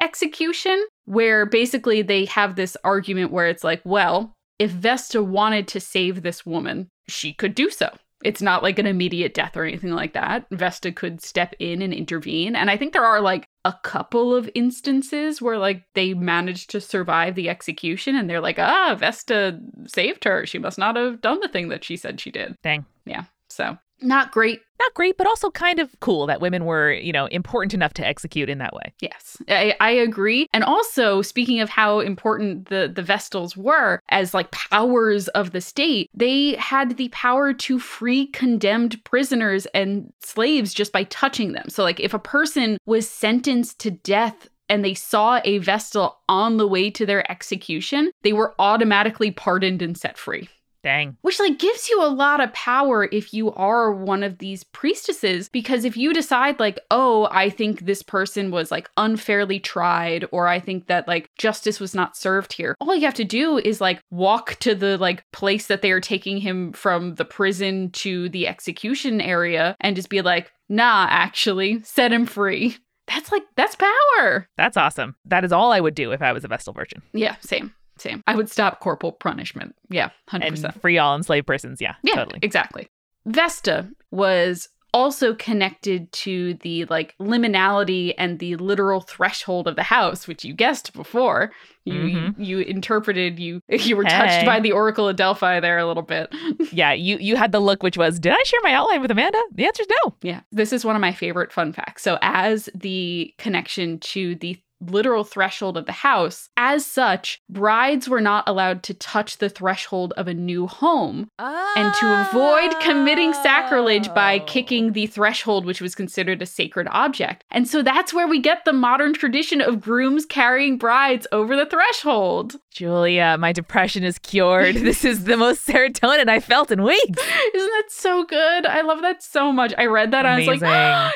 execution, 0.00 0.84
where 1.04 1.46
basically 1.46 2.02
they 2.02 2.24
have 2.26 2.56
this 2.56 2.76
argument 2.84 3.32
where 3.32 3.46
it's 3.46 3.64
like, 3.64 3.82
well, 3.84 4.34
if 4.58 4.70
Vesta 4.70 5.22
wanted 5.22 5.68
to 5.68 5.80
save 5.80 6.22
this 6.22 6.44
woman, 6.44 6.88
she 7.08 7.32
could 7.32 7.54
do 7.54 7.70
so. 7.70 7.90
It's 8.22 8.42
not 8.42 8.62
like 8.62 8.78
an 8.78 8.86
immediate 8.86 9.32
death 9.34 9.56
or 9.56 9.64
anything 9.64 9.92
like 9.92 10.12
that. 10.12 10.46
Vesta 10.50 10.92
could 10.92 11.22
step 11.22 11.54
in 11.58 11.80
and 11.80 11.94
intervene. 11.94 12.54
And 12.54 12.70
I 12.70 12.76
think 12.76 12.92
there 12.92 13.04
are 13.04 13.20
like 13.20 13.48
a 13.64 13.74
couple 13.82 14.34
of 14.34 14.50
instances 14.54 15.40
where 15.40 15.58
like 15.58 15.84
they 15.94 16.14
managed 16.14 16.70
to 16.70 16.80
survive 16.80 17.34
the 17.34 17.48
execution 17.48 18.16
and 18.16 18.28
they're 18.28 18.40
like, 18.40 18.58
ah, 18.58 18.94
Vesta 18.98 19.58
saved 19.86 20.24
her. 20.24 20.44
She 20.44 20.58
must 20.58 20.78
not 20.78 20.96
have 20.96 21.20
done 21.20 21.40
the 21.40 21.48
thing 21.48 21.68
that 21.68 21.84
she 21.84 21.96
said 21.96 22.20
she 22.20 22.30
did. 22.30 22.56
Dang. 22.62 22.84
Yeah. 23.06 23.24
So 23.48 23.78
not 24.02 24.32
great. 24.32 24.60
Not 24.78 24.94
great, 24.94 25.18
but 25.18 25.26
also 25.26 25.50
kind 25.50 25.78
of 25.78 25.94
cool 26.00 26.26
that 26.26 26.40
women 26.40 26.64
were, 26.64 26.90
you 26.92 27.12
know, 27.12 27.26
important 27.26 27.74
enough 27.74 27.92
to 27.94 28.06
execute 28.06 28.48
in 28.48 28.58
that 28.58 28.72
way. 28.72 28.94
Yes, 29.00 29.36
I, 29.46 29.74
I 29.78 29.90
agree. 29.90 30.46
And 30.54 30.64
also, 30.64 31.20
speaking 31.20 31.60
of 31.60 31.68
how 31.68 32.00
important 32.00 32.68
the, 32.70 32.90
the 32.92 33.02
Vestals 33.02 33.58
were 33.58 34.00
as 34.08 34.32
like 34.32 34.50
powers 34.52 35.28
of 35.28 35.50
the 35.50 35.60
state, 35.60 36.08
they 36.14 36.54
had 36.54 36.96
the 36.96 37.10
power 37.10 37.52
to 37.52 37.78
free 37.78 38.28
condemned 38.28 39.04
prisoners 39.04 39.66
and 39.74 40.10
slaves 40.22 40.72
just 40.72 40.92
by 40.92 41.04
touching 41.04 41.52
them. 41.52 41.68
So, 41.68 41.82
like, 41.82 42.00
if 42.00 42.14
a 42.14 42.18
person 42.18 42.78
was 42.86 43.08
sentenced 43.08 43.80
to 43.80 43.90
death 43.90 44.48
and 44.70 44.82
they 44.82 44.94
saw 44.94 45.40
a 45.44 45.58
Vestal 45.58 46.16
on 46.28 46.56
the 46.56 46.66
way 46.66 46.90
to 46.90 47.04
their 47.04 47.30
execution, 47.30 48.12
they 48.22 48.32
were 48.32 48.54
automatically 48.58 49.30
pardoned 49.30 49.82
and 49.82 49.98
set 49.98 50.16
free. 50.16 50.48
Dang. 50.82 51.16
Which 51.20 51.38
like 51.38 51.58
gives 51.58 51.88
you 51.88 52.02
a 52.02 52.08
lot 52.08 52.40
of 52.40 52.52
power 52.54 53.08
if 53.12 53.34
you 53.34 53.52
are 53.52 53.92
one 53.92 54.22
of 54.22 54.38
these 54.38 54.64
priestesses 54.64 55.48
because 55.48 55.84
if 55.84 55.96
you 55.96 56.12
decide 56.12 56.58
like, 56.58 56.78
"Oh, 56.90 57.28
I 57.30 57.50
think 57.50 57.80
this 57.80 58.02
person 58.02 58.50
was 58.50 58.70
like 58.70 58.88
unfairly 58.96 59.60
tried 59.60 60.24
or 60.32 60.46
I 60.46 60.58
think 60.58 60.86
that 60.86 61.06
like 61.06 61.28
justice 61.36 61.80
was 61.80 61.94
not 61.94 62.16
served 62.16 62.54
here." 62.54 62.76
All 62.80 62.94
you 62.94 63.04
have 63.04 63.14
to 63.14 63.24
do 63.24 63.58
is 63.58 63.80
like 63.80 64.00
walk 64.10 64.56
to 64.60 64.74
the 64.74 64.96
like 64.96 65.24
place 65.32 65.66
that 65.66 65.82
they 65.82 65.90
are 65.90 66.00
taking 66.00 66.38
him 66.38 66.72
from 66.72 67.16
the 67.16 67.24
prison 67.24 67.90
to 67.90 68.28
the 68.30 68.48
execution 68.48 69.20
area 69.20 69.76
and 69.80 69.96
just 69.96 70.08
be 70.08 70.22
like, 70.22 70.50
"Nah, 70.68 71.06
actually, 71.10 71.82
set 71.82 72.12
him 72.12 72.24
free." 72.24 72.78
That's 73.06 73.32
like 73.32 73.42
that's 73.56 73.76
power. 73.76 74.48
That's 74.56 74.76
awesome. 74.76 75.16
That 75.24 75.44
is 75.44 75.52
all 75.52 75.72
I 75.72 75.80
would 75.80 75.94
do 75.94 76.12
if 76.12 76.22
I 76.22 76.32
was 76.32 76.44
a 76.44 76.48
Vestal 76.48 76.72
Virgin. 76.72 77.02
Yeah, 77.12 77.36
same. 77.40 77.74
Same. 78.00 78.22
I 78.26 78.34
would 78.34 78.50
stop 78.50 78.80
corporal 78.80 79.12
punishment. 79.12 79.74
Yeah, 79.88 80.10
100%. 80.30 80.64
And 80.64 80.80
free 80.80 80.98
all 80.98 81.14
enslaved 81.14 81.46
persons. 81.46 81.80
Yeah, 81.80 81.94
yeah, 82.02 82.14
totally. 82.16 82.40
exactly. 82.42 82.88
Vesta 83.26 83.88
was 84.10 84.68
also 84.92 85.34
connected 85.34 86.10
to 86.10 86.54
the 86.62 86.84
like 86.86 87.14
liminality 87.20 88.12
and 88.18 88.40
the 88.40 88.56
literal 88.56 89.00
threshold 89.00 89.68
of 89.68 89.76
the 89.76 89.84
house, 89.84 90.26
which 90.26 90.44
you 90.44 90.52
guessed 90.52 90.92
before. 90.94 91.52
You 91.84 91.94
Mhm. 91.94 92.34
you, 92.38 92.58
you 92.58 92.64
interpreted 92.64 93.38
you 93.38 93.60
you 93.68 93.96
were 93.96 94.02
touched 94.02 94.40
Hey. 94.40 94.44
by 94.46 94.58
the 94.58 94.72
Oracle 94.72 95.08
of 95.08 95.14
Delphi 95.14 95.60
there 95.60 95.78
a 95.78 95.86
little 95.86 96.02
bit. 96.02 96.34
Yeah, 96.72 96.92
you 96.92 97.18
you 97.18 97.36
had 97.36 97.52
the 97.52 97.60
look 97.60 97.82
which 97.84 97.96
was, 97.96 98.18
did 98.18 98.32
I 98.32 98.42
share 98.44 98.60
my 98.64 98.72
outline 98.72 99.00
with 99.00 99.10
Amanda? 99.12 99.40
The 99.52 99.66
answer 99.66 99.82
is 99.82 99.88
no. 100.04 100.14
yeah. 100.22 100.40
This 100.50 100.72
is 100.72 100.84
one 100.84 100.96
of 100.96 101.00
my 101.00 101.12
favorite 101.12 101.52
fun 101.52 101.72
facts. 101.72 102.02
So 102.02 102.18
as 102.20 102.68
the 102.74 103.32
connection 103.38 103.98
to 104.00 104.34
the 104.36 104.58
literal 104.80 105.24
threshold 105.24 105.76
of 105.76 105.86
the 105.86 105.92
house, 105.92 106.48
as 106.56 106.84
such, 106.86 107.40
brides 107.48 108.08
were 108.08 108.20
not 108.20 108.44
allowed 108.48 108.82
to 108.84 108.94
touch 108.94 109.38
the 109.38 109.48
threshold 109.48 110.12
of 110.16 110.26
a 110.28 110.34
new 110.34 110.66
home 110.66 111.28
and 111.38 111.94
to 111.94 112.20
avoid 112.28 112.78
committing 112.80 113.32
sacrilege 113.34 114.12
by 114.14 114.38
Oh. 114.40 114.44
kicking 114.46 114.92
the 114.92 115.06
threshold, 115.06 115.64
which 115.66 115.80
was 115.80 115.94
considered 115.94 116.40
a 116.42 116.46
sacred 116.46 116.88
object. 116.90 117.44
And 117.50 117.68
so 117.68 117.82
that's 117.82 118.14
where 118.14 118.26
we 118.28 118.40
get 118.40 118.64
the 118.64 118.72
modern 118.72 119.12
tradition 119.12 119.60
of 119.60 119.80
grooms 119.80 120.24
carrying 120.24 120.78
brides 120.78 121.26
over 121.32 121.56
the 121.56 121.66
threshold. 121.66 122.56
Julia, 122.70 123.36
my 123.38 123.52
depression 123.52 124.04
is 124.04 124.18
cured. 124.18 124.76
this 124.76 125.04
is 125.04 125.24
the 125.24 125.36
most 125.36 125.66
serotonin 125.66 126.28
I 126.28 126.40
felt 126.40 126.70
in 126.70 126.82
weeks. 126.82 127.22
Isn't 127.54 127.70
that 127.70 127.84
so 127.90 128.24
good? 128.24 128.66
I 128.66 128.80
love 128.82 129.02
that 129.02 129.22
so 129.22 129.52
much. 129.52 129.74
I 129.76 129.86
read 129.86 130.10
that 130.12 130.24
and 130.24 130.42
I 130.42 130.48
was 130.48 130.60
like, 130.62 131.12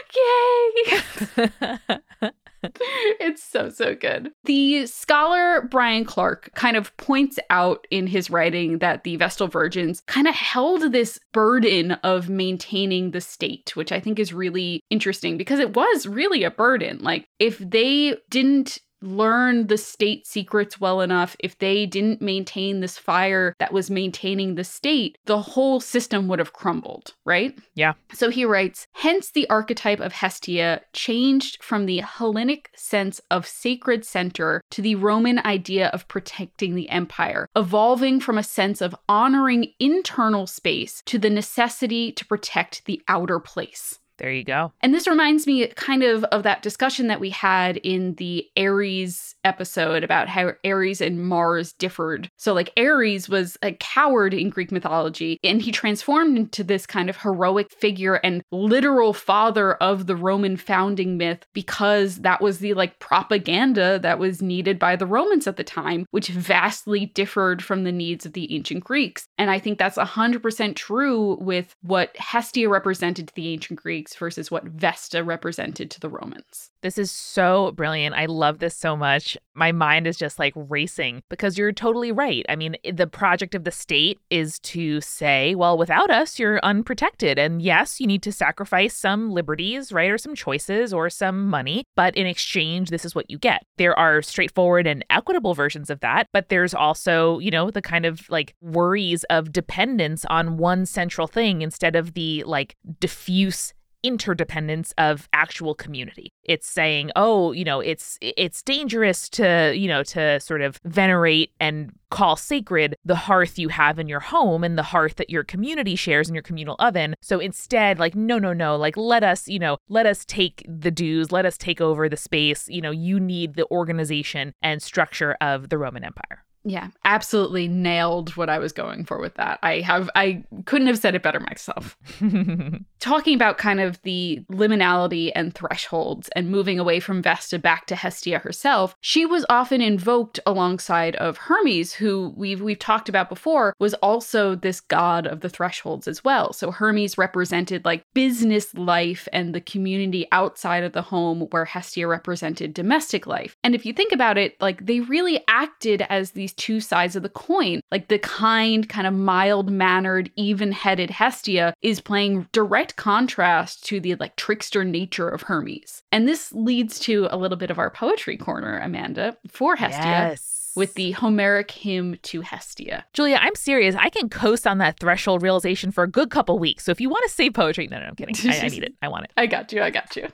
yay! 2.21 2.31
it's 3.21 3.43
so, 3.43 3.69
so 3.69 3.95
good. 3.95 4.31
The 4.45 4.87
scholar 4.87 5.63
Brian 5.71 6.05
Clark 6.05 6.51
kind 6.55 6.77
of 6.77 6.97
points 6.97 7.39
out 7.51 7.87
in 7.91 8.07
his 8.07 8.31
writing 8.31 8.79
that 8.79 9.05
the 9.05 9.17
Vestal 9.17 9.49
Virgins 9.49 10.03
kind 10.07 10.27
of 10.27 10.35
held 10.35 10.93
this 10.93 11.19
burden 11.33 11.93
of 12.03 12.29
maintaining 12.29 13.11
the 13.11 13.21
state, 13.21 13.77
which 13.77 13.93
I 13.93 14.01
think 14.01 14.19
is 14.19 14.33
really 14.33 14.81
interesting 14.91 15.37
because 15.37 15.61
it 15.61 15.75
was 15.75 16.07
really 16.07 16.45
a 16.45 16.51
burden. 16.51 16.99
Like, 17.01 17.27
if 17.39 17.59
they 17.59 18.17
didn't 18.31 18.79
learn 19.05 19.67
the 19.67 19.79
state 19.79 20.27
secrets 20.27 20.81
well 20.81 21.01
enough, 21.01 21.37
if 21.39 21.59
they 21.59 21.87
didn't 21.87 22.23
maintain 22.23 22.81
this 22.81 22.99
fire 22.99 23.55
that 23.59 23.73
was 23.73 23.91
maintaining 23.91 24.55
the 24.55 24.65
state, 24.65 25.19
the 25.27 25.41
whole 25.41 25.81
system 25.81 26.29
would 26.29 26.39
have 26.39 26.53
crumbled, 26.53 27.15
right? 27.25 27.57
Yeah. 27.75 27.95
So 28.13 28.31
he 28.31 28.45
writes, 28.45 28.87
hence 28.93 29.31
the 29.31 29.49
archetype 29.51 30.01
of 30.01 30.13
Hestia 30.13 30.83
changed 30.93 31.63
from 31.63 31.87
the 31.87 31.99
Hellenic 31.99 32.71
sense 32.75 33.21
of 33.31 33.47
sacred 33.47 34.05
center 34.05 34.63
to 34.71 34.83
the 34.83 34.95
Roman 34.95 35.39
idea 35.41 35.89
of 35.89 36.09
protecting 36.09 36.75
the 36.75 36.89
empire, 36.89 37.49
evolving 37.55 38.21
from 38.21 38.39
a 38.39 38.43
sense 38.43 38.81
of 38.81 38.95
honoring 39.09 39.73
internal 39.79 40.47
space 40.47 41.03
to 41.07 41.19
the 41.19 41.31
necessity 41.31 42.13
to 42.13 42.27
protect 42.27 42.85
the 42.87 43.03
outer 43.09 43.39
place. 43.39 43.99
There 44.19 44.33
you 44.33 44.45
go. 44.45 44.73
And 44.81 44.95
this 44.95 45.09
reminds 45.09 45.47
me 45.47 45.67
kind 45.69 46.03
of 46.03 46.25
of 46.25 46.45
that 46.45 46.63
discussion 46.63 47.09
that 47.09 47.21
we 47.21 47.31
had 47.31 47.79
in 47.79 48.15
the 48.15 48.47
Ares 48.57 49.35
episode 49.45 50.05
about 50.05 50.29
how 50.29 50.53
Ares 50.65 51.01
and 51.01 51.27
Mars 51.27 51.73
differed. 51.73 52.31
So, 52.37 52.55
like, 52.55 52.73
Ares 52.77 53.29
was 53.29 53.57
a 53.63 53.73
coward 53.73 54.33
in 54.33 54.51
Greek 54.51 54.71
mythology, 54.71 55.39
and 55.43 55.61
he 55.61 55.73
transformed 55.73 56.39
into 56.39 56.63
this 56.63 56.87
kind 56.87 57.11
of 57.11 57.17
heroic 57.17 57.71
figure 57.71 58.15
and 58.17 58.43
literal 58.53 59.13
father 59.13 59.75
of 59.75 60.07
the 60.07 60.17
Roman 60.17 60.57
founding 60.57 61.17
myth 61.17 61.45
because 61.53 62.17
that 62.19 62.41
was 62.41 62.59
the 62.59 62.75
like 62.75 62.99
propaganda 63.01 63.99
that 63.99 64.19
was 64.19 64.41
needed 64.41 64.79
by 64.79 64.97
the 64.97 65.07
Romans 65.07 65.47
at 65.47 65.57
the 65.57 65.65
time, 65.65 66.07
which 66.11 66.29
vastly 66.29 67.07
differed 67.07 67.63
from 67.63 67.85
the 67.85 67.93
needs 67.93 68.25
of 68.25 68.33
the 68.33 68.55
ancient 68.55 68.85
Greeks. 68.85 69.27
And 69.39 69.51
I 69.51 69.59
think 69.59 69.79
that's 69.79 69.99
100% 69.99 70.77
true 70.77 71.37
with 71.41 71.75
what 71.83 72.17
Hestia 72.17 72.69
represented 72.69 73.29
to 73.29 73.35
the 73.35 73.49
ancient 73.49 73.81
Greeks 73.81 74.04
versus 74.13 74.51
what 74.51 74.65
Vesta 74.65 75.25
represented 75.25 75.91
to 75.91 76.01
the 76.01 76.09
Romans. 76.09 76.71
This 76.83 76.99
is 76.99 77.11
so 77.11 77.73
brilliant. 77.73 78.15
I 78.15 78.27
love 78.27 78.59
this 78.59 78.77
so 78.77 78.95
much. 78.95 79.39
My 79.55 79.73
mind 79.73 80.07
is 80.07 80.19
just 80.19 80.39
like 80.39 80.53
racing 80.55 81.23
because 81.31 81.57
you're 81.57 81.73
totally 81.73 82.13
right. 82.13 82.45
I 82.49 82.57
mean, 82.57 82.77
the 82.93 83.07
project 83.07 83.55
of 83.55 83.65
the 83.65 83.71
state 83.71 84.19
is 84.29 84.59
to 84.61 85.01
say, 85.01 85.55
well, 85.55 85.79
without 85.79 86.11
us, 86.11 86.39
you're 86.39 86.61
unprotected. 86.63 87.39
And 87.39 87.63
yes, 87.63 88.01
you 88.01 88.07
need 88.07 88.23
to 88.25 88.33
sacrifice 88.33 88.95
some 88.95 89.31
liberties, 89.31 89.93
right? 89.93 90.11
Or 90.11 90.19
some 90.19 90.35
choices 90.35 90.93
or 90.93 91.09
some 91.09 91.49
money. 91.49 91.85
But 91.97 92.15
in 92.17 92.27
exchange, 92.27 92.91
this 92.91 93.07
is 93.07 93.15
what 93.15 93.31
you 93.31 93.39
get. 93.39 93.65
There 93.79 93.99
are 93.99 94.21
straightforward 94.21 94.87
and 94.87 95.05
equitable 95.09 95.55
versions 95.55 95.89
of 95.89 96.01
that. 96.01 96.29
But 96.33 96.51
there's 96.51 96.75
also, 96.75 97.39
you 97.39 97.51
know, 97.51 97.71
the 97.71 97.81
kind 97.81 98.05
of 98.05 98.29
like 98.29 98.55
worries 98.61 99.25
of 99.25 99.53
dependence 99.53 100.27
on 100.27 100.59
one 100.59 100.85
central 100.85 101.27
thing 101.27 101.63
instead 101.63 101.97
of 101.97 102.13
the 102.13 102.45
like 102.45 102.77
diffuse 103.01 103.73
interdependence 104.05 104.93
of 104.99 105.29
actual 105.33 105.75
community. 105.75 106.31
It's 106.45 106.69
saying, 106.69 107.11
"Oh, 107.17 107.53
you 107.53 107.65
know, 107.65 107.81
it's 107.81 108.19
it's 108.21 108.63
dangerous 108.63 109.29
to, 109.31 109.73
you 109.75 109.89
know, 109.89 110.05
to 110.05 110.39
sort 110.39 110.61
of 110.61 110.79
venerate 110.85 111.53
and 111.59 111.91
call 112.11 112.37
sacred 112.37 112.95
the 113.05 113.17
hearth 113.17 113.59
you 113.59 113.71
have 113.71 113.99
in 113.99 114.07
your 114.07 114.21
home 114.21 114.63
and 114.63 114.79
the 114.79 114.85
hearth 114.85 115.17
that 115.17 115.31
your 115.31 115.43
community 115.43 115.97
shares 115.97 116.29
in 116.29 116.35
your 116.35 116.43
communal 116.43 116.77
oven. 116.79 117.15
So 117.23 117.41
instead, 117.41 117.99
like 117.99 118.15
no, 118.15 118.39
no, 118.39 118.53
no, 118.53 118.77
like 118.77 118.97
let 118.97 119.25
us, 119.25 119.49
you 119.49 119.59
know, 119.59 119.79
let 119.89 120.07
us 120.07 120.25
take 120.25 120.65
the 120.69 120.91
dues, 120.91 121.33
let 121.33 121.47
us 121.47 121.59
take 121.59 121.81
over 121.81 122.09
the 122.09 122.17
space. 122.17 122.69
You 122.69 122.83
know, 122.83 122.91
you 122.93 123.19
need 123.19 123.55
the 123.55 123.69
organization 123.71 124.53
and 124.63 124.83
structure 124.83 125.37
of 125.41 125.71
the 125.71 125.79
Roman 125.79 126.05
Empire." 126.05 126.45
Yeah, 126.67 126.89
absolutely 127.05 127.69
nailed 127.69 128.37
what 128.37 128.49
I 128.49 128.59
was 128.59 128.73
going 128.73 129.05
for 129.05 129.19
with 129.19 129.35
that. 129.35 129.59
I 129.63 129.81
have 129.81 130.09
I 130.15 130.45
couldn't 130.65 130.87
have 130.87 130.99
said 130.99 131.15
it 131.15 131.23
better 131.23 131.41
myself. 131.41 131.99
Talking 133.01 133.35
about 133.35 133.59
kind 133.59 133.81
of 133.81 134.01
the 134.01 134.43
liminality 134.51 135.31
and 135.35 135.55
thresholds 135.55 136.31
and 136.35 136.51
moving 136.51 136.79
away 136.79 137.01
from 137.01 137.21
Vesta 137.21 137.59
back 137.59 137.87
to 137.89 137.97
Hestia 137.97 138.39
herself, 138.39 138.97
she 139.03 139.27
was 139.27 139.45
often 139.51 139.83
invoked 139.83 140.41
alongside 140.47 141.17
of 141.17 141.37
Hermes, 141.37 141.93
who 141.93 142.33
we've 142.35 142.63
we've 142.63 142.79
talked 142.79 143.11
about 143.11 143.29
before, 143.29 143.75
was 143.79 143.93
also 143.95 144.55
this 144.55 144.81
god 144.81 145.27
of 145.27 145.41
the 145.41 145.51
thresholds 145.51 146.09
as 146.09 146.25
well. 146.25 146.55
So 146.55 146.71
Hermes 146.71 147.19
represented 147.19 147.85
like 147.85 148.07
business 148.15 148.73
life 148.73 149.29
and 149.35 149.55
the 149.55 149.61
community 149.61 150.27
outside 150.33 150.83
of 150.83 150.93
the 150.93 151.03
home 151.03 151.41
where 151.51 151.67
Hestia 151.67 152.07
represented 152.07 152.73
domestic 152.73 153.27
life. 153.27 153.55
And 153.63 153.75
if 153.75 153.85
you 153.85 153.93
think 153.93 154.13
about 154.13 154.39
it, 154.39 154.59
like 154.63 154.87
they 154.87 155.01
really 155.01 155.45
acted 155.47 156.01
as 156.09 156.31
these 156.31 156.54
two 156.57 156.81
sides 156.81 157.17
of 157.17 157.23
the 157.23 157.29
coin. 157.29 157.81
Like 157.91 158.09
the 158.09 158.19
kind, 158.19 158.89
kind 158.89 159.07
of 159.07 159.15
mild 159.15 159.71
mannered, 159.71 160.31
even 160.37 160.73
headed 160.73 161.11
Hestia 161.11 161.75
is 161.83 162.01
playing 162.01 162.49
direct 162.53 162.97
contrast 162.97 163.85
to 163.87 164.01
the 164.01 164.15
like 164.17 164.37
trickster 164.37 164.85
nature 164.85 165.29
of 165.29 165.43
Hermes. 165.43 166.03
And 166.13 166.29
this 166.29 166.53
leads 166.53 166.99
to 167.01 167.29
a 167.31 167.37
little 167.37 167.57
bit 167.57 167.71
of 167.71 167.79
our 167.79 167.91
poetry 167.91 168.37
corner, 168.37 168.79
Amanda, 168.79 169.37
for 169.49 169.77
Hestia. 169.77 170.03
Yes. 170.05 170.51
With 170.77 170.95
the 170.95 171.13
Homeric 171.13 171.71
hymn 171.71 172.19
to 172.23 172.41
Hestia. 172.41 173.05
Julia, 173.13 173.39
I'm 173.41 173.55
serious. 173.55 173.95
I 173.95 174.09
can 174.09 174.29
coast 174.29 174.67
on 174.67 174.79
that 174.79 174.99
threshold 174.99 175.41
realization 175.41 175.93
for 175.93 176.03
a 176.03 176.09
good 176.09 176.31
couple 176.31 176.59
weeks. 176.59 176.83
So 176.83 176.91
if 176.91 177.01
you 177.01 177.09
want 177.09 177.23
to 177.23 177.31
say 177.31 177.49
poetry, 177.49 177.87
no, 177.87 178.01
no, 178.01 178.07
I'm 178.07 178.17
kidding. 178.17 178.35
I, 178.51 178.59
I 178.59 178.69
need 178.69 178.83
it. 178.83 178.93
I 179.01 179.07
want 179.07 179.27
it. 179.27 179.31
I 179.37 179.47
got 179.47 179.73
you, 179.73 179.81
I 179.81 179.91
got 179.91 180.17
you. 180.17 180.27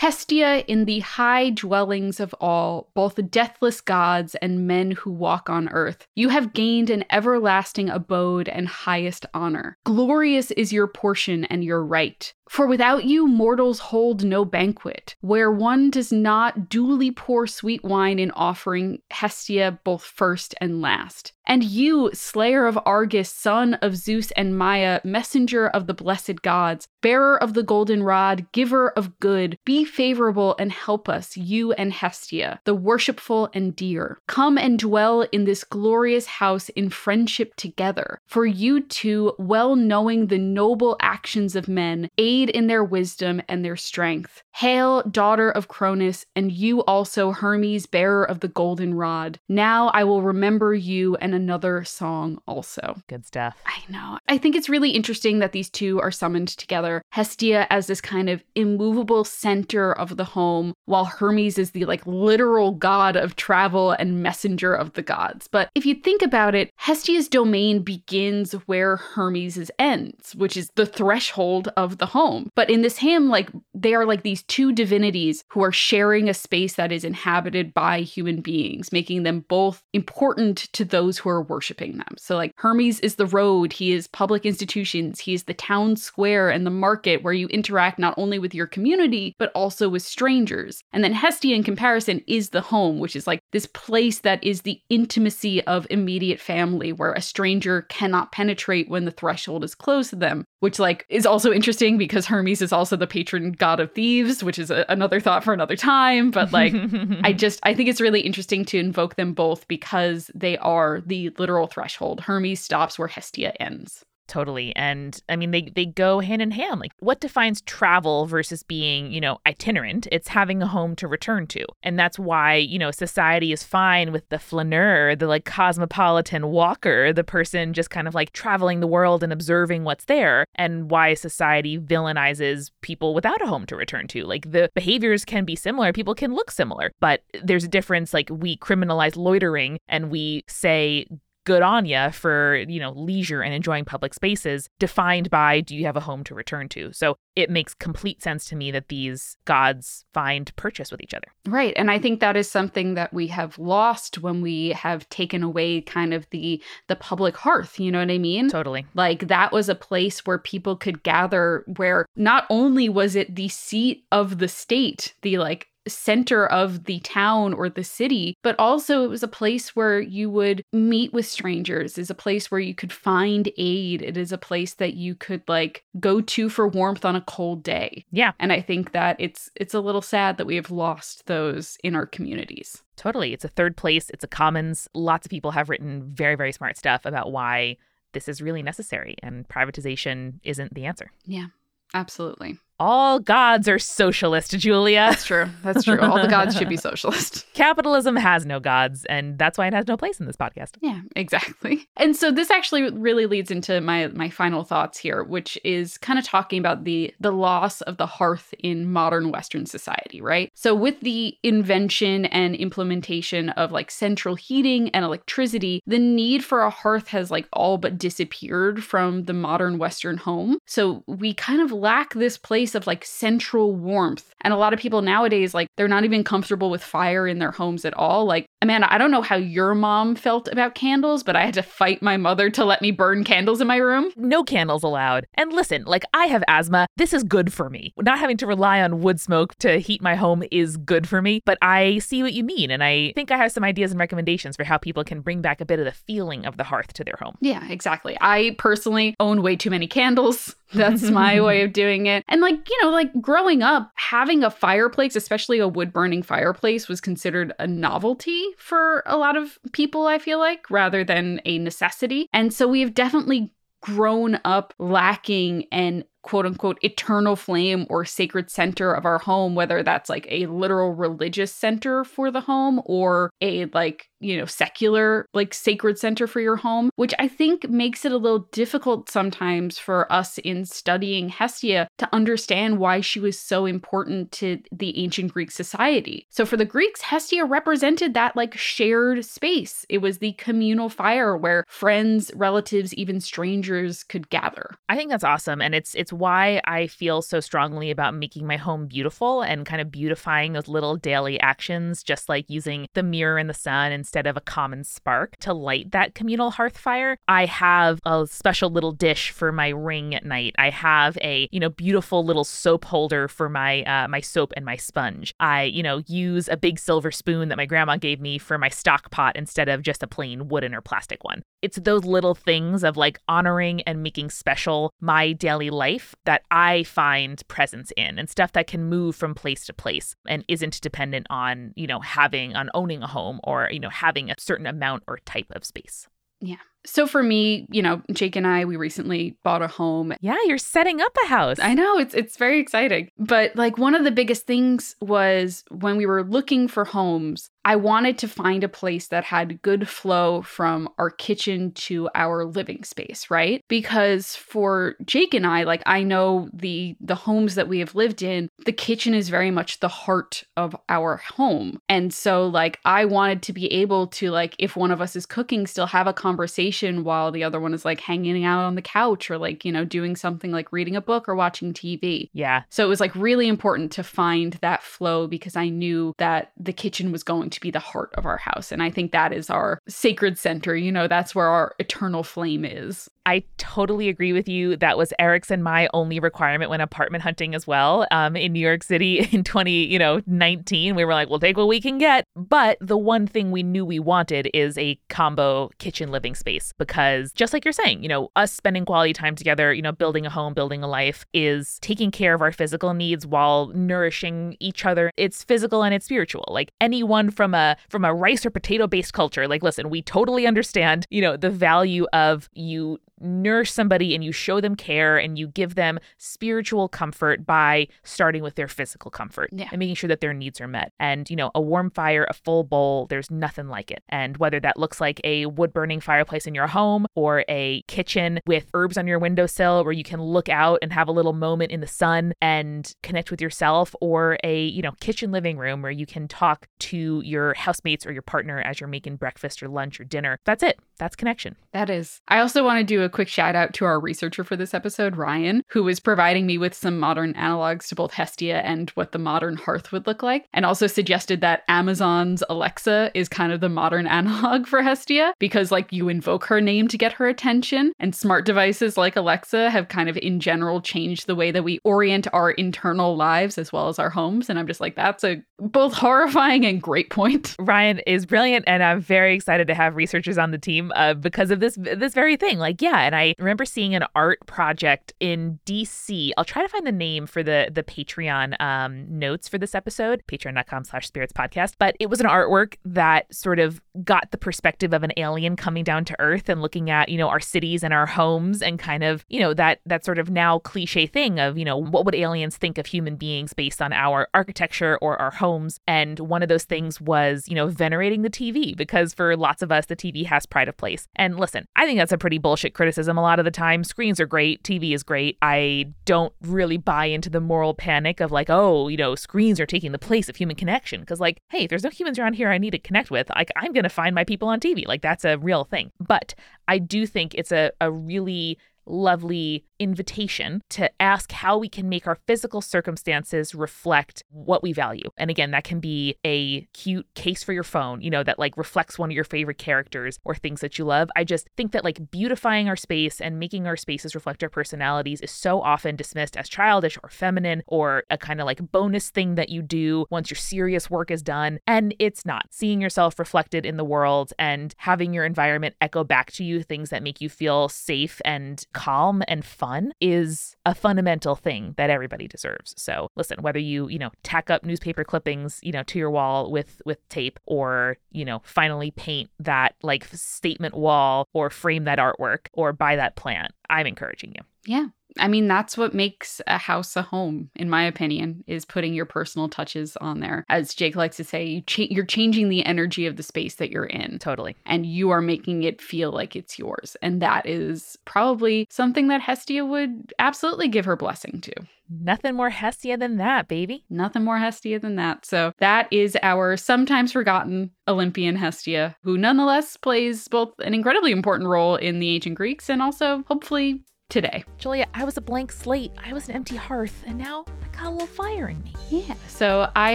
Hestia 0.00 0.60
in 0.60 0.86
the 0.86 1.00
high 1.00 1.50
dwellings 1.50 2.20
of 2.20 2.34
all, 2.40 2.88
both 2.94 3.20
deathless 3.30 3.82
gods 3.82 4.34
and 4.36 4.66
men 4.66 4.92
who 4.92 5.10
walk 5.10 5.50
on 5.50 5.68
earth, 5.68 6.06
you 6.14 6.30
have 6.30 6.54
gained 6.54 6.88
an 6.88 7.04
everlasting 7.10 7.90
abode 7.90 8.48
and 8.48 8.66
highest 8.66 9.26
honor. 9.34 9.76
Glorious 9.84 10.52
is 10.52 10.72
your 10.72 10.86
portion 10.86 11.44
and 11.44 11.62
your 11.62 11.84
right. 11.84 12.32
For 12.50 12.66
without 12.66 13.04
you, 13.04 13.28
mortals 13.28 13.78
hold 13.78 14.24
no 14.24 14.44
banquet, 14.44 15.14
where 15.20 15.52
one 15.52 15.88
does 15.88 16.10
not 16.10 16.68
duly 16.68 17.12
pour 17.12 17.46
sweet 17.46 17.84
wine 17.84 18.18
in 18.18 18.32
offering 18.32 19.02
Hestia 19.12 19.78
both 19.84 20.02
first 20.02 20.56
and 20.60 20.82
last. 20.82 21.32
And 21.46 21.64
you, 21.64 22.10
slayer 22.12 22.66
of 22.66 22.78
Argus, 22.86 23.28
son 23.28 23.74
of 23.74 23.96
Zeus 23.96 24.30
and 24.32 24.56
Maia, 24.56 25.00
messenger 25.02 25.66
of 25.66 25.88
the 25.88 25.94
blessed 25.94 26.42
gods, 26.42 26.86
bearer 27.02 27.42
of 27.42 27.54
the 27.54 27.64
golden 27.64 28.04
rod, 28.04 28.46
giver 28.52 28.90
of 28.90 29.18
good, 29.18 29.58
be 29.64 29.84
favorable 29.84 30.54
and 30.60 30.70
help 30.70 31.08
us, 31.08 31.36
you 31.36 31.72
and 31.72 31.92
Hestia, 31.92 32.60
the 32.64 32.74
worshipful 32.74 33.50
and 33.52 33.74
dear. 33.74 34.18
Come 34.28 34.58
and 34.58 34.78
dwell 34.78 35.22
in 35.32 35.44
this 35.44 35.64
glorious 35.64 36.26
house 36.26 36.68
in 36.70 36.88
friendship 36.88 37.56
together. 37.56 38.20
For 38.28 38.46
you 38.46 38.80
two, 38.80 39.32
well 39.36 39.74
knowing 39.74 40.28
the 40.28 40.38
noble 40.38 40.96
actions 41.00 41.56
of 41.56 41.66
men, 41.66 42.08
aid 42.16 42.39
in 42.48 42.68
their 42.68 42.82
wisdom 42.82 43.42
and 43.48 43.62
their 43.62 43.76
strength. 43.76 44.42
Hail, 44.54 45.02
daughter 45.02 45.50
of 45.50 45.68
Cronus, 45.68 46.24
and 46.34 46.50
you 46.50 46.82
also, 46.84 47.32
Hermes, 47.32 47.86
bearer 47.86 48.24
of 48.24 48.40
the 48.40 48.48
golden 48.48 48.94
rod. 48.94 49.38
Now 49.48 49.88
I 49.88 50.04
will 50.04 50.22
remember 50.22 50.72
you 50.72 51.16
and 51.16 51.34
another 51.34 51.84
song 51.84 52.38
also. 52.46 53.02
Good 53.08 53.26
stuff. 53.26 53.56
I 53.66 53.82
know. 53.90 54.18
I 54.28 54.38
think 54.38 54.56
it's 54.56 54.68
really 54.68 54.90
interesting 54.90 55.40
that 55.40 55.52
these 55.52 55.70
two 55.70 56.00
are 56.00 56.10
summoned 56.10 56.48
together. 56.48 57.02
Hestia 57.10 57.66
as 57.70 57.86
this 57.86 58.00
kind 58.00 58.30
of 58.30 58.42
immovable 58.54 59.24
center 59.24 59.92
of 59.92 60.16
the 60.16 60.24
home, 60.24 60.74
while 60.86 61.04
Hermes 61.04 61.58
is 61.58 61.72
the 61.72 61.84
like 61.84 62.06
literal 62.06 62.72
god 62.72 63.16
of 63.16 63.36
travel 63.36 63.92
and 63.92 64.22
messenger 64.22 64.74
of 64.74 64.92
the 64.92 65.02
gods. 65.02 65.48
But 65.50 65.70
if 65.74 65.84
you 65.84 65.94
think 65.94 66.22
about 66.22 66.54
it, 66.54 66.70
Hestia's 66.76 67.28
domain 67.28 67.82
begins 67.82 68.52
where 68.66 68.96
Hermes's 68.96 69.70
ends, 69.78 70.34
which 70.34 70.56
is 70.56 70.70
the 70.76 70.86
threshold 70.86 71.68
of 71.76 71.98
the 71.98 72.06
home. 72.06 72.20
But 72.54 72.70
in 72.70 72.82
this 72.82 72.98
hymn, 72.98 73.28
like 73.28 73.50
they 73.74 73.94
are 73.94 74.04
like 74.04 74.22
these 74.22 74.42
two 74.44 74.72
divinities 74.72 75.44
who 75.48 75.62
are 75.62 75.72
sharing 75.72 76.28
a 76.28 76.34
space 76.34 76.74
that 76.74 76.92
is 76.92 77.04
inhabited 77.04 77.72
by 77.74 78.00
human 78.00 78.40
beings, 78.40 78.92
making 78.92 79.22
them 79.22 79.44
both 79.48 79.82
important 79.92 80.68
to 80.72 80.84
those 80.84 81.18
who 81.18 81.28
are 81.28 81.42
worshiping 81.42 81.96
them. 81.96 82.14
So, 82.18 82.36
like, 82.36 82.52
Hermes 82.56 83.00
is 83.00 83.16
the 83.16 83.26
road, 83.26 83.72
he 83.72 83.92
is 83.92 84.06
public 84.06 84.44
institutions, 84.44 85.20
he 85.20 85.34
is 85.34 85.44
the 85.44 85.54
town 85.54 85.96
square 85.96 86.50
and 86.50 86.66
the 86.66 86.70
market 86.70 87.22
where 87.22 87.32
you 87.32 87.46
interact 87.48 87.98
not 87.98 88.14
only 88.16 88.38
with 88.38 88.54
your 88.54 88.66
community, 88.66 89.34
but 89.38 89.52
also 89.54 89.88
with 89.88 90.02
strangers. 90.02 90.82
And 90.92 91.02
then 91.02 91.12
Hestia, 91.12 91.54
in 91.54 91.62
comparison, 91.62 92.22
is 92.26 92.50
the 92.50 92.60
home, 92.60 92.98
which 92.98 93.16
is 93.16 93.26
like 93.26 93.40
this 93.52 93.66
place 93.66 94.20
that 94.20 94.42
is 94.44 94.62
the 94.62 94.80
intimacy 94.88 95.62
of 95.64 95.86
immediate 95.90 96.40
family 96.40 96.92
where 96.92 97.12
a 97.12 97.22
stranger 97.22 97.82
cannot 97.82 98.32
penetrate 98.32 98.88
when 98.88 99.04
the 99.04 99.10
threshold 99.10 99.64
is 99.64 99.74
closed 99.74 100.10
to 100.10 100.16
them, 100.16 100.44
which, 100.60 100.78
like, 100.78 101.06
is 101.08 101.26
also 101.26 101.52
interesting 101.52 101.98
because 101.98 102.19
Hermes 102.26 102.62
is 102.62 102.72
also 102.72 102.96
the 102.96 103.06
patron 103.06 103.52
god 103.52 103.80
of 103.80 103.92
thieves, 103.92 104.42
which 104.42 104.58
is 104.58 104.70
a- 104.70 104.86
another 104.88 105.20
thought 105.20 105.44
for 105.44 105.52
another 105.52 105.76
time. 105.76 106.30
But, 106.30 106.52
like, 106.52 106.74
I 107.24 107.32
just, 107.32 107.60
I 107.62 107.74
think 107.74 107.88
it's 107.88 108.00
really 108.00 108.20
interesting 108.20 108.64
to 108.66 108.78
invoke 108.78 109.16
them 109.16 109.32
both 109.34 109.66
because 109.68 110.30
they 110.34 110.58
are 110.58 111.00
the 111.04 111.30
literal 111.38 111.66
threshold. 111.66 112.20
Hermes 112.20 112.60
stops 112.60 112.98
where 112.98 113.08
Hestia 113.08 113.52
ends. 113.60 114.04
Totally. 114.30 114.72
And 114.76 115.20
I 115.28 115.34
mean, 115.34 115.50
they, 115.50 115.62
they 115.74 115.86
go 115.86 116.20
hand 116.20 116.40
in 116.40 116.52
hand. 116.52 116.78
Like, 116.78 116.92
what 117.00 117.18
defines 117.18 117.62
travel 117.62 118.26
versus 118.26 118.62
being, 118.62 119.10
you 119.10 119.20
know, 119.20 119.38
itinerant? 119.44 120.06
It's 120.12 120.28
having 120.28 120.62
a 120.62 120.68
home 120.68 120.94
to 120.96 121.08
return 121.08 121.48
to. 121.48 121.64
And 121.82 121.98
that's 121.98 122.16
why, 122.16 122.54
you 122.54 122.78
know, 122.78 122.92
society 122.92 123.52
is 123.52 123.64
fine 123.64 124.12
with 124.12 124.28
the 124.28 124.38
flaneur, 124.38 125.16
the 125.16 125.26
like 125.26 125.44
cosmopolitan 125.44 126.46
walker, 126.46 127.12
the 127.12 127.24
person 127.24 127.72
just 127.72 127.90
kind 127.90 128.06
of 128.06 128.14
like 128.14 128.32
traveling 128.32 128.78
the 128.78 128.86
world 128.86 129.24
and 129.24 129.32
observing 129.32 129.82
what's 129.82 130.04
there, 130.04 130.44
and 130.54 130.92
why 130.92 131.14
society 131.14 131.76
villainizes 131.76 132.70
people 132.82 133.14
without 133.14 133.42
a 133.42 133.48
home 133.48 133.66
to 133.66 133.74
return 133.74 134.06
to. 134.06 134.24
Like, 134.24 134.52
the 134.52 134.70
behaviors 134.76 135.24
can 135.24 135.44
be 135.44 135.56
similar, 135.56 135.92
people 135.92 136.14
can 136.14 136.34
look 136.34 136.52
similar, 136.52 136.92
but 137.00 137.24
there's 137.42 137.64
a 137.64 137.68
difference. 137.68 138.14
Like, 138.14 138.28
we 138.30 138.56
criminalize 138.58 139.16
loitering 139.16 139.78
and 139.88 140.08
we 140.08 140.44
say, 140.46 141.06
good 141.50 141.62
on 141.62 141.84
you 141.84 142.10
for, 142.12 142.64
you 142.68 142.78
know, 142.78 142.92
leisure 142.92 143.42
and 143.42 143.52
enjoying 143.52 143.84
public 143.84 144.14
spaces 144.14 144.68
defined 144.78 145.28
by 145.30 145.60
do 145.60 145.74
you 145.74 145.84
have 145.84 145.96
a 145.96 146.00
home 146.00 146.22
to 146.22 146.32
return 146.32 146.68
to? 146.68 146.92
So 146.92 147.16
it 147.34 147.50
makes 147.50 147.74
complete 147.74 148.22
sense 148.22 148.44
to 148.46 148.56
me 148.56 148.70
that 148.70 148.86
these 148.86 149.36
gods 149.46 150.04
find 150.14 150.54
purchase 150.54 150.92
with 150.92 151.00
each 151.00 151.12
other. 151.12 151.26
Right. 151.46 151.72
And 151.74 151.90
I 151.90 151.98
think 151.98 152.20
that 152.20 152.36
is 152.36 152.48
something 152.48 152.94
that 152.94 153.12
we 153.12 153.26
have 153.28 153.58
lost 153.58 154.18
when 154.18 154.42
we 154.42 154.68
have 154.68 155.08
taken 155.08 155.42
away 155.42 155.80
kind 155.80 156.14
of 156.14 156.30
the 156.30 156.62
the 156.86 156.94
public 156.94 157.36
hearth, 157.36 157.80
you 157.80 157.90
know 157.90 157.98
what 157.98 158.12
I 158.12 158.18
mean? 158.18 158.48
Totally. 158.48 158.86
Like 158.94 159.26
that 159.26 159.50
was 159.50 159.68
a 159.68 159.74
place 159.74 160.24
where 160.24 160.38
people 160.38 160.76
could 160.76 161.02
gather 161.02 161.64
where 161.76 162.06
not 162.14 162.46
only 162.48 162.88
was 162.88 163.16
it 163.16 163.34
the 163.34 163.48
seat 163.48 164.04
of 164.12 164.38
the 164.38 164.48
state, 164.48 165.14
the 165.22 165.38
like 165.38 165.66
center 165.88 166.46
of 166.46 166.84
the 166.84 167.00
town 167.00 167.54
or 167.54 167.68
the 167.68 167.84
city, 167.84 168.36
but 168.42 168.56
also 168.58 169.04
it 169.04 169.08
was 169.08 169.22
a 169.22 169.28
place 169.28 169.74
where 169.74 170.00
you 170.00 170.30
would 170.30 170.62
meet 170.72 171.12
with 171.12 171.26
strangers, 171.26 171.98
is 171.98 172.10
a 172.10 172.14
place 172.14 172.50
where 172.50 172.60
you 172.60 172.74
could 172.74 172.92
find 172.92 173.50
aid. 173.56 174.02
It 174.02 174.16
is 174.16 174.32
a 174.32 174.38
place 174.38 174.74
that 174.74 174.94
you 174.94 175.14
could 175.14 175.42
like 175.48 175.84
go 175.98 176.20
to 176.20 176.48
for 176.48 176.68
warmth 176.68 177.04
on 177.04 177.16
a 177.16 177.22
cold 177.22 177.62
day. 177.62 178.04
Yeah. 178.10 178.32
And 178.38 178.52
I 178.52 178.60
think 178.60 178.92
that 178.92 179.16
it's 179.18 179.50
it's 179.56 179.74
a 179.74 179.80
little 179.80 180.02
sad 180.02 180.36
that 180.36 180.46
we 180.46 180.56
have 180.56 180.70
lost 180.70 181.26
those 181.26 181.76
in 181.82 181.94
our 181.94 182.06
communities. 182.06 182.82
Totally. 182.96 183.32
It's 183.32 183.44
a 183.44 183.48
third 183.48 183.76
place, 183.76 184.10
it's 184.10 184.24
a 184.24 184.28
commons. 184.28 184.88
Lots 184.94 185.26
of 185.26 185.30
people 185.30 185.52
have 185.52 185.70
written 185.70 186.02
very, 186.02 186.34
very 186.34 186.52
smart 186.52 186.76
stuff 186.76 187.06
about 187.06 187.32
why 187.32 187.76
this 188.12 188.28
is 188.28 188.42
really 188.42 188.62
necessary 188.62 189.14
and 189.22 189.48
privatization 189.48 190.40
isn't 190.42 190.74
the 190.74 190.84
answer. 190.84 191.10
Yeah. 191.24 191.46
Absolutely. 191.94 192.58
All 192.80 193.20
gods 193.20 193.68
are 193.68 193.78
socialist, 193.78 194.52
Julia. 194.52 195.08
That's 195.10 195.24
true. 195.24 195.46
That's 195.62 195.84
true. 195.84 196.00
All 196.00 196.20
the 196.20 196.28
gods 196.28 196.56
should 196.56 196.70
be 196.70 196.76
socialist. 196.78 197.44
Capitalism 197.52 198.16
has 198.16 198.46
no 198.46 198.58
gods, 198.58 199.04
and 199.04 199.38
that's 199.38 199.58
why 199.58 199.66
it 199.66 199.74
has 199.74 199.86
no 199.86 199.98
place 199.98 200.18
in 200.18 200.24
this 200.24 200.36
podcast. 200.36 200.70
Yeah, 200.80 201.02
exactly. 201.14 201.86
And 201.98 202.16
so 202.16 202.30
this 202.30 202.50
actually 202.50 202.90
really 202.90 203.26
leads 203.26 203.50
into 203.50 203.82
my 203.82 204.06
my 204.08 204.30
final 204.30 204.64
thoughts 204.64 204.96
here, 204.96 205.22
which 205.22 205.58
is 205.62 205.98
kind 205.98 206.18
of 206.18 206.24
talking 206.24 206.58
about 206.58 206.84
the 206.84 207.12
the 207.20 207.32
loss 207.32 207.82
of 207.82 207.98
the 207.98 208.06
hearth 208.06 208.54
in 208.60 208.90
modern 208.90 209.30
Western 209.30 209.66
society, 209.66 210.22
right? 210.22 210.50
So 210.54 210.74
with 210.74 211.00
the 211.00 211.36
invention 211.42 212.24
and 212.26 212.54
implementation 212.54 213.50
of 213.50 213.72
like 213.72 213.90
central 213.90 214.36
heating 214.36 214.88
and 214.90 215.04
electricity, 215.04 215.82
the 215.86 215.98
need 215.98 216.42
for 216.42 216.62
a 216.62 216.70
hearth 216.70 217.08
has 217.08 217.30
like 217.30 217.46
all 217.52 217.76
but 217.76 217.98
disappeared 217.98 218.82
from 218.82 219.24
the 219.24 219.34
modern 219.34 219.76
Western 219.76 220.16
home. 220.16 220.56
So 220.66 221.04
we 221.06 221.34
kind 221.34 221.60
of 221.60 221.72
lack 221.72 222.14
this 222.14 222.38
place 222.38 222.69
of 222.74 222.86
like 222.86 223.04
central 223.04 223.74
warmth. 223.74 224.32
And 224.42 224.54
a 224.54 224.56
lot 224.56 224.72
of 224.72 224.80
people 224.80 225.02
nowadays, 225.02 225.52
like, 225.52 225.68
they're 225.76 225.86
not 225.86 226.04
even 226.04 226.24
comfortable 226.24 226.70
with 226.70 226.82
fire 226.82 227.28
in 227.28 227.40
their 227.40 227.50
homes 227.50 227.84
at 227.84 227.92
all. 227.94 228.24
Like, 228.24 228.46
Amanda, 228.62 228.92
I 228.92 228.96
don't 228.96 229.10
know 229.10 229.20
how 229.20 229.36
your 229.36 229.74
mom 229.74 230.14
felt 230.14 230.48
about 230.48 230.74
candles, 230.74 231.22
but 231.22 231.36
I 231.36 231.44
had 231.44 231.54
to 231.54 231.62
fight 231.62 232.00
my 232.00 232.16
mother 232.16 232.48
to 232.50 232.64
let 232.64 232.80
me 232.80 232.90
burn 232.90 233.22
candles 233.22 233.60
in 233.60 233.66
my 233.66 233.76
room. 233.76 234.10
No 234.16 234.42
candles 234.42 234.82
allowed. 234.82 235.26
And 235.34 235.52
listen, 235.52 235.84
like, 235.84 236.04
I 236.14 236.26
have 236.26 236.42
asthma. 236.48 236.86
This 236.96 237.12
is 237.12 237.22
good 237.22 237.52
for 237.52 237.68
me. 237.68 237.92
Not 237.98 238.18
having 238.18 238.38
to 238.38 238.46
rely 238.46 238.80
on 238.80 239.02
wood 239.02 239.20
smoke 239.20 239.54
to 239.56 239.78
heat 239.78 240.00
my 240.00 240.14
home 240.14 240.42
is 240.50 240.78
good 240.78 241.06
for 241.06 241.20
me, 241.20 241.42
but 241.44 241.58
I 241.60 241.98
see 241.98 242.22
what 242.22 242.32
you 242.32 242.42
mean. 242.42 242.70
And 242.70 242.82
I 242.82 243.12
think 243.14 243.30
I 243.30 243.36
have 243.36 243.52
some 243.52 243.64
ideas 243.64 243.90
and 243.90 244.00
recommendations 244.00 244.56
for 244.56 244.64
how 244.64 244.78
people 244.78 245.04
can 245.04 245.20
bring 245.20 245.42
back 245.42 245.60
a 245.60 245.66
bit 245.66 245.78
of 245.78 245.84
the 245.84 245.92
feeling 245.92 246.46
of 246.46 246.56
the 246.56 246.64
hearth 246.64 246.94
to 246.94 247.04
their 247.04 247.18
home. 247.20 247.36
Yeah, 247.42 247.66
exactly. 247.70 248.16
I 248.22 248.54
personally 248.56 249.14
own 249.20 249.42
way 249.42 249.56
too 249.56 249.70
many 249.70 249.86
candles. 249.86 250.56
That's 250.72 251.02
my 251.10 251.40
way 251.40 251.62
of 251.62 251.72
doing 251.72 252.06
it. 252.06 252.24
And 252.28 252.40
like, 252.40 252.68
you 252.68 252.82
know, 252.82 252.90
like 252.90 253.10
growing 253.20 253.62
up, 253.62 253.90
having 253.94 254.44
a 254.44 254.50
fireplace, 254.50 255.16
especially 255.16 255.58
a 255.58 255.68
wood 255.68 255.92
burning 255.92 256.22
fireplace, 256.22 256.88
was 256.88 257.00
considered 257.00 257.52
a 257.58 257.66
novelty 257.66 258.44
for 258.56 259.02
a 259.06 259.16
lot 259.16 259.36
of 259.36 259.58
people, 259.72 260.06
I 260.06 260.18
feel 260.18 260.38
like, 260.38 260.70
rather 260.70 261.04
than 261.04 261.40
a 261.44 261.58
necessity. 261.58 262.28
And 262.32 262.52
so 262.52 262.68
we 262.68 262.80
have 262.80 262.94
definitely 262.94 263.52
grown 263.82 264.38
up 264.44 264.74
lacking 264.78 265.64
an 265.72 266.04
quote 266.22 266.46
unquote 266.46 266.78
eternal 266.82 267.36
flame 267.36 267.86
or 267.88 268.04
sacred 268.04 268.50
center 268.50 268.92
of 268.92 269.04
our 269.04 269.18
home, 269.18 269.54
whether 269.54 269.82
that's 269.82 270.08
like 270.10 270.26
a 270.30 270.46
literal 270.46 270.92
religious 270.92 271.52
center 271.52 272.04
for 272.04 272.30
the 272.30 272.40
home 272.40 272.80
or 272.84 273.30
a 273.40 273.64
like, 273.66 274.08
you 274.20 274.36
know, 274.36 274.44
secular 274.44 275.26
like 275.32 275.54
sacred 275.54 275.98
center 275.98 276.26
for 276.26 276.40
your 276.40 276.56
home, 276.56 276.90
which 276.96 277.14
I 277.18 277.28
think 277.28 277.68
makes 277.68 278.04
it 278.04 278.12
a 278.12 278.18
little 278.18 278.48
difficult 278.52 279.10
sometimes 279.10 279.78
for 279.78 280.10
us 280.12 280.38
in 280.38 280.64
studying 280.66 281.30
Hestia 281.30 281.88
to 281.98 282.08
understand 282.12 282.78
why 282.78 283.00
she 283.00 283.20
was 283.20 283.38
so 283.38 283.64
important 283.64 284.32
to 284.32 284.58
the 284.70 284.98
ancient 284.98 285.32
Greek 285.32 285.50
society. 285.50 286.26
So 286.28 286.44
for 286.44 286.56
the 286.56 286.64
Greeks, 286.64 287.00
Hestia 287.00 287.44
represented 287.44 288.14
that 288.14 288.36
like 288.36 288.56
shared 288.56 289.24
space. 289.24 289.86
It 289.88 289.98
was 289.98 290.18
the 290.18 290.32
communal 290.32 290.88
fire 290.88 291.36
where 291.36 291.64
friends, 291.68 292.30
relatives, 292.34 292.92
even 292.94 293.20
strangers 293.20 294.04
could 294.04 294.28
gather. 294.28 294.76
I 294.88 294.96
think 294.96 295.10
that's 295.10 295.24
awesome. 295.24 295.62
And 295.62 295.74
it's 295.74 295.94
it's 295.94 296.09
It's 296.10 296.18
why 296.18 296.60
I 296.64 296.88
feel 296.88 297.22
so 297.22 297.38
strongly 297.38 297.92
about 297.92 298.16
making 298.16 298.44
my 298.44 298.56
home 298.56 298.88
beautiful 298.88 299.42
and 299.42 299.64
kind 299.64 299.80
of 299.80 299.92
beautifying 299.92 300.54
those 300.54 300.66
little 300.66 300.96
daily 300.96 301.38
actions, 301.38 302.02
just 302.02 302.28
like 302.28 302.50
using 302.50 302.88
the 302.94 303.04
mirror 303.04 303.38
in 303.38 303.46
the 303.46 303.54
sun 303.54 303.92
instead 303.92 304.26
of 304.26 304.36
a 304.36 304.40
common 304.40 304.82
spark 304.82 305.36
to 305.36 305.54
light 305.54 305.92
that 305.92 306.16
communal 306.16 306.50
hearth 306.50 306.76
fire. 306.76 307.16
I 307.28 307.46
have 307.46 308.00
a 308.04 308.26
special 308.28 308.70
little 308.70 308.90
dish 308.90 309.30
for 309.30 309.52
my 309.52 309.68
ring 309.68 310.12
at 310.16 310.24
night. 310.24 310.56
I 310.58 310.70
have 310.70 311.16
a, 311.18 311.48
you 311.52 311.60
know, 311.60 311.70
beautiful 311.70 312.24
little 312.24 312.42
soap 312.42 312.86
holder 312.86 313.28
for 313.28 313.48
my 313.48 313.84
uh, 313.84 314.08
my 314.08 314.20
soap 314.20 314.52
and 314.56 314.64
my 314.64 314.74
sponge. 314.74 315.32
I, 315.38 315.62
you 315.62 315.84
know, 315.84 316.02
use 316.08 316.48
a 316.48 316.56
big 316.56 316.80
silver 316.80 317.12
spoon 317.12 317.50
that 317.50 317.56
my 317.56 317.66
grandma 317.66 317.98
gave 317.98 318.20
me 318.20 318.38
for 318.38 318.58
my 318.58 318.68
stock 318.68 319.12
pot 319.12 319.36
instead 319.36 319.68
of 319.68 319.82
just 319.82 320.02
a 320.02 320.08
plain 320.08 320.48
wooden 320.48 320.74
or 320.74 320.80
plastic 320.80 321.22
one. 321.22 321.42
It's 321.62 321.78
those 321.78 322.04
little 322.04 322.34
things 322.34 322.82
of 322.84 322.96
like 322.96 323.20
honoring 323.28 323.82
and 323.82 324.02
making 324.02 324.30
special 324.30 324.92
my 325.00 325.32
daily 325.32 325.70
life 325.70 326.14
that 326.24 326.42
I 326.50 326.84
find 326.84 327.46
presence 327.48 327.92
in 327.96 328.18
and 328.18 328.30
stuff 328.30 328.52
that 328.52 328.66
can 328.66 328.84
move 328.84 329.14
from 329.14 329.34
place 329.34 329.66
to 329.66 329.72
place 329.72 330.16
and 330.26 330.44
isn't 330.48 330.80
dependent 330.80 331.26
on, 331.28 331.72
you 331.76 331.86
know, 331.86 332.00
having 332.00 332.54
on 332.56 332.70
owning 332.74 333.02
a 333.02 333.06
home 333.06 333.40
or, 333.44 333.68
you 333.70 333.80
know, 333.80 333.90
having 333.90 334.30
a 334.30 334.34
certain 334.38 334.66
amount 334.66 335.02
or 335.06 335.18
type 335.26 335.50
of 335.50 335.64
space. 335.64 336.08
Yeah. 336.40 336.56
So 336.86 337.06
for 337.06 337.22
me, 337.22 337.66
you 337.70 337.82
know, 337.82 338.02
Jake 338.12 338.36
and 338.36 338.46
I, 338.46 338.64
we 338.64 338.76
recently 338.76 339.36
bought 339.44 339.62
a 339.62 339.66
home. 339.66 340.12
Yeah, 340.20 340.36
you're 340.46 340.58
setting 340.58 341.00
up 341.00 341.16
a 341.24 341.28
house. 341.28 341.58
I 341.60 341.74
know 341.74 341.98
it's 341.98 342.14
it's 342.14 342.36
very 342.36 342.58
exciting. 342.58 343.10
But 343.18 343.54
like 343.56 343.78
one 343.78 343.94
of 343.94 344.04
the 344.04 344.10
biggest 344.10 344.46
things 344.46 344.96
was 345.00 345.64
when 345.70 345.96
we 345.96 346.06
were 346.06 346.24
looking 346.24 346.68
for 346.68 346.84
homes, 346.84 347.50
I 347.64 347.76
wanted 347.76 348.16
to 348.18 348.28
find 348.28 348.64
a 348.64 348.68
place 348.68 349.08
that 349.08 349.24
had 349.24 349.60
good 349.60 349.86
flow 349.88 350.42
from 350.42 350.88
our 350.96 351.10
kitchen 351.10 351.72
to 351.72 352.08
our 352.14 352.46
living 352.46 352.84
space, 352.84 353.30
right? 353.30 353.62
Because 353.68 354.34
for 354.34 354.94
Jake 355.04 355.34
and 355.34 355.46
I, 355.46 355.64
like 355.64 355.82
I 355.84 356.02
know 356.02 356.48
the 356.52 356.96
the 357.00 357.14
homes 357.14 357.56
that 357.56 357.68
we 357.68 357.80
have 357.80 357.94
lived 357.94 358.22
in, 358.22 358.48
the 358.64 358.72
kitchen 358.72 359.12
is 359.12 359.28
very 359.28 359.50
much 359.50 359.80
the 359.80 359.88
heart 359.88 360.44
of 360.56 360.74
our 360.88 361.16
home. 361.16 361.80
And 361.88 362.14
so 362.14 362.46
like 362.46 362.78
I 362.84 363.04
wanted 363.04 363.42
to 363.42 363.52
be 363.52 363.70
able 363.72 364.06
to 364.08 364.30
like 364.30 364.54
if 364.58 364.76
one 364.76 364.90
of 364.90 365.02
us 365.02 365.14
is 365.14 365.26
cooking 365.26 365.66
still 365.66 365.86
have 365.86 366.06
a 366.06 366.14
conversation 366.14 366.69
while 367.04 367.30
the 367.30 367.44
other 367.44 367.60
one 367.60 367.74
is 367.74 367.84
like 367.84 368.00
hanging 368.00 368.44
out 368.44 368.64
on 368.64 368.74
the 368.74 368.82
couch 368.82 369.30
or 369.30 369.38
like, 369.38 369.64
you 369.64 369.72
know, 369.72 369.84
doing 369.84 370.16
something 370.16 370.52
like 370.52 370.72
reading 370.72 370.96
a 370.96 371.00
book 371.00 371.28
or 371.28 371.34
watching 371.34 371.72
TV. 371.72 372.30
Yeah. 372.32 372.62
So 372.70 372.84
it 372.84 372.88
was 372.88 373.00
like 373.00 373.14
really 373.14 373.48
important 373.48 373.92
to 373.92 374.02
find 374.02 374.54
that 374.60 374.82
flow 374.82 375.26
because 375.26 375.56
I 375.56 375.68
knew 375.68 376.14
that 376.18 376.52
the 376.58 376.72
kitchen 376.72 377.12
was 377.12 377.22
going 377.22 377.50
to 377.50 377.60
be 377.60 377.70
the 377.70 377.78
heart 377.78 378.10
of 378.14 378.26
our 378.26 378.38
house. 378.38 378.72
And 378.72 378.82
I 378.82 378.90
think 378.90 379.12
that 379.12 379.32
is 379.32 379.50
our 379.50 379.80
sacred 379.88 380.38
center. 380.38 380.76
You 380.76 380.92
know, 380.92 381.08
that's 381.08 381.34
where 381.34 381.48
our 381.48 381.74
eternal 381.78 382.22
flame 382.22 382.64
is. 382.64 383.10
I 383.26 383.44
totally 383.58 384.08
agree 384.08 384.32
with 384.32 384.48
you. 384.48 384.76
That 384.76 384.96
was 384.96 385.12
Eric's 385.18 385.50
and 385.50 385.62
my 385.62 385.88
only 385.92 386.18
requirement 386.18 386.70
when 386.70 386.80
apartment 386.80 387.22
hunting 387.22 387.54
as 387.54 387.66
well. 387.66 388.06
Um, 388.10 388.34
in 388.34 388.52
New 388.52 388.60
York 388.60 388.82
City 388.82 389.18
in 389.32 389.44
20, 389.44 389.70
you 389.70 389.98
know, 389.98 390.20
19, 390.26 390.94
we 390.94 391.04
were 391.04 391.12
like, 391.12 391.28
we'll 391.28 391.38
take 391.38 391.56
what 391.56 391.68
we 391.68 391.80
can 391.80 391.98
get. 391.98 392.24
But 392.34 392.78
the 392.80 392.96
one 392.96 393.26
thing 393.26 393.50
we 393.50 393.62
knew 393.62 393.84
we 393.84 393.98
wanted 393.98 394.50
is 394.54 394.78
a 394.78 394.98
combo 395.08 395.70
kitchen 395.78 396.10
living 396.10 396.34
space 396.34 396.72
because 396.78 397.32
just 397.32 397.52
like 397.52 397.64
you're 397.64 397.72
saying, 397.72 398.02
you 398.02 398.08
know, 398.08 398.30
us 398.36 398.52
spending 398.52 398.84
quality 398.84 399.12
time 399.12 399.36
together, 399.36 399.72
you 399.72 399.82
know, 399.82 399.92
building 399.92 400.24
a 400.24 400.30
home, 400.30 400.54
building 400.54 400.82
a 400.82 400.88
life 400.88 401.26
is 401.34 401.78
taking 401.80 402.10
care 402.10 402.34
of 402.34 402.40
our 402.40 402.52
physical 402.52 402.94
needs 402.94 403.26
while 403.26 403.66
nourishing 403.68 404.56
each 404.60 404.86
other. 404.86 405.10
It's 405.16 405.44
physical 405.44 405.82
and 405.82 405.94
it's 405.94 406.06
spiritual. 406.06 406.44
Like 406.48 406.72
anyone 406.80 407.30
from 407.30 407.54
a 407.54 407.76
from 407.90 408.04
a 408.04 408.14
rice 408.14 408.46
or 408.46 408.50
potato 408.50 408.86
based 408.86 409.12
culture, 409.12 409.46
like 409.46 409.62
listen, 409.62 409.90
we 409.90 410.00
totally 410.00 410.46
understand, 410.46 411.06
you 411.10 411.20
know, 411.20 411.36
the 411.36 411.50
value 411.50 412.06
of 412.12 412.48
you 412.54 412.98
nourish 413.20 413.72
somebody 413.72 414.14
and 414.14 414.24
you 414.24 414.32
show 414.32 414.60
them 414.60 414.74
care 414.74 415.18
and 415.18 415.38
you 415.38 415.48
give 415.48 415.74
them 415.74 415.98
spiritual 416.18 416.88
comfort 416.88 417.46
by 417.46 417.88
starting 418.02 418.42
with 418.42 418.54
their 418.54 418.68
physical 418.68 419.10
comfort 419.10 419.50
yeah. 419.52 419.68
and 419.70 419.78
making 419.78 419.94
sure 419.94 420.08
that 420.08 420.20
their 420.20 420.32
needs 420.32 420.60
are 420.60 420.68
met. 420.68 420.92
And, 420.98 421.28
you 421.28 421.36
know, 421.36 421.50
a 421.54 421.60
warm 421.60 421.90
fire, 421.90 422.26
a 422.28 422.34
full 422.34 422.64
bowl, 422.64 423.06
there's 423.06 423.30
nothing 423.30 423.68
like 423.68 423.90
it. 423.90 424.02
And 424.08 424.36
whether 424.38 424.60
that 424.60 424.78
looks 424.78 425.00
like 425.00 425.20
a 425.24 425.46
wood 425.46 425.72
burning 425.72 426.00
fireplace 426.00 426.46
in 426.46 426.54
your 426.54 426.66
home 426.66 427.06
or 427.14 427.44
a 427.48 427.82
kitchen 427.88 428.40
with 428.46 428.66
herbs 428.74 428.96
on 428.96 429.06
your 429.06 429.18
windowsill 429.18 429.84
where 429.84 429.92
you 429.92 430.04
can 430.04 430.22
look 430.22 430.48
out 430.48 430.78
and 430.82 430.92
have 430.92 431.08
a 431.08 431.12
little 431.12 431.32
moment 431.32 431.70
in 431.70 431.80
the 431.80 431.86
sun 431.86 432.32
and 432.40 432.94
connect 433.02 433.30
with 433.30 433.40
yourself, 433.40 433.94
or 434.00 434.38
a, 434.42 434.64
you 434.64 434.82
know, 434.82 434.92
kitchen 435.00 435.30
living 435.30 435.58
room 435.58 435.82
where 435.82 435.90
you 435.90 436.06
can 436.06 436.26
talk 436.26 436.66
to 436.78 437.20
your 437.24 437.54
housemates 437.54 438.06
or 438.06 438.12
your 438.12 438.22
partner 438.22 438.60
as 438.60 438.80
you're 438.80 438.88
making 438.88 439.16
breakfast 439.16 439.62
or 439.62 439.68
lunch 439.68 440.00
or 440.00 440.04
dinner. 440.04 440.38
That's 440.44 440.62
it. 440.62 440.78
That's 440.98 441.16
connection. 441.16 441.56
That 441.72 441.90
is. 441.90 442.20
I 442.28 442.38
also 442.38 442.64
want 442.64 442.78
to 442.78 442.84
do 442.84 443.02
a 443.02 443.09
quick 443.10 443.28
shout 443.28 443.54
out 443.54 443.74
to 443.74 443.84
our 443.84 444.00
researcher 444.00 444.44
for 444.44 444.56
this 444.56 444.74
episode, 444.74 445.16
Ryan, 445.16 445.62
who 445.68 445.84
was 445.84 446.00
providing 446.00 446.46
me 446.46 446.58
with 446.58 446.74
some 446.74 446.98
modern 446.98 447.34
analogs 447.34 447.88
to 447.88 447.94
both 447.94 448.12
Hestia 448.12 448.60
and 448.64 448.90
what 448.90 449.12
the 449.12 449.18
modern 449.18 449.56
hearth 449.56 449.92
would 449.92 450.06
look 450.06 450.22
like, 450.22 450.46
and 450.52 450.64
also 450.64 450.86
suggested 450.86 451.40
that 451.40 451.62
Amazon's 451.68 452.42
Alexa 452.48 453.10
is 453.14 453.28
kind 453.28 453.52
of 453.52 453.60
the 453.60 453.68
modern 453.68 454.06
analog 454.20 454.66
for 454.66 454.82
Hestia 454.82 455.34
because, 455.38 455.70
like, 455.70 455.92
you 455.92 456.08
invoke 456.08 456.44
her 456.46 456.60
name 456.60 456.88
to 456.88 456.98
get 456.98 457.12
her 457.12 457.28
attention, 457.28 457.92
and 457.98 458.14
smart 458.14 458.46
devices 458.46 458.96
like 458.96 459.16
Alexa 459.16 459.70
have 459.70 459.88
kind 459.88 460.08
of, 460.08 460.16
in 460.16 460.40
general, 460.40 460.80
changed 460.80 461.26
the 461.26 461.34
way 461.34 461.50
that 461.50 461.64
we 461.64 461.80
orient 461.84 462.26
our 462.32 462.52
internal 462.52 463.16
lives 463.16 463.58
as 463.58 463.72
well 463.72 463.88
as 463.88 463.98
our 463.98 464.10
homes. 464.10 464.48
And 464.48 464.58
I'm 464.58 464.66
just 464.66 464.80
like, 464.80 464.96
that's 464.96 465.24
a 465.24 465.42
both 465.58 465.94
horrifying 465.94 466.64
and 466.64 466.80
great 466.80 467.10
point. 467.10 467.54
Ryan 467.60 468.00
is 468.06 468.26
brilliant, 468.26 468.64
and 468.66 468.82
I'm 468.82 469.00
very 469.00 469.34
excited 469.34 469.66
to 469.68 469.74
have 469.74 469.96
researchers 469.96 470.38
on 470.38 470.50
the 470.50 470.58
team 470.58 470.92
uh, 470.94 471.14
because 471.14 471.50
of 471.50 471.60
this 471.60 471.76
this 471.76 472.14
very 472.14 472.36
thing. 472.36 472.58
Like, 472.58 472.80
yeah, 472.80 472.99
and 473.02 473.14
I 473.14 473.34
remember 473.38 473.64
seeing 473.64 473.94
an 473.94 474.04
art 474.14 474.44
project 474.46 475.12
in 475.20 475.58
DC. 475.66 476.32
I'll 476.36 476.44
try 476.44 476.62
to 476.62 476.68
find 476.68 476.86
the 476.86 476.92
name 476.92 477.26
for 477.26 477.42
the 477.42 477.70
the 477.72 477.82
Patreon 477.82 478.60
um, 478.60 479.06
notes 479.18 479.48
for 479.48 479.58
this 479.58 479.74
episode, 479.74 480.22
patreon.com 480.26 480.84
slash 480.84 481.06
spirits 481.06 481.32
podcast. 481.32 481.74
But 481.78 481.96
it 481.98 482.10
was 482.10 482.20
an 482.20 482.26
artwork 482.26 482.76
that 482.84 483.32
sort 483.34 483.58
of 483.58 483.80
got 484.04 484.30
the 484.30 484.38
perspective 484.38 484.92
of 484.92 485.02
an 485.02 485.12
alien 485.16 485.56
coming 485.56 485.84
down 485.84 486.04
to 486.06 486.16
Earth 486.20 486.48
and 486.48 486.62
looking 486.62 486.90
at, 486.90 487.08
you 487.08 487.18
know, 487.18 487.28
our 487.28 487.40
cities 487.40 487.82
and 487.82 487.94
our 487.94 488.06
homes 488.06 488.62
and 488.62 488.78
kind 488.78 489.02
of, 489.02 489.24
you 489.28 489.40
know, 489.40 489.54
that 489.54 489.80
that 489.86 490.04
sort 490.04 490.18
of 490.18 490.30
now 490.30 490.58
cliche 490.58 491.06
thing 491.06 491.38
of, 491.40 491.56
you 491.58 491.64
know, 491.64 491.76
what 491.76 492.04
would 492.04 492.14
aliens 492.14 492.56
think 492.56 492.78
of 492.78 492.86
human 492.86 493.16
beings 493.16 493.52
based 493.52 493.80
on 493.82 493.92
our 493.92 494.28
architecture 494.34 494.98
or 495.00 495.20
our 495.20 495.30
homes? 495.30 495.80
And 495.86 496.18
one 496.18 496.42
of 496.42 496.48
those 496.48 496.64
things 496.64 497.00
was, 497.00 497.48
you 497.48 497.54
know, 497.54 497.68
venerating 497.68 498.22
the 498.22 498.30
TV 498.30 498.76
because 498.76 499.14
for 499.14 499.36
lots 499.36 499.62
of 499.62 499.72
us, 499.72 499.86
the 499.86 499.96
TV 499.96 500.26
has 500.26 500.46
pride 500.46 500.68
of 500.68 500.76
place. 500.76 501.08
And 501.16 501.38
listen, 501.38 501.66
I 501.76 501.86
think 501.86 501.98
that's 501.98 502.12
a 502.12 502.18
pretty 502.18 502.38
bullshit 502.38 502.74
criticism 502.74 502.89
a 502.98 503.22
lot 503.22 503.38
of 503.38 503.44
the 503.44 503.50
time. 503.50 503.84
Screens 503.84 504.20
are 504.20 504.26
great, 504.26 504.62
TV 504.62 504.94
is 504.94 505.02
great. 505.02 505.38
I 505.42 505.92
don't 506.04 506.32
really 506.42 506.76
buy 506.76 507.06
into 507.06 507.30
the 507.30 507.40
moral 507.40 507.74
panic 507.74 508.20
of 508.20 508.30
like, 508.30 508.50
oh, 508.50 508.88
you 508.88 508.96
know, 508.96 509.14
screens 509.14 509.60
are 509.60 509.66
taking 509.66 509.92
the 509.92 509.98
place 509.98 510.28
of 510.28 510.36
human 510.36 510.56
connection. 510.56 511.04
Cause 511.04 511.20
like, 511.20 511.40
hey, 511.50 511.64
if 511.64 511.70
there's 511.70 511.84
no 511.84 511.90
humans 511.90 512.18
around 512.18 512.34
here 512.34 512.50
I 512.50 512.58
need 512.58 512.70
to 512.70 512.78
connect 512.78 513.10
with, 513.10 513.30
like 513.30 513.50
I'm 513.56 513.72
gonna 513.72 513.88
find 513.88 514.14
my 514.14 514.24
people 514.24 514.48
on 514.48 514.60
TV. 514.60 514.86
Like 514.86 515.02
that's 515.02 515.24
a 515.24 515.38
real 515.38 515.64
thing. 515.64 515.90
But 515.98 516.34
I 516.68 516.78
do 516.78 517.06
think 517.06 517.34
it's 517.34 517.52
a, 517.52 517.72
a 517.80 517.90
really 517.90 518.58
lovely 518.86 519.64
invitation 519.80 520.62
to 520.68 520.90
ask 521.00 521.32
how 521.32 521.58
we 521.58 521.68
can 521.68 521.88
make 521.88 522.06
our 522.06 522.18
physical 522.26 522.60
circumstances 522.60 523.54
reflect 523.54 524.22
what 524.30 524.62
we 524.62 524.72
value. 524.72 525.10
And 525.16 525.30
again, 525.30 525.50
that 525.52 525.64
can 525.64 525.80
be 525.80 526.16
a 526.24 526.60
cute 526.74 527.06
case 527.14 527.42
for 527.42 527.54
your 527.54 527.64
phone, 527.64 528.02
you 528.02 528.10
know, 528.10 528.22
that 528.22 528.38
like 528.38 528.56
reflects 528.56 528.98
one 528.98 529.10
of 529.10 529.14
your 529.14 529.24
favorite 529.24 529.58
characters 529.58 530.18
or 530.22 530.34
things 530.34 530.60
that 530.60 530.78
you 530.78 530.84
love. 530.84 531.10
I 531.16 531.24
just 531.24 531.48
think 531.56 531.72
that 531.72 531.82
like 531.82 532.10
beautifying 532.10 532.68
our 532.68 532.76
space 532.76 533.20
and 533.20 533.40
making 533.40 533.66
our 533.66 533.76
spaces 533.76 534.14
reflect 534.14 534.42
our 534.42 534.50
personalities 534.50 535.22
is 535.22 535.30
so 535.30 535.62
often 535.62 535.96
dismissed 535.96 536.36
as 536.36 536.48
childish 536.48 536.98
or 537.02 537.08
feminine 537.08 537.62
or 537.66 538.04
a 538.10 538.18
kind 538.18 538.40
of 538.40 538.46
like 538.46 538.70
bonus 538.70 539.08
thing 539.08 539.36
that 539.36 539.48
you 539.48 539.62
do 539.62 540.04
once 540.10 540.30
your 540.30 540.36
serious 540.36 540.90
work 540.90 541.10
is 541.10 541.22
done. 541.22 541.58
And 541.66 541.94
it's 541.98 542.26
not. 542.26 542.46
Seeing 542.50 542.82
yourself 542.82 543.18
reflected 543.18 543.64
in 543.64 543.78
the 543.78 543.84
world 543.84 544.34
and 544.38 544.74
having 544.76 545.14
your 545.14 545.24
environment 545.24 545.74
echo 545.80 546.04
back 546.04 546.30
to 546.32 546.44
you 546.44 546.62
things 546.62 546.90
that 546.90 547.02
make 547.02 547.22
you 547.22 547.30
feel 547.30 547.70
safe 547.70 548.20
and 548.26 548.62
calm 548.74 549.22
and 549.26 549.42
fun 549.42 549.69
is 550.00 550.56
a 550.64 550.74
fundamental 550.74 551.36
thing 551.36 551.74
that 551.76 551.90
everybody 551.90 552.28
deserves. 552.28 552.74
So 552.76 553.08
listen, 553.16 553.42
whether 553.42 553.58
you, 553.58 553.88
you 553.88 553.98
know, 553.98 554.10
tack 554.22 554.50
up 554.50 554.64
newspaper 554.64 555.04
clippings, 555.04 555.58
you 555.62 555.72
know, 555.72 555.82
to 555.84 555.98
your 555.98 556.10
wall 556.10 556.50
with 556.50 556.82
with 556.84 557.06
tape 557.08 557.38
or, 557.46 557.96
you 558.10 558.24
know, 558.24 558.40
finally 558.44 558.90
paint 558.90 559.30
that 559.38 559.74
like 559.82 560.04
statement 560.04 560.74
wall 560.74 561.28
or 561.32 561.50
frame 561.50 561.84
that 561.84 561.98
artwork 561.98 562.46
or 562.52 562.72
buy 562.72 562.96
that 562.96 563.16
plant, 563.16 563.52
I'm 563.68 563.86
encouraging 563.86 564.32
you. 564.32 564.42
Yeah. 564.66 564.88
I 565.18 565.28
mean, 565.28 565.48
that's 565.48 565.76
what 565.76 565.94
makes 565.94 566.40
a 566.46 566.58
house 566.58 566.96
a 566.96 567.02
home, 567.02 567.50
in 567.56 567.68
my 567.68 567.84
opinion, 567.84 568.44
is 568.46 568.64
putting 568.64 568.94
your 568.94 569.06
personal 569.06 569.48
touches 569.48 569.96
on 569.98 570.20
there. 570.20 570.44
As 570.48 570.74
Jake 570.74 570.96
likes 570.96 571.16
to 571.16 571.24
say, 571.24 571.44
you 571.44 571.62
cha- 571.62 571.88
you're 571.90 572.04
changing 572.04 572.48
the 572.48 572.64
energy 572.64 573.06
of 573.06 573.16
the 573.16 573.22
space 573.22 573.56
that 573.56 573.70
you're 573.70 573.84
in. 573.84 574.18
Totally. 574.18 574.56
And 574.66 574.86
you 574.86 575.10
are 575.10 575.20
making 575.20 575.62
it 575.62 575.80
feel 575.80 576.12
like 576.12 576.36
it's 576.36 576.58
yours. 576.58 576.96
And 577.02 577.20
that 577.22 577.46
is 577.46 577.96
probably 578.04 578.66
something 578.70 579.08
that 579.08 579.20
Hestia 579.20 579.64
would 579.64 580.12
absolutely 580.18 580.68
give 580.68 580.84
her 580.84 580.96
blessing 580.96 581.40
to. 581.42 581.52
Nothing 581.90 582.36
more 582.36 582.50
Hestia 582.50 582.96
than 582.96 583.16
that, 583.16 583.48
baby. 583.48 583.84
Nothing 583.90 584.22
more 584.22 584.38
Hestia 584.38 584.78
than 584.78 584.94
that. 584.96 585.26
So 585.26 585.52
that 585.58 585.88
is 585.92 586.16
our 586.22 586.56
sometimes 586.56 587.10
forgotten 587.12 587.72
Olympian 587.88 588.36
Hestia, 588.36 588.96
who 589.02 589.18
nonetheless 589.18 589.76
plays 589.76 590.28
both 590.28 590.52
an 590.60 590.72
incredibly 590.72 591.10
important 591.10 591.48
role 591.48 591.74
in 591.74 591.98
the 591.98 592.10
ancient 592.10 592.36
Greeks 592.36 592.70
and 592.70 592.80
also 592.80 593.24
hopefully 593.26 593.82
today. 594.10 594.44
Julia, 594.58 594.86
I 594.92 595.04
was 595.04 595.16
a 595.16 595.20
blank 595.20 595.52
slate. 595.52 595.92
I 596.04 596.12
was 596.12 596.28
an 596.28 596.34
empty 596.34 596.56
hearth, 596.56 597.02
and 597.06 597.16
now 597.16 597.44
I 597.62 597.76
got 597.76 597.86
a 597.86 597.90
little 597.90 598.06
fire 598.06 598.48
in 598.48 598.62
me. 598.62 598.74
Yeah. 598.90 599.14
So 599.28 599.70
I 599.74 599.94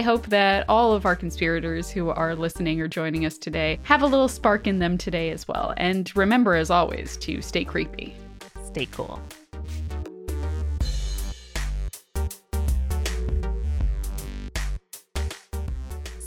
hope 0.00 0.26
that 0.26 0.64
all 0.68 0.92
of 0.92 1.06
our 1.06 1.14
conspirators 1.14 1.90
who 1.90 2.10
are 2.10 2.34
listening 2.34 2.80
or 2.80 2.88
joining 2.88 3.26
us 3.26 3.38
today 3.38 3.78
have 3.84 4.02
a 4.02 4.06
little 4.06 4.28
spark 4.28 4.66
in 4.66 4.78
them 4.78 4.98
today 4.98 5.30
as 5.30 5.46
well. 5.46 5.74
And 5.76 6.14
remember, 6.16 6.54
as 6.54 6.70
always, 6.70 7.16
to 7.18 7.40
stay 7.42 7.64
creepy. 7.64 8.16
Stay 8.64 8.86
cool. 8.86 9.20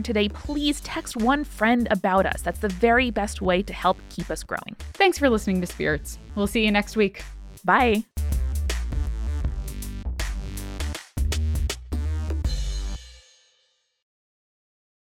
heard 0.00 0.04
today, 0.04 0.28
please 0.28 0.80
text 0.80 1.16
one 1.16 1.44
friend 1.44 1.86
about 1.90 2.26
us. 2.26 2.42
That's 2.42 2.60
the 2.60 2.68
very 2.68 3.10
best 3.10 3.42
way 3.42 3.62
to 3.62 3.72
help 3.72 3.98
keep 4.08 4.30
us 4.30 4.42
growing. 4.42 4.76
Thanks 4.94 5.18
for 5.18 5.28
listening 5.28 5.60
to 5.60 5.66
Spirits. 5.66 6.18
We'll 6.34 6.46
see 6.46 6.64
you 6.64 6.70
next 6.70 6.96
week. 6.96 7.22
Bye. 7.64 8.04